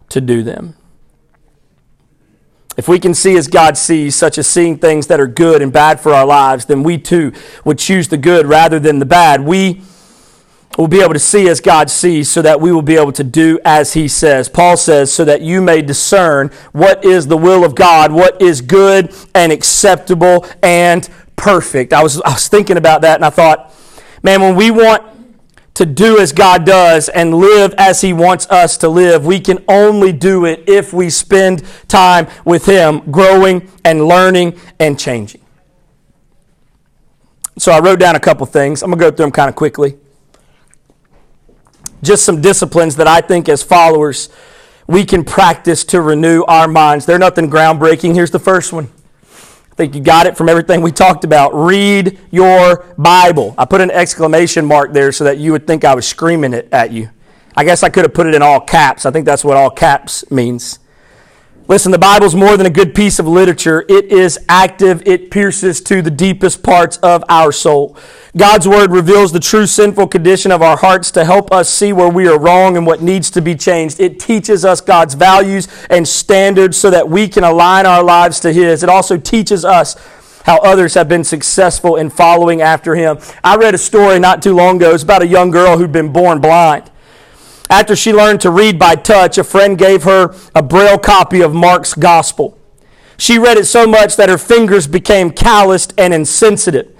to 0.10 0.19
do 0.19 0.41
them. 0.41 0.78
If 2.77 2.88
we 2.88 2.99
can 2.99 3.13
see 3.13 3.36
as 3.38 3.47
God 3.47 3.77
sees, 3.77 4.15
such 4.15 4.38
as 4.38 4.47
seeing 4.47 4.77
things 4.77 5.07
that 5.07 5.19
are 5.19 5.27
good 5.27 5.62
and 5.62 5.73
bad 5.73 5.99
for 5.99 6.13
our 6.13 6.25
lives, 6.25 6.65
then 6.65 6.84
we 6.84 6.97
too 6.97 7.34
would 7.65 7.77
choose 7.77 8.07
the 8.07 8.17
good 8.17 8.45
rather 8.45 8.79
than 8.79 8.99
the 8.99 9.05
bad. 9.05 9.41
We 9.41 9.81
will 10.77 10.88
be 10.88 11.01
able 11.01 11.13
to 11.13 11.19
see 11.19 11.49
as 11.49 11.60
God 11.60 11.89
sees 11.89 12.31
so 12.31 12.41
that 12.41 12.62
we 12.62 12.71
will 12.71 12.81
be 12.81 12.95
able 12.95 13.12
to 13.13 13.23
do 13.23 13.60
as 13.65 13.93
He 13.93 14.07
says. 14.07 14.47
Paul 14.47 14.77
says, 14.77 15.12
so 15.13 15.25
that 15.25 15.41
you 15.41 15.62
may 15.62 15.81
discern 15.81 16.49
what 16.71 17.03
is 17.03 17.27
the 17.27 17.38
will 17.38 17.65
of 17.65 17.75
God, 17.75 18.12
what 18.12 18.41
is 18.41 18.62
good 18.62 19.13
and 19.36 19.51
acceptable 19.51 20.45
and 20.63 21.07
perfect. 21.36 21.91
I 21.91 22.01
was, 22.01 22.21
I 22.21 22.29
was 22.29 22.47
thinking 22.47 22.77
about 22.77 23.01
that 23.01 23.15
and 23.15 23.25
I 23.25 23.31
thought, 23.31 23.73
man, 24.23 24.41
when 24.41 24.55
we 24.55 24.71
want 24.71 25.03
to 25.73 25.86
do 25.86 26.19
as 26.19 26.34
God 26.34 26.65
does 26.65 27.10
and 27.10 27.34
live 27.34 27.73
as 27.77 28.01
He 28.01 28.13
wants 28.13 28.47
us 28.49 28.77
to 28.77 28.89
live. 28.89 29.25
We 29.25 29.39
can 29.39 29.63
only 29.67 30.12
do 30.12 30.45
it 30.45 30.67
if 30.67 30.93
we 30.93 31.10
spend 31.10 31.63
time 31.88 32.27
with 32.45 32.65
Him, 32.65 33.12
growing 33.12 33.69
and 33.84 34.05
learning 34.05 34.60
and 34.79 34.99
changing. 34.99 35.41
So 37.57 37.71
I 37.71 37.79
wrote 37.79 37.99
down 37.99 38.15
a 38.15 38.19
couple 38.19 38.45
things. 38.45 38.81
I'm 38.81 38.89
going 38.89 38.99
to 38.99 39.05
go 39.05 39.15
through 39.15 39.25
them 39.25 39.31
kind 39.31 39.49
of 39.49 39.55
quickly. 39.55 39.97
Just 42.03 42.25
some 42.25 42.41
disciplines 42.41 42.95
that 42.95 43.07
I 43.07 43.21
think 43.21 43.47
as 43.47 43.62
followers 43.62 44.29
we 44.88 45.05
can 45.05 45.23
practice 45.23 45.86
to 45.86 46.01
renew 46.01 46.43
our 46.43 46.67
minds. 46.67 47.05
They're 47.05 47.19
nothing 47.19 47.49
groundbreaking. 47.49 48.13
Here's 48.13 48.31
the 48.31 48.39
first 48.39 48.73
one 48.73 48.89
I 49.71 49.75
think 49.75 49.95
you 49.95 50.01
got 50.01 50.27
it 50.27 50.36
from 50.36 50.49
everything 50.49 50.81
we 50.81 50.91
talked 50.91 51.23
about. 51.23 51.53
Read 51.55 52.19
your 52.29 52.86
Bible. 52.97 53.55
I 53.57 53.65
put 53.65 53.79
an 53.79 53.89
exclamation 53.89 54.65
mark 54.65 54.91
there 54.91 55.12
so 55.12 55.23
that 55.23 55.38
you 55.38 55.53
would 55.53 55.65
think 55.65 55.86
I 55.86 55.95
was 55.95 56.05
screaming 56.05 56.53
it 56.53 56.67
at 56.73 56.91
you. 56.91 57.10
I 57.55 57.63
guess 57.63 57.81
I 57.81 57.89
could 57.89 58.03
have 58.03 58.13
put 58.13 58.27
it 58.27 58.36
in 58.36 58.41
all 58.41 58.60
caps. 58.60 59.05
I 59.05 59.12
think 59.12 59.25
that's 59.25 59.43
what 59.43 59.55
all 59.55 59.69
caps 59.69 60.29
means. 60.29 60.79
Listen, 61.71 61.93
the 61.93 61.97
Bible's 61.97 62.36
more 62.36 62.57
than 62.57 62.65
a 62.65 62.69
good 62.69 62.93
piece 62.93 63.17
of 63.17 63.25
literature. 63.25 63.86
It 63.88 64.12
is 64.12 64.38
active. 64.49 65.01
It 65.05 65.31
pierces 65.31 65.79
to 65.84 66.01
the 66.01 66.12
deepest 66.12 66.63
parts 66.63 66.97
of 66.97 67.23
our 67.29 67.53
soul. 67.53 67.95
God's 68.36 68.67
Word 68.67 68.91
reveals 68.91 69.31
the 69.31 69.39
true 69.39 69.65
sinful 69.65 70.10
condition 70.10 70.51
of 70.51 70.62
our 70.62 70.75
hearts 70.75 71.12
to 71.12 71.23
help 71.23 71.49
us 71.53 71.69
see 71.69 71.93
where 71.93 72.10
we 72.10 72.27
are 72.27 72.38
wrong 72.38 72.75
and 72.75 72.86
what 72.86 73.01
needs 73.01 73.31
to 73.31 73.41
be 73.41 73.55
changed. 73.55 74.01
It 74.01 74.19
teaches 74.19 74.65
us 74.65 74.81
God's 74.81 75.13
values 75.13 75.69
and 75.89 76.05
standards 76.05 76.75
so 76.75 76.89
that 76.89 77.07
we 77.07 77.29
can 77.29 77.45
align 77.45 77.86
our 77.86 78.03
lives 78.03 78.41
to 78.41 78.51
His. 78.51 78.84
It 78.84 78.89
also 78.89 79.15
teaches 79.15 79.63
us 79.63 79.95
how 80.43 80.57
others 80.57 80.95
have 80.95 81.07
been 81.07 81.24
successful 81.24 81.95
in 81.95 82.09
following 82.09 82.61
after 82.61 82.95
Him. 82.95 83.17
I 83.45 83.55
read 83.55 83.76
a 83.76 83.78
story 83.78 84.19
not 84.19 84.41
too 84.41 84.53
long 84.53 84.76
ago. 84.76 84.93
It's 84.93 85.03
about 85.03 85.22
a 85.22 85.28
young 85.28 85.51
girl 85.51 85.78
who'd 85.78 85.93
been 85.93 86.11
born 86.11 86.41
blind. 86.41 86.90
After 87.72 87.95
she 87.95 88.11
learned 88.11 88.41
to 88.41 88.51
read 88.51 88.78
by 88.78 88.95
touch, 88.95 89.38
a 89.38 89.45
friend 89.45 89.78
gave 89.78 90.03
her 90.03 90.36
a 90.53 90.61
braille 90.61 90.99
copy 90.99 91.39
of 91.39 91.53
Mark's 91.53 91.93
gospel. 91.93 92.59
She 93.15 93.38
read 93.38 93.57
it 93.57 93.63
so 93.63 93.88
much 93.88 94.17
that 94.17 94.28
her 94.28 94.38
fingers 94.38 94.88
became 94.88 95.32
calloused 95.32 95.93
and 95.97 96.13
insensitive. 96.13 96.93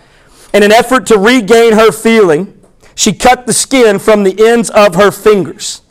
In 0.53 0.63
an 0.63 0.72
effort 0.72 1.05
to 1.07 1.17
regain 1.17 1.74
her 1.74 1.91
feeling, 1.91 2.57
she 2.95 3.11
cut 3.11 3.47
the 3.47 3.53
skin 3.53 3.99
from 3.99 4.24
the 4.24 4.47
ends 4.47 4.69
of 4.69 4.95
her 4.95 5.11
fingers. 5.11 5.82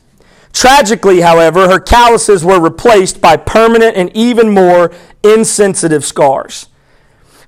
Tragically, 0.55 1.20
however, 1.20 1.68
her 1.68 1.78
calluses 1.78 2.43
were 2.43 2.59
replaced 2.59 3.20
by 3.20 3.37
permanent 3.37 3.99
and 3.99 4.11
even 4.16 4.49
more 4.49 4.93
insensitive 5.22 6.07
scars. 6.07 6.70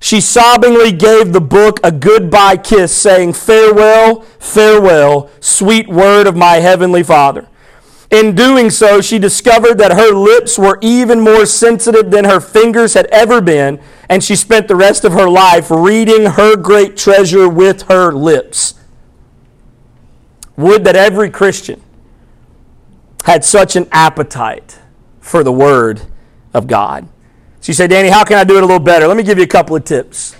She 0.03 0.19
sobbingly 0.21 0.99
gave 0.99 1.33
the 1.33 1.41
book 1.41 1.79
a 1.85 1.93
goodbye 1.93 2.57
kiss, 2.57 2.93
saying, 2.93 3.35
Farewell, 3.35 4.23
farewell, 4.41 5.31
sweet 5.39 5.89
word 5.89 6.27
of 6.27 6.35
my 6.35 6.57
heavenly 6.57 7.05
Father. 7.05 7.47
In 8.11 8.35
doing 8.35 8.69
so, 8.69 9.01
she 9.01 9.21
discovered 9.21 9.79
that 9.79 9.93
her 9.93 10.13
lips 10.13 10.59
were 10.59 10.77
even 10.81 11.21
more 11.21 11.47
sensitive 11.47 12.11
than 12.11 12.25
her 12.25 12.41
fingers 12.41 12.95
had 12.95 13.07
ever 13.07 13.41
been, 13.41 13.81
and 14.09 14.25
she 14.25 14.35
spent 14.35 14.67
the 14.67 14.75
rest 14.75 15.05
of 15.05 15.13
her 15.13 15.31
life 15.31 15.71
reading 15.71 16.27
her 16.27 16.57
great 16.57 16.97
treasure 16.97 17.49
with 17.49 17.83
her 17.83 18.11
lips. 18.13 18.75
Would 20.57 20.83
that 20.83 20.97
every 20.97 21.31
Christian 21.31 21.81
had 23.23 23.45
such 23.45 23.77
an 23.77 23.87
appetite 23.93 24.81
for 25.21 25.45
the 25.45 25.53
Word 25.53 26.03
of 26.53 26.67
God. 26.67 27.09
She 27.63 27.73
said, 27.73 27.91
Danny, 27.91 28.09
how 28.09 28.25
can 28.25 28.39
I 28.39 28.45
do 28.45 28.57
it 28.57 28.63
a 28.63 28.67
little 28.67 28.81
better? 28.81 29.07
Let 29.07 29.17
me 29.17 29.23
give 29.23 29.39
you 29.39 29.45
a 29.45 29.49
couple 29.49 29.77
of 29.77 29.85
tips. 29.85 30.35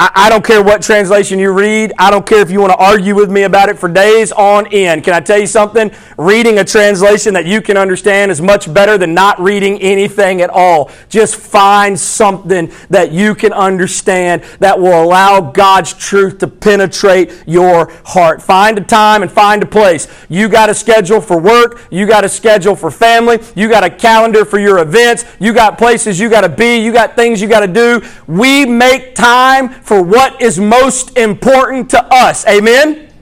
I, 0.00 0.10
I 0.14 0.28
don't 0.28 0.44
care 0.44 0.60
what 0.60 0.82
translation 0.82 1.38
you 1.38 1.52
read. 1.52 1.92
I 1.98 2.10
don't 2.10 2.26
care 2.26 2.40
if 2.40 2.50
you 2.50 2.60
want 2.60 2.72
to 2.72 2.76
argue 2.76 3.14
with 3.14 3.30
me 3.30 3.44
about 3.44 3.68
it 3.68 3.78
for 3.78 3.88
days 3.88 4.32
on 4.32 4.66
end. 4.72 5.04
Can 5.04 5.14
I 5.14 5.20
tell 5.20 5.38
you 5.38 5.46
something? 5.46 5.92
Reading 6.18 6.58
a 6.58 6.64
translation 6.64 7.32
that 7.34 7.46
you 7.46 7.62
can 7.62 7.76
understand 7.76 8.32
is 8.32 8.42
much 8.42 8.72
better 8.74 8.98
than 8.98 9.14
not 9.14 9.38
reading 9.38 9.80
anything 9.80 10.40
at 10.40 10.50
all. 10.50 10.90
Just 11.08 11.36
find 11.36 11.98
something 11.98 12.72
that 12.90 13.12
you 13.12 13.36
can 13.36 13.52
understand 13.52 14.42
that 14.58 14.80
will 14.80 15.00
allow 15.00 15.52
God's 15.52 15.92
truth 15.92 16.38
to 16.38 16.48
penetrate 16.48 17.44
your 17.46 17.92
heart. 18.04 18.42
Find 18.42 18.76
a 18.78 18.80
time 18.80 19.22
and 19.22 19.30
find 19.30 19.62
a 19.62 19.66
place. 19.66 20.08
You 20.28 20.48
got 20.48 20.70
a 20.70 20.74
schedule 20.74 21.20
for 21.20 21.40
work. 21.40 21.86
You 21.92 22.06
got 22.06 22.24
a 22.24 22.28
schedule 22.28 22.74
for 22.74 22.90
family. 22.90 23.38
You 23.54 23.68
got 23.68 23.84
a 23.84 23.90
calendar 23.90 24.44
for 24.44 24.58
your 24.58 24.78
events. 24.78 25.24
You 25.38 25.52
got 25.52 25.78
places 25.78 26.18
you 26.18 26.28
got 26.28 26.40
to 26.40 26.48
be. 26.48 26.78
You 26.78 26.92
got 26.92 27.14
things 27.14 27.40
you 27.40 27.46
got 27.46 27.60
to 27.60 27.68
do. 27.68 28.02
We 28.26 28.66
make 28.66 29.14
time 29.14 29.68
for 29.84 30.02
what 30.02 30.40
is 30.40 30.58
most 30.58 31.16
important 31.16 31.90
to 31.90 32.02
us. 32.12 32.46
Amen? 32.46 33.12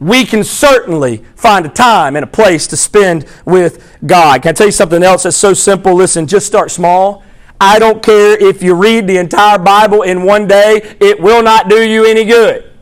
We 0.00 0.24
can 0.24 0.42
certainly 0.42 1.18
find 1.36 1.66
a 1.66 1.68
time 1.68 2.16
and 2.16 2.24
a 2.24 2.26
place 2.26 2.66
to 2.68 2.76
spend 2.76 3.26
with 3.44 3.98
God. 4.06 4.42
Can 4.42 4.50
I 4.50 4.52
tell 4.52 4.66
you 4.66 4.72
something 4.72 5.02
else 5.02 5.24
that's 5.24 5.36
so 5.36 5.52
simple? 5.52 5.94
Listen, 5.94 6.26
just 6.26 6.46
start 6.46 6.70
small. 6.70 7.22
I 7.60 7.78
don't 7.78 8.02
care 8.02 8.42
if 8.42 8.62
you 8.62 8.74
read 8.74 9.06
the 9.06 9.18
entire 9.18 9.58
Bible 9.58 10.02
in 10.02 10.22
one 10.22 10.46
day, 10.46 10.96
it 11.00 11.20
will 11.20 11.42
not 11.42 11.68
do 11.68 11.82
you 11.82 12.06
any 12.06 12.24
good. 12.24 12.72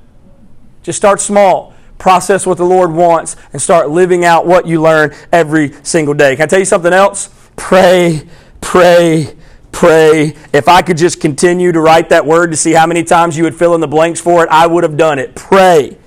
Just 0.85 0.97
start 0.97 1.21
small. 1.21 1.75
Process 1.99 2.47
what 2.47 2.59
the 2.59 2.65
Lord 2.65 2.93
wants 2.93 3.35
and 3.53 3.61
start 3.61 3.91
living 3.91 4.25
out 4.25 4.47
what 4.47 4.67
you 4.67 4.81
learn 4.81 5.13
every 5.33 5.73
single 5.83 6.15
day. 6.15 6.37
Can 6.37 6.45
I 6.45 6.47
tell 6.47 6.59
you 6.61 6.65
something 6.65 6.93
else? 6.93 7.31
Pray, 7.57 8.29
pray, 8.61 9.37
pray. 9.75 10.37
If 10.53 10.69
I 10.69 10.81
could 10.81 10.97
just 10.97 11.21
continue 11.21 11.73
to 11.73 11.81
write 11.81 12.09
that 12.11 12.25
word 12.25 12.53
to 12.53 12.57
see 12.57 12.73
how 12.73 12.87
many 12.87 13.03
times 13.03 13.37
you 13.37 13.45
would 13.45 13.55
fill 13.55 13.75
in 13.75 13.81
the 13.81 13.89
blanks 13.89 14.21
for 14.21 14.45
it, 14.45 14.49
I 14.51 14.67
would 14.67 14.85
have 14.85 14.97
done 14.97 15.19
it. 15.19 15.35
Pray. 15.35 15.99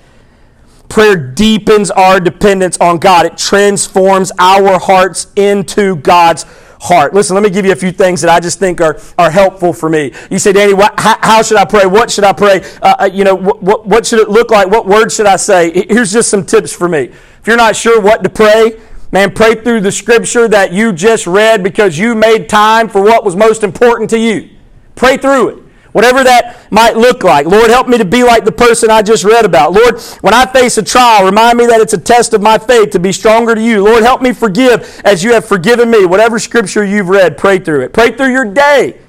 Prayer 0.88 1.16
deepens 1.16 1.90
our 1.90 2.18
dependence 2.18 2.78
on 2.78 2.98
God. 2.98 3.26
It 3.26 3.36
transforms 3.36 4.32
our 4.38 4.78
hearts 4.78 5.26
into 5.36 5.96
God's 5.96 6.44
heart. 6.80 7.12
Listen, 7.12 7.34
let 7.34 7.42
me 7.42 7.50
give 7.50 7.66
you 7.66 7.72
a 7.72 7.76
few 7.76 7.92
things 7.92 8.22
that 8.22 8.30
I 8.30 8.40
just 8.40 8.58
think 8.58 8.80
are, 8.80 8.98
are 9.18 9.30
helpful 9.30 9.74
for 9.74 9.90
me. 9.90 10.12
You 10.30 10.38
say, 10.38 10.52
Danny, 10.52 10.72
what, 10.72 10.98
how, 10.98 11.18
how, 11.20 11.42
should 11.42 11.58
I 11.58 11.66
pray? 11.66 11.84
What 11.84 12.10
should 12.10 12.24
I 12.24 12.32
pray? 12.32 12.62
Uh, 12.80 12.94
uh 13.00 13.10
you 13.12 13.24
know, 13.24 13.34
what, 13.34 13.86
what 13.86 14.06
should 14.06 14.20
it 14.20 14.30
look 14.30 14.50
like? 14.50 14.68
What 14.68 14.86
words 14.86 15.14
should 15.14 15.26
I 15.26 15.36
say? 15.36 15.70
Here's 15.88 16.10
just 16.10 16.30
some 16.30 16.46
tips 16.46 16.72
for 16.72 16.88
me. 16.88 17.00
If 17.00 17.42
you're 17.46 17.56
not 17.56 17.76
sure 17.76 18.00
what 18.00 18.22
to 18.22 18.30
pray, 18.30 18.80
Man, 19.10 19.32
pray 19.32 19.54
through 19.54 19.80
the 19.80 19.92
scripture 19.92 20.48
that 20.48 20.72
you 20.72 20.92
just 20.92 21.26
read 21.26 21.62
because 21.62 21.98
you 21.98 22.14
made 22.14 22.48
time 22.48 22.88
for 22.88 23.02
what 23.02 23.24
was 23.24 23.34
most 23.34 23.62
important 23.62 24.10
to 24.10 24.18
you. 24.18 24.50
Pray 24.96 25.16
through 25.16 25.48
it. 25.48 25.62
Whatever 25.92 26.22
that 26.22 26.70
might 26.70 26.96
look 26.98 27.24
like. 27.24 27.46
Lord, 27.46 27.70
help 27.70 27.88
me 27.88 27.96
to 27.96 28.04
be 28.04 28.22
like 28.22 28.44
the 28.44 28.52
person 28.52 28.90
I 28.90 29.00
just 29.00 29.24
read 29.24 29.46
about. 29.46 29.72
Lord, 29.72 29.98
when 30.20 30.34
I 30.34 30.44
face 30.44 30.76
a 30.76 30.82
trial, 30.82 31.24
remind 31.24 31.56
me 31.56 31.64
that 31.66 31.80
it's 31.80 31.94
a 31.94 31.98
test 31.98 32.34
of 32.34 32.42
my 32.42 32.58
faith 32.58 32.90
to 32.90 32.98
be 32.98 33.10
stronger 33.10 33.54
to 33.54 33.60
you. 33.60 33.82
Lord, 33.82 34.02
help 34.02 34.20
me 34.20 34.32
forgive 34.34 35.00
as 35.04 35.24
you 35.24 35.32
have 35.32 35.46
forgiven 35.46 35.90
me. 35.90 36.04
Whatever 36.04 36.38
scripture 36.38 36.84
you've 36.84 37.08
read, 37.08 37.38
pray 37.38 37.58
through 37.58 37.84
it. 37.84 37.94
Pray 37.94 38.12
through 38.12 38.32
your 38.32 38.44
day. 38.44 39.00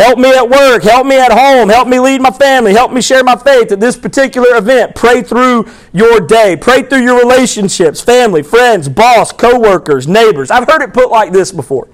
Help 0.00 0.18
me 0.18 0.34
at 0.34 0.48
work. 0.48 0.82
Help 0.82 1.06
me 1.06 1.18
at 1.18 1.30
home. 1.30 1.68
Help 1.68 1.86
me 1.86 2.00
lead 2.00 2.22
my 2.22 2.30
family. 2.30 2.72
Help 2.72 2.90
me 2.90 3.02
share 3.02 3.22
my 3.22 3.36
faith 3.36 3.70
at 3.70 3.80
this 3.80 3.98
particular 3.98 4.56
event. 4.56 4.94
Pray 4.94 5.20
through 5.22 5.68
your 5.92 6.20
day. 6.20 6.56
Pray 6.56 6.82
through 6.82 7.02
your 7.02 7.18
relationships, 7.18 8.00
family, 8.00 8.42
friends, 8.42 8.88
boss, 8.88 9.30
co-workers, 9.30 10.08
neighbors. 10.08 10.50
I've 10.50 10.66
heard 10.66 10.80
it 10.80 10.94
put 10.94 11.10
like 11.10 11.32
this 11.32 11.52
before. 11.52 11.86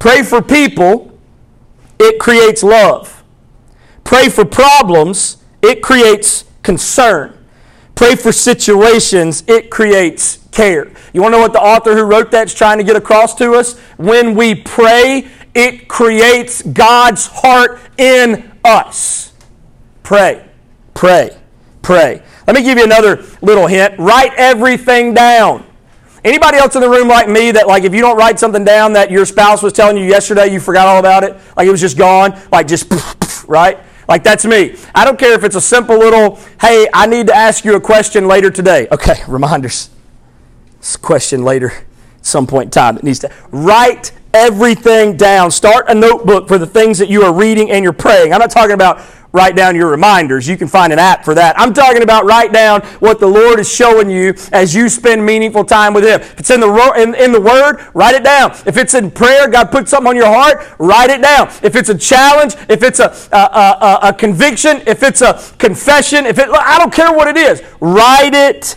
Pray 0.00 0.24
for 0.24 0.42
people, 0.42 1.16
it 2.00 2.18
creates 2.18 2.64
love. 2.64 3.22
Pray 4.02 4.28
for 4.28 4.44
problems, 4.44 5.36
it 5.62 5.80
creates 5.80 6.44
concern. 6.64 7.38
Pray 7.94 8.16
for 8.16 8.32
situations, 8.32 9.44
it 9.46 9.70
creates 9.70 10.38
care. 10.50 10.90
You 11.12 11.22
want 11.22 11.34
to 11.34 11.38
know 11.38 11.42
what 11.42 11.52
the 11.52 11.60
author 11.60 11.94
who 11.94 12.02
wrote 12.02 12.32
that's 12.32 12.52
trying 12.52 12.78
to 12.78 12.84
get 12.84 12.96
across 12.96 13.36
to 13.36 13.52
us? 13.54 13.78
When 13.96 14.34
we 14.34 14.56
pray, 14.56 15.28
it 15.54 15.88
creates 15.88 16.62
God's 16.62 17.26
heart 17.26 17.80
in 17.98 18.50
us. 18.64 19.32
Pray, 20.02 20.48
pray, 20.94 21.36
pray. 21.82 22.22
Let 22.46 22.56
me 22.56 22.62
give 22.62 22.78
you 22.78 22.84
another 22.84 23.24
little 23.40 23.66
hint. 23.66 23.98
Write 23.98 24.32
everything 24.36 25.14
down. 25.14 25.64
Anybody 26.24 26.56
else 26.56 26.76
in 26.76 26.82
the 26.82 26.88
room 26.88 27.08
like 27.08 27.28
me 27.28 27.50
that 27.50 27.66
like 27.66 27.82
if 27.82 27.94
you 27.94 28.00
don't 28.00 28.16
write 28.16 28.38
something 28.38 28.64
down 28.64 28.92
that 28.92 29.10
your 29.10 29.26
spouse 29.26 29.62
was 29.62 29.72
telling 29.72 29.96
you 29.96 30.04
yesterday, 30.04 30.52
you 30.52 30.60
forgot 30.60 30.86
all 30.86 31.00
about 31.00 31.24
it? 31.24 31.36
Like 31.56 31.66
it 31.66 31.70
was 31.70 31.80
just 31.80 31.98
gone, 31.98 32.40
like 32.52 32.68
just 32.68 32.92
right? 33.48 33.78
Like 34.08 34.22
that's 34.22 34.44
me. 34.44 34.76
I 34.94 35.04
don't 35.04 35.18
care 35.18 35.32
if 35.32 35.44
it's 35.44 35.56
a 35.56 35.60
simple 35.60 35.98
little, 35.98 36.38
hey, 36.60 36.88
I 36.92 37.06
need 37.06 37.26
to 37.26 37.34
ask 37.34 37.64
you 37.64 37.74
a 37.74 37.80
question 37.80 38.28
later 38.28 38.50
today. 38.50 38.86
Okay, 38.92 39.22
reminders. 39.28 39.90
This 40.78 40.96
question 40.96 41.44
later 41.44 41.70
at 41.70 42.26
some 42.26 42.46
point 42.46 42.66
in 42.66 42.70
time. 42.70 42.96
It 42.96 43.04
needs 43.04 43.20
to 43.20 43.30
write 43.50 44.12
everything 44.34 45.16
down. 45.16 45.50
Start 45.50 45.86
a 45.88 45.94
notebook 45.94 46.48
for 46.48 46.58
the 46.58 46.66
things 46.66 46.98
that 46.98 47.08
you 47.08 47.22
are 47.22 47.32
reading 47.32 47.70
and 47.70 47.82
you're 47.82 47.92
praying. 47.92 48.32
I'm 48.32 48.40
not 48.40 48.50
talking 48.50 48.74
about 48.74 49.00
write 49.32 49.56
down 49.56 49.74
your 49.74 49.88
reminders. 49.88 50.46
You 50.46 50.56
can 50.56 50.68
find 50.68 50.92
an 50.92 50.98
app 50.98 51.24
for 51.24 51.34
that. 51.34 51.58
I'm 51.58 51.72
talking 51.72 52.02
about 52.02 52.24
write 52.24 52.52
down 52.52 52.82
what 53.00 53.18
the 53.18 53.26
Lord 53.26 53.58
is 53.58 53.72
showing 53.72 54.10
you 54.10 54.34
as 54.52 54.74
you 54.74 54.88
spend 54.88 55.24
meaningful 55.24 55.64
time 55.64 55.94
with 55.94 56.04
Him. 56.04 56.20
If 56.20 56.40
it's 56.40 56.50
in 56.50 56.60
the, 56.60 56.92
in, 56.96 57.14
in 57.14 57.32
the 57.32 57.40
Word, 57.40 57.84
write 57.94 58.14
it 58.14 58.24
down. 58.24 58.52
If 58.66 58.76
it's 58.76 58.94
in 58.94 59.10
prayer, 59.10 59.48
God 59.48 59.70
put 59.70 59.88
something 59.88 60.08
on 60.08 60.16
your 60.16 60.26
heart, 60.26 60.66
write 60.78 61.10
it 61.10 61.22
down. 61.22 61.48
If 61.62 61.76
it's 61.76 61.88
a 61.88 61.96
challenge, 61.96 62.54
if 62.68 62.82
it's 62.82 63.00
a, 63.00 63.14
a, 63.32 63.36
a, 63.36 63.98
a 64.08 64.12
conviction, 64.12 64.82
if 64.86 65.02
it's 65.02 65.22
a 65.22 65.40
confession, 65.58 66.26
if 66.26 66.38
it, 66.38 66.48
I 66.50 66.78
don't 66.78 66.92
care 66.92 67.12
what 67.12 67.28
it 67.28 67.36
is, 67.36 67.62
write 67.80 68.34
it 68.34 68.76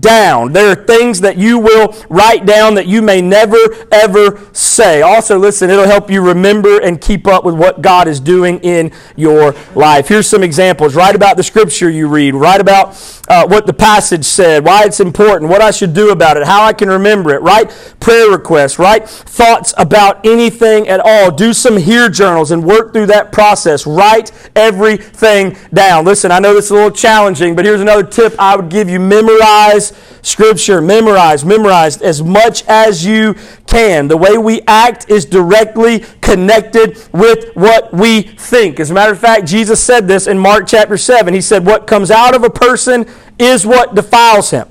down. 0.00 0.52
There 0.52 0.70
are 0.70 0.74
things 0.74 1.20
that 1.20 1.38
you 1.38 1.58
will 1.58 1.94
write 2.08 2.44
down 2.44 2.74
that 2.74 2.86
you 2.86 3.00
may 3.00 3.22
never, 3.22 3.56
ever 3.90 4.40
say. 4.52 5.02
Also, 5.02 5.38
listen, 5.38 5.70
it'll 5.70 5.86
help 5.86 6.10
you 6.10 6.20
remember 6.20 6.80
and 6.80 7.00
keep 7.00 7.26
up 7.26 7.44
with 7.44 7.54
what 7.54 7.80
God 7.80 8.06
is 8.06 8.20
doing 8.20 8.58
in 8.60 8.92
your 9.16 9.54
life. 9.74 10.08
Here's 10.08 10.28
some 10.28 10.42
examples. 10.42 10.94
Write 10.94 11.14
about 11.14 11.36
the 11.36 11.42
scripture 11.42 11.88
you 11.88 12.08
read. 12.08 12.34
Write 12.34 12.60
about 12.60 12.88
uh, 13.28 13.46
what 13.46 13.66
the 13.66 13.72
passage 13.72 14.24
said, 14.24 14.64
why 14.64 14.84
it's 14.84 15.00
important, 15.00 15.50
what 15.50 15.62
I 15.62 15.70
should 15.70 15.94
do 15.94 16.10
about 16.10 16.36
it, 16.36 16.46
how 16.46 16.62
I 16.64 16.72
can 16.72 16.88
remember 16.88 17.34
it. 17.34 17.40
Write 17.42 17.70
prayer 18.00 18.30
requests. 18.30 18.78
Write 18.78 19.08
thoughts 19.08 19.72
about 19.78 20.26
anything 20.26 20.88
at 20.88 21.00
all. 21.00 21.30
Do 21.30 21.52
some 21.52 21.76
hear 21.76 22.08
journals 22.08 22.50
and 22.50 22.64
work 22.64 22.92
through 22.92 23.06
that 23.06 23.32
process. 23.32 23.86
Write 23.86 24.32
everything 24.56 25.56
down. 25.72 26.04
Listen, 26.04 26.30
I 26.30 26.38
know 26.40 26.54
this 26.54 26.66
is 26.66 26.70
a 26.72 26.74
little 26.74 26.90
challenging, 26.90 27.54
but 27.54 27.64
here's 27.64 27.80
another 27.80 28.02
tip 28.02 28.34
I 28.38 28.56
would 28.56 28.68
give 28.68 28.90
you. 28.90 28.98
Memorize 28.98 29.69
memorize 29.70 29.92
Scripture. 30.22 30.80
Memorize, 30.80 31.44
memorize 31.44 32.02
as 32.02 32.22
much 32.22 32.64
as 32.66 33.04
you 33.04 33.34
can. 33.66 34.08
The 34.08 34.16
way 34.16 34.36
we 34.36 34.60
act 34.66 35.08
is 35.10 35.24
directly 35.24 36.00
connected 36.20 36.98
with 37.12 37.54
what 37.54 37.92
we 37.92 38.22
think. 38.22 38.80
As 38.80 38.90
a 38.90 38.94
matter 38.94 39.12
of 39.12 39.18
fact, 39.18 39.46
Jesus 39.46 39.82
said 39.82 40.06
this 40.06 40.26
in 40.26 40.38
Mark 40.38 40.66
chapter 40.66 40.96
7. 40.96 41.32
He 41.32 41.40
said, 41.40 41.64
What 41.64 41.86
comes 41.86 42.10
out 42.10 42.34
of 42.34 42.44
a 42.44 42.50
person 42.50 43.06
is 43.38 43.66
what 43.66 43.94
defiles 43.94 44.50
him. 44.50 44.69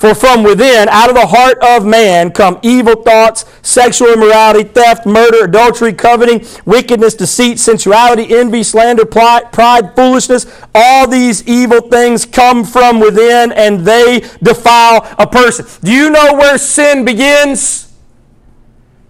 For 0.00 0.14
from 0.14 0.42
within, 0.42 0.88
out 0.88 1.10
of 1.10 1.14
the 1.14 1.26
heart 1.26 1.58
of 1.62 1.84
man, 1.84 2.30
come 2.30 2.58
evil 2.62 3.02
thoughts, 3.02 3.44
sexual 3.60 4.14
immorality, 4.14 4.64
theft, 4.64 5.04
murder, 5.04 5.44
adultery, 5.44 5.92
coveting, 5.92 6.46
wickedness, 6.64 7.12
deceit, 7.12 7.58
sensuality, 7.58 8.34
envy, 8.34 8.62
slander, 8.62 9.04
pride, 9.04 9.94
foolishness. 9.94 10.46
All 10.74 11.06
these 11.06 11.46
evil 11.46 11.82
things 11.82 12.24
come 12.24 12.64
from 12.64 12.98
within 12.98 13.52
and 13.52 13.80
they 13.80 14.20
defile 14.42 15.06
a 15.18 15.26
person. 15.26 15.66
Do 15.84 15.92
you 15.92 16.08
know 16.08 16.32
where 16.32 16.56
sin 16.56 17.04
begins? 17.04 17.92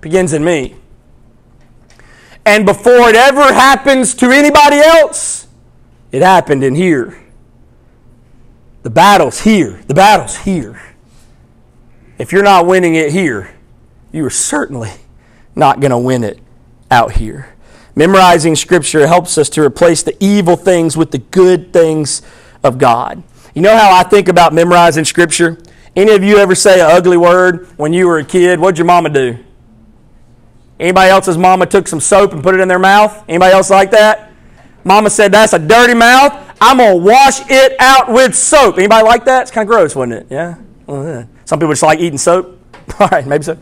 begins 0.01 0.33
in 0.33 0.43
me. 0.43 0.75
And 2.45 2.67
before 2.67 3.09
it 3.11 3.15
ever 3.15 3.53
happens 3.53 4.13
to 4.15 4.33
anybody 4.33 4.79
else, 4.79 5.47
it 6.11 6.23
happened 6.23 6.65
in 6.65 6.75
here. 6.75 7.17
The 8.83 8.91
battle's 8.91 9.41
here. 9.41 9.83
The 9.87 9.95
battle's 9.95 10.39
here. 10.39 10.81
If 12.19 12.33
you're 12.33 12.43
not 12.43 12.67
winning 12.67 12.95
it 12.95 13.13
here, 13.13 13.55
you 14.13 14.25
are 14.25 14.31
certainly 14.31 14.91
not 15.55 15.81
going 15.81 15.91
to 15.91 15.99
win 15.99 16.25
it 16.25 16.39
out 16.91 17.13
here. 17.13 17.55
Memorizing 17.95 18.57
Scripture 18.57 19.07
helps 19.07 19.37
us 19.37 19.49
to 19.51 19.63
replace 19.63 20.03
the 20.03 20.17
evil 20.23 20.57
things 20.57 20.97
with 20.97 21.11
the 21.11 21.19
good 21.19 21.73
things 21.73 22.23
of 22.63 22.79
God. 22.79 23.23
You 23.55 23.63
know 23.63 23.77
how 23.77 23.95
I 23.95 24.03
think 24.05 24.29
about 24.29 24.55
memorizing 24.55 25.05
Scripture? 25.05 25.59
Any 25.97 26.13
of 26.13 26.23
you 26.23 26.39
ever 26.39 26.55
say 26.55 26.81
an 26.81 26.91
ugly 26.91 27.17
word 27.17 27.67
when 27.77 27.93
you 27.93 28.07
were 28.07 28.19
a 28.19 28.25
kid? 28.25 28.61
What'd 28.61 28.79
your 28.79 28.87
mama 28.87 29.11
do? 29.11 29.39
Anybody 30.79 31.11
else's 31.11 31.37
mama 31.37 31.67
took 31.67 31.89
some 31.89 32.01
soap 32.01 32.33
and 32.33 32.43
put 32.43 32.55
it 32.55 32.61
in 32.61 32.69
their 32.69 32.79
mouth? 32.79 33.25
Anybody 33.29 33.53
else 33.53 33.71
like 33.71 33.91
that? 33.91 34.33
Mama 34.85 35.11
said, 35.11 35.33
That's 35.33 35.53
a 35.53 35.59
dirty 35.59 35.95
mouth. 35.95 36.50
I'm 36.61 36.77
going 36.77 36.99
to 36.99 37.05
wash 37.05 37.41
it 37.51 37.75
out 37.81 38.13
with 38.13 38.35
soap. 38.35 38.79
Anybody 38.79 39.05
like 39.05 39.25
that? 39.25 39.43
It's 39.43 39.51
kind 39.51 39.69
of 39.69 39.75
gross, 39.75 39.95
wasn't 39.95 40.13
it? 40.15 40.27
Yeah? 40.31 40.57
Some 41.45 41.59
people 41.59 41.73
just 41.73 41.83
like 41.83 42.01
eating 42.01 42.19
soap. 42.19 42.59
All 43.01 43.09
right, 43.09 43.27
maybe 43.27 43.45
so. 43.45 43.59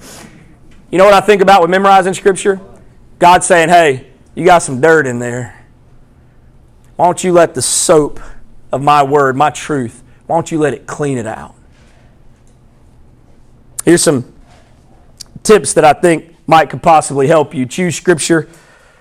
You 0.90 0.98
know 0.98 1.04
what 1.04 1.14
I 1.14 1.20
think 1.20 1.42
about 1.42 1.60
with 1.60 1.70
memorizing 1.70 2.14
Scripture? 2.14 2.60
God 3.18 3.44
saying, 3.44 3.68
Hey, 3.68 4.08
you 4.34 4.44
got 4.44 4.62
some 4.62 4.80
dirt 4.80 5.06
in 5.06 5.18
there. 5.18 5.66
Why 6.96 7.04
don't 7.04 7.22
you 7.22 7.32
let 7.32 7.54
the 7.54 7.62
soap 7.62 8.20
of 8.72 8.82
my 8.82 9.02
word, 9.02 9.36
my 9.36 9.50
truth, 9.50 10.02
why 10.26 10.36
don't 10.36 10.50
you 10.50 10.58
let 10.58 10.74
it 10.74 10.86
clean 10.86 11.16
it 11.18 11.26
out? 11.26 11.54
Here's 13.84 14.02
some 14.02 14.34
tips 15.42 15.72
that 15.74 15.84
I 15.84 15.92
think 15.92 16.36
might 16.46 16.68
could 16.70 16.82
possibly 16.82 17.26
help 17.26 17.54
you. 17.54 17.64
Choose 17.64 17.96
scripture 17.96 18.48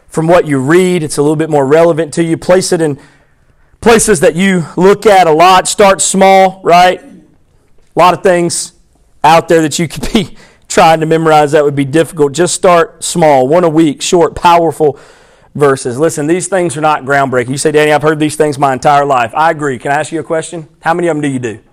from 0.07 0.27
what 0.27 0.47
you 0.47 0.59
read. 0.59 1.03
It's 1.03 1.17
a 1.17 1.21
little 1.21 1.35
bit 1.35 1.49
more 1.49 1.65
relevant 1.65 2.13
to 2.13 2.23
you. 2.23 2.37
Place 2.37 2.71
it 2.71 2.81
in 2.81 2.99
places 3.87 4.19
that 4.19 4.35
you 4.35 4.65
look 4.75 5.05
at 5.05 5.27
a 5.27 5.31
lot. 5.31 5.65
Start 5.65 6.01
small, 6.01 6.59
right? 6.61 7.01
A 7.01 7.15
lot 7.95 8.13
of 8.13 8.21
things 8.21 8.73
out 9.23 9.47
there 9.47 9.61
that 9.61 9.79
you 9.79 9.87
could 9.87 10.11
be 10.11 10.35
trying 10.67 10.99
to 10.99 11.05
memorize 11.05 11.53
that 11.53 11.63
would 11.63 11.73
be 11.73 11.85
difficult. 11.85 12.33
Just 12.33 12.53
start 12.53 13.01
small, 13.01 13.47
one 13.47 13.63
a 13.63 13.69
week, 13.69 14.01
short, 14.01 14.35
powerful 14.35 14.99
verses. 15.55 15.97
Listen, 15.97 16.27
these 16.27 16.49
things 16.49 16.75
are 16.75 16.81
not 16.81 17.03
groundbreaking. 17.03 17.47
You 17.47 17.57
say, 17.57 17.71
Danny, 17.71 17.93
I've 17.93 18.01
heard 18.01 18.19
these 18.19 18.35
things 18.35 18.59
my 18.59 18.73
entire 18.73 19.05
life. 19.05 19.33
I 19.33 19.51
agree. 19.51 19.79
Can 19.79 19.93
I 19.93 19.95
ask 20.01 20.11
you 20.11 20.19
a 20.19 20.23
question? 20.23 20.67
How 20.81 20.93
many 20.93 21.07
of 21.07 21.15
them 21.15 21.21
do 21.21 21.29
you 21.29 21.39
do? 21.39 21.63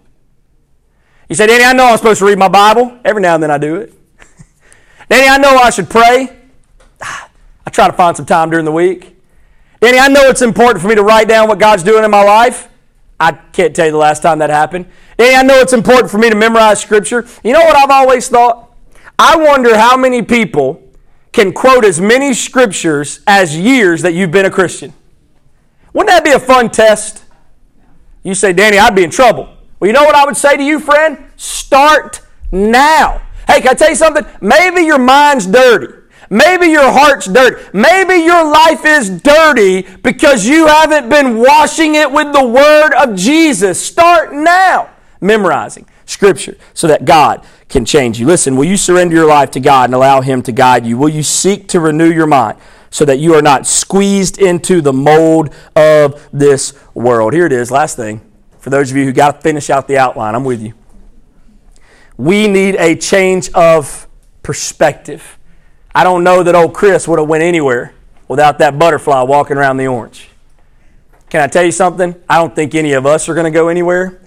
You 1.29 1.35
say, 1.35 1.49
Danny, 1.49 1.65
I 1.65 1.73
know 1.73 1.87
I'm 1.87 1.97
supposed 1.97 2.21
to 2.21 2.27
read 2.27 2.39
my 2.39 2.47
Bible. 2.47 2.97
Every 3.05 3.23
now 3.23 3.35
and 3.35 3.43
then 3.43 3.51
I 3.51 3.59
do 3.59 3.75
it. 3.75 3.93
Danny, 5.11 5.27
I 5.27 5.39
know 5.39 5.57
I 5.57 5.71
should 5.71 5.91
pray. 5.91 6.29
I 7.03 7.71
try 7.73 7.89
to 7.89 7.93
find 7.93 8.17
some 8.17 8.25
time 8.25 8.51
during 8.51 8.67
the 8.67 8.71
week. 8.71 9.14
Danny, 9.85 9.99
I 9.99 10.09
know 10.09 10.31
it's 10.31 10.41
important 10.41 10.81
for 10.81 10.89
me 10.89 10.95
to 10.95 11.03
write 11.03 11.29
down 11.29 11.47
what 11.47 11.59
God's 11.59 11.83
doing 11.83 12.05
in 12.05 12.11
my 12.11 12.25
life. 12.25 12.71
I 13.21 13.33
can't 13.33 13.77
tell 13.77 13.85
you 13.85 13.93
the 13.93 13.99
last 13.99 14.23
time 14.23 14.39
that 14.39 14.49
happened. 14.49 14.87
Danny, 15.19 15.35
I 15.37 15.43
know 15.43 15.57
it's 15.59 15.75
important 15.75 16.11
for 16.11 16.17
me 16.17 16.31
to 16.31 16.35
memorize 16.35 16.81
Scripture. 16.81 17.27
You 17.45 17.53
know 17.53 17.61
what 17.61 17.77
I've 17.77 17.91
always 17.91 18.27
thought? 18.27 18.75
I 19.19 19.37
wonder 19.37 19.77
how 19.77 19.99
many 19.99 20.23
people 20.23 20.83
can 21.33 21.53
quote 21.53 21.85
as 21.85 22.01
many 22.01 22.33
scriptures 22.33 23.21
as 23.27 23.59
years 23.59 24.01
that 24.01 24.15
you've 24.15 24.31
been 24.31 24.47
a 24.47 24.51
Christian. 24.51 24.95
Wouldn't 25.93 26.09
that 26.09 26.25
be 26.25 26.31
a 26.31 26.41
fun 26.41 26.71
test? 26.71 27.23
You 28.23 28.35
say, 28.35 28.55
Danny, 28.55 28.79
I'd 28.79 28.95
be 28.95 29.05
in 29.05 29.11
trouble. 29.11 29.55
Well, 29.81 29.89
you 29.89 29.93
know 29.93 30.05
what 30.05 30.15
I 30.15 30.25
would 30.25 30.39
say 30.39 30.57
to 30.57 30.63
you, 30.63 30.81
friend? 30.81 31.23
Start 31.37 32.23
now. 32.51 33.21
Hey, 33.47 33.61
can 33.61 33.73
I 33.73 33.75
tell 33.75 33.91
you 33.91 33.97
something? 33.97 34.25
Maybe 34.41 34.81
your 34.81 34.99
mind's 34.99 35.47
dirty. 35.47 35.93
Maybe 36.31 36.67
your 36.67 36.91
heart's 36.91 37.27
dirty. 37.27 37.63
Maybe 37.73 38.15
your 38.15 38.45
life 38.51 38.85
is 38.85 39.11
dirty 39.11 39.83
because 40.03 40.47
you 40.47 40.67
haven't 40.67 41.09
been 41.09 41.39
washing 41.39 41.95
it 41.95 42.11
with 42.11 42.33
the 42.33 42.45
Word 42.45 42.93
of 42.95 43.17
Jesus. 43.17 43.85
Start 43.85 44.33
now 44.33 44.91
memorizing 45.21 45.87
Scripture 46.07 46.57
so 46.75 46.87
that 46.87 47.05
God 47.05 47.47
can 47.69 47.85
change 47.85 48.21
you. 48.21 48.27
Listen, 48.27 48.57
will 48.57 48.65
you 48.65 48.77
surrender 48.77 49.15
your 49.15 49.27
life 49.27 49.51
to 49.53 49.61
God 49.61 49.87
and 49.87 49.95
allow 49.95 50.21
Him 50.21 50.43
to 50.43 50.53
guide 50.53 50.87
you? 50.87 50.97
Will 50.97 51.09
you 51.09 51.23
seek 51.23 51.69
to 51.69 51.81
renew 51.81 52.11
your 52.11 52.27
mind 52.27 52.59
so 52.91 53.05
that 53.05 53.19
you 53.19 53.35
are 53.35 53.43
not 53.43 53.67
squeezed 53.67 54.39
into 54.39 54.81
the 54.81 54.93
mold 54.93 55.53
of 55.75 56.29
this 56.33 56.75
world? 56.95 57.33
Here 57.33 57.47
it 57.47 57.53
is, 57.53 57.71
last 57.71 57.97
thing. 57.97 58.21
For 58.59 58.71
those 58.71 58.91
of 58.91 58.97
you 58.97 59.05
who 59.05 59.13
got 59.13 59.37
to 59.37 59.41
finish 59.41 59.71
out 59.71 59.89
the 59.89 59.99
outline, 59.99 60.35
I'm 60.35 60.45
with 60.45 60.63
you. 60.63 60.75
We 62.17 62.47
need 62.47 62.77
a 62.77 62.95
change 62.95 63.51
of 63.53 64.07
perspective. 64.43 65.39
I 65.95 66.05
don't 66.05 66.25
know 66.25 66.43
that 66.43 66.55
old 66.55 66.75
Chris 66.75 67.07
would 67.07 67.19
have 67.19 67.29
went 67.29 67.45
anywhere 67.45 67.95
without 68.27 68.59
that 68.59 68.79
butterfly 68.79 69.23
walking 69.23 69.57
around 69.57 69.77
the 69.77 69.87
orange. 69.87 70.29
Can 71.31 71.41
I 71.41 71.47
tell 71.47 71.65
you 71.65 71.73
something? 71.73 72.15
I 72.29 72.37
don't 72.37 72.55
think 72.55 72.75
any 72.75 72.93
of 72.93 73.07
us 73.07 73.29
are 73.29 73.35
going 73.35 73.45
to 73.45 73.51
go 73.51 73.69
anywhere 73.69 74.21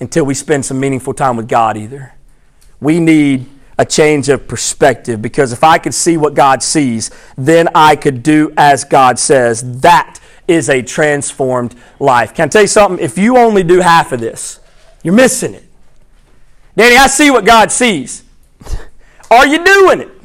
until 0.00 0.24
we 0.24 0.34
spend 0.34 0.64
some 0.64 0.80
meaningful 0.80 1.14
time 1.14 1.36
with 1.36 1.48
God 1.48 1.76
either. 1.76 2.14
We 2.80 2.98
need 2.98 3.46
a 3.78 3.84
change 3.84 4.28
of 4.28 4.48
perspective 4.48 5.22
because 5.22 5.52
if 5.52 5.64
I 5.64 5.78
could 5.78 5.94
see 5.94 6.16
what 6.16 6.34
God 6.34 6.62
sees, 6.62 7.10
then 7.36 7.68
I 7.74 7.96
could 7.96 8.22
do 8.22 8.52
as 8.56 8.84
God 8.84 9.18
says. 9.18 9.80
That 9.80 10.18
is 10.48 10.68
a 10.68 10.82
transformed 10.82 11.74
life. 11.98 12.34
Can 12.34 12.46
I 12.46 12.48
tell 12.48 12.62
you 12.62 12.68
something? 12.68 13.04
If 13.04 13.16
you 13.16 13.36
only 13.38 13.62
do 13.62 13.80
half 13.80 14.12
of 14.12 14.20
this, 14.20 14.60
you're 15.02 15.14
missing 15.14 15.54
it. 15.54 15.64
Danny, 16.76 16.96
I 16.96 17.06
see 17.06 17.30
what 17.30 17.44
God 17.44 17.70
sees. 17.70 18.24
Are 19.30 19.46
you 19.46 19.64
doing 19.64 20.00
it? 20.00 20.21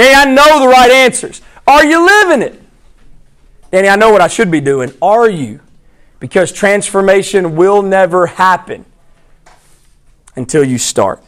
Danny, 0.00 0.14
I 0.14 0.24
know 0.32 0.60
the 0.60 0.66
right 0.66 0.90
answers. 0.90 1.42
Are 1.66 1.84
you 1.84 2.06
living 2.06 2.40
it? 2.40 2.58
Danny, 3.70 3.86
I 3.86 3.96
know 3.96 4.10
what 4.10 4.22
I 4.22 4.28
should 4.28 4.50
be 4.50 4.62
doing. 4.62 4.94
Are 5.02 5.28
you? 5.28 5.60
Because 6.20 6.52
transformation 6.52 7.54
will 7.54 7.82
never 7.82 8.26
happen 8.26 8.86
until 10.36 10.64
you 10.64 10.78
start. 10.78 11.22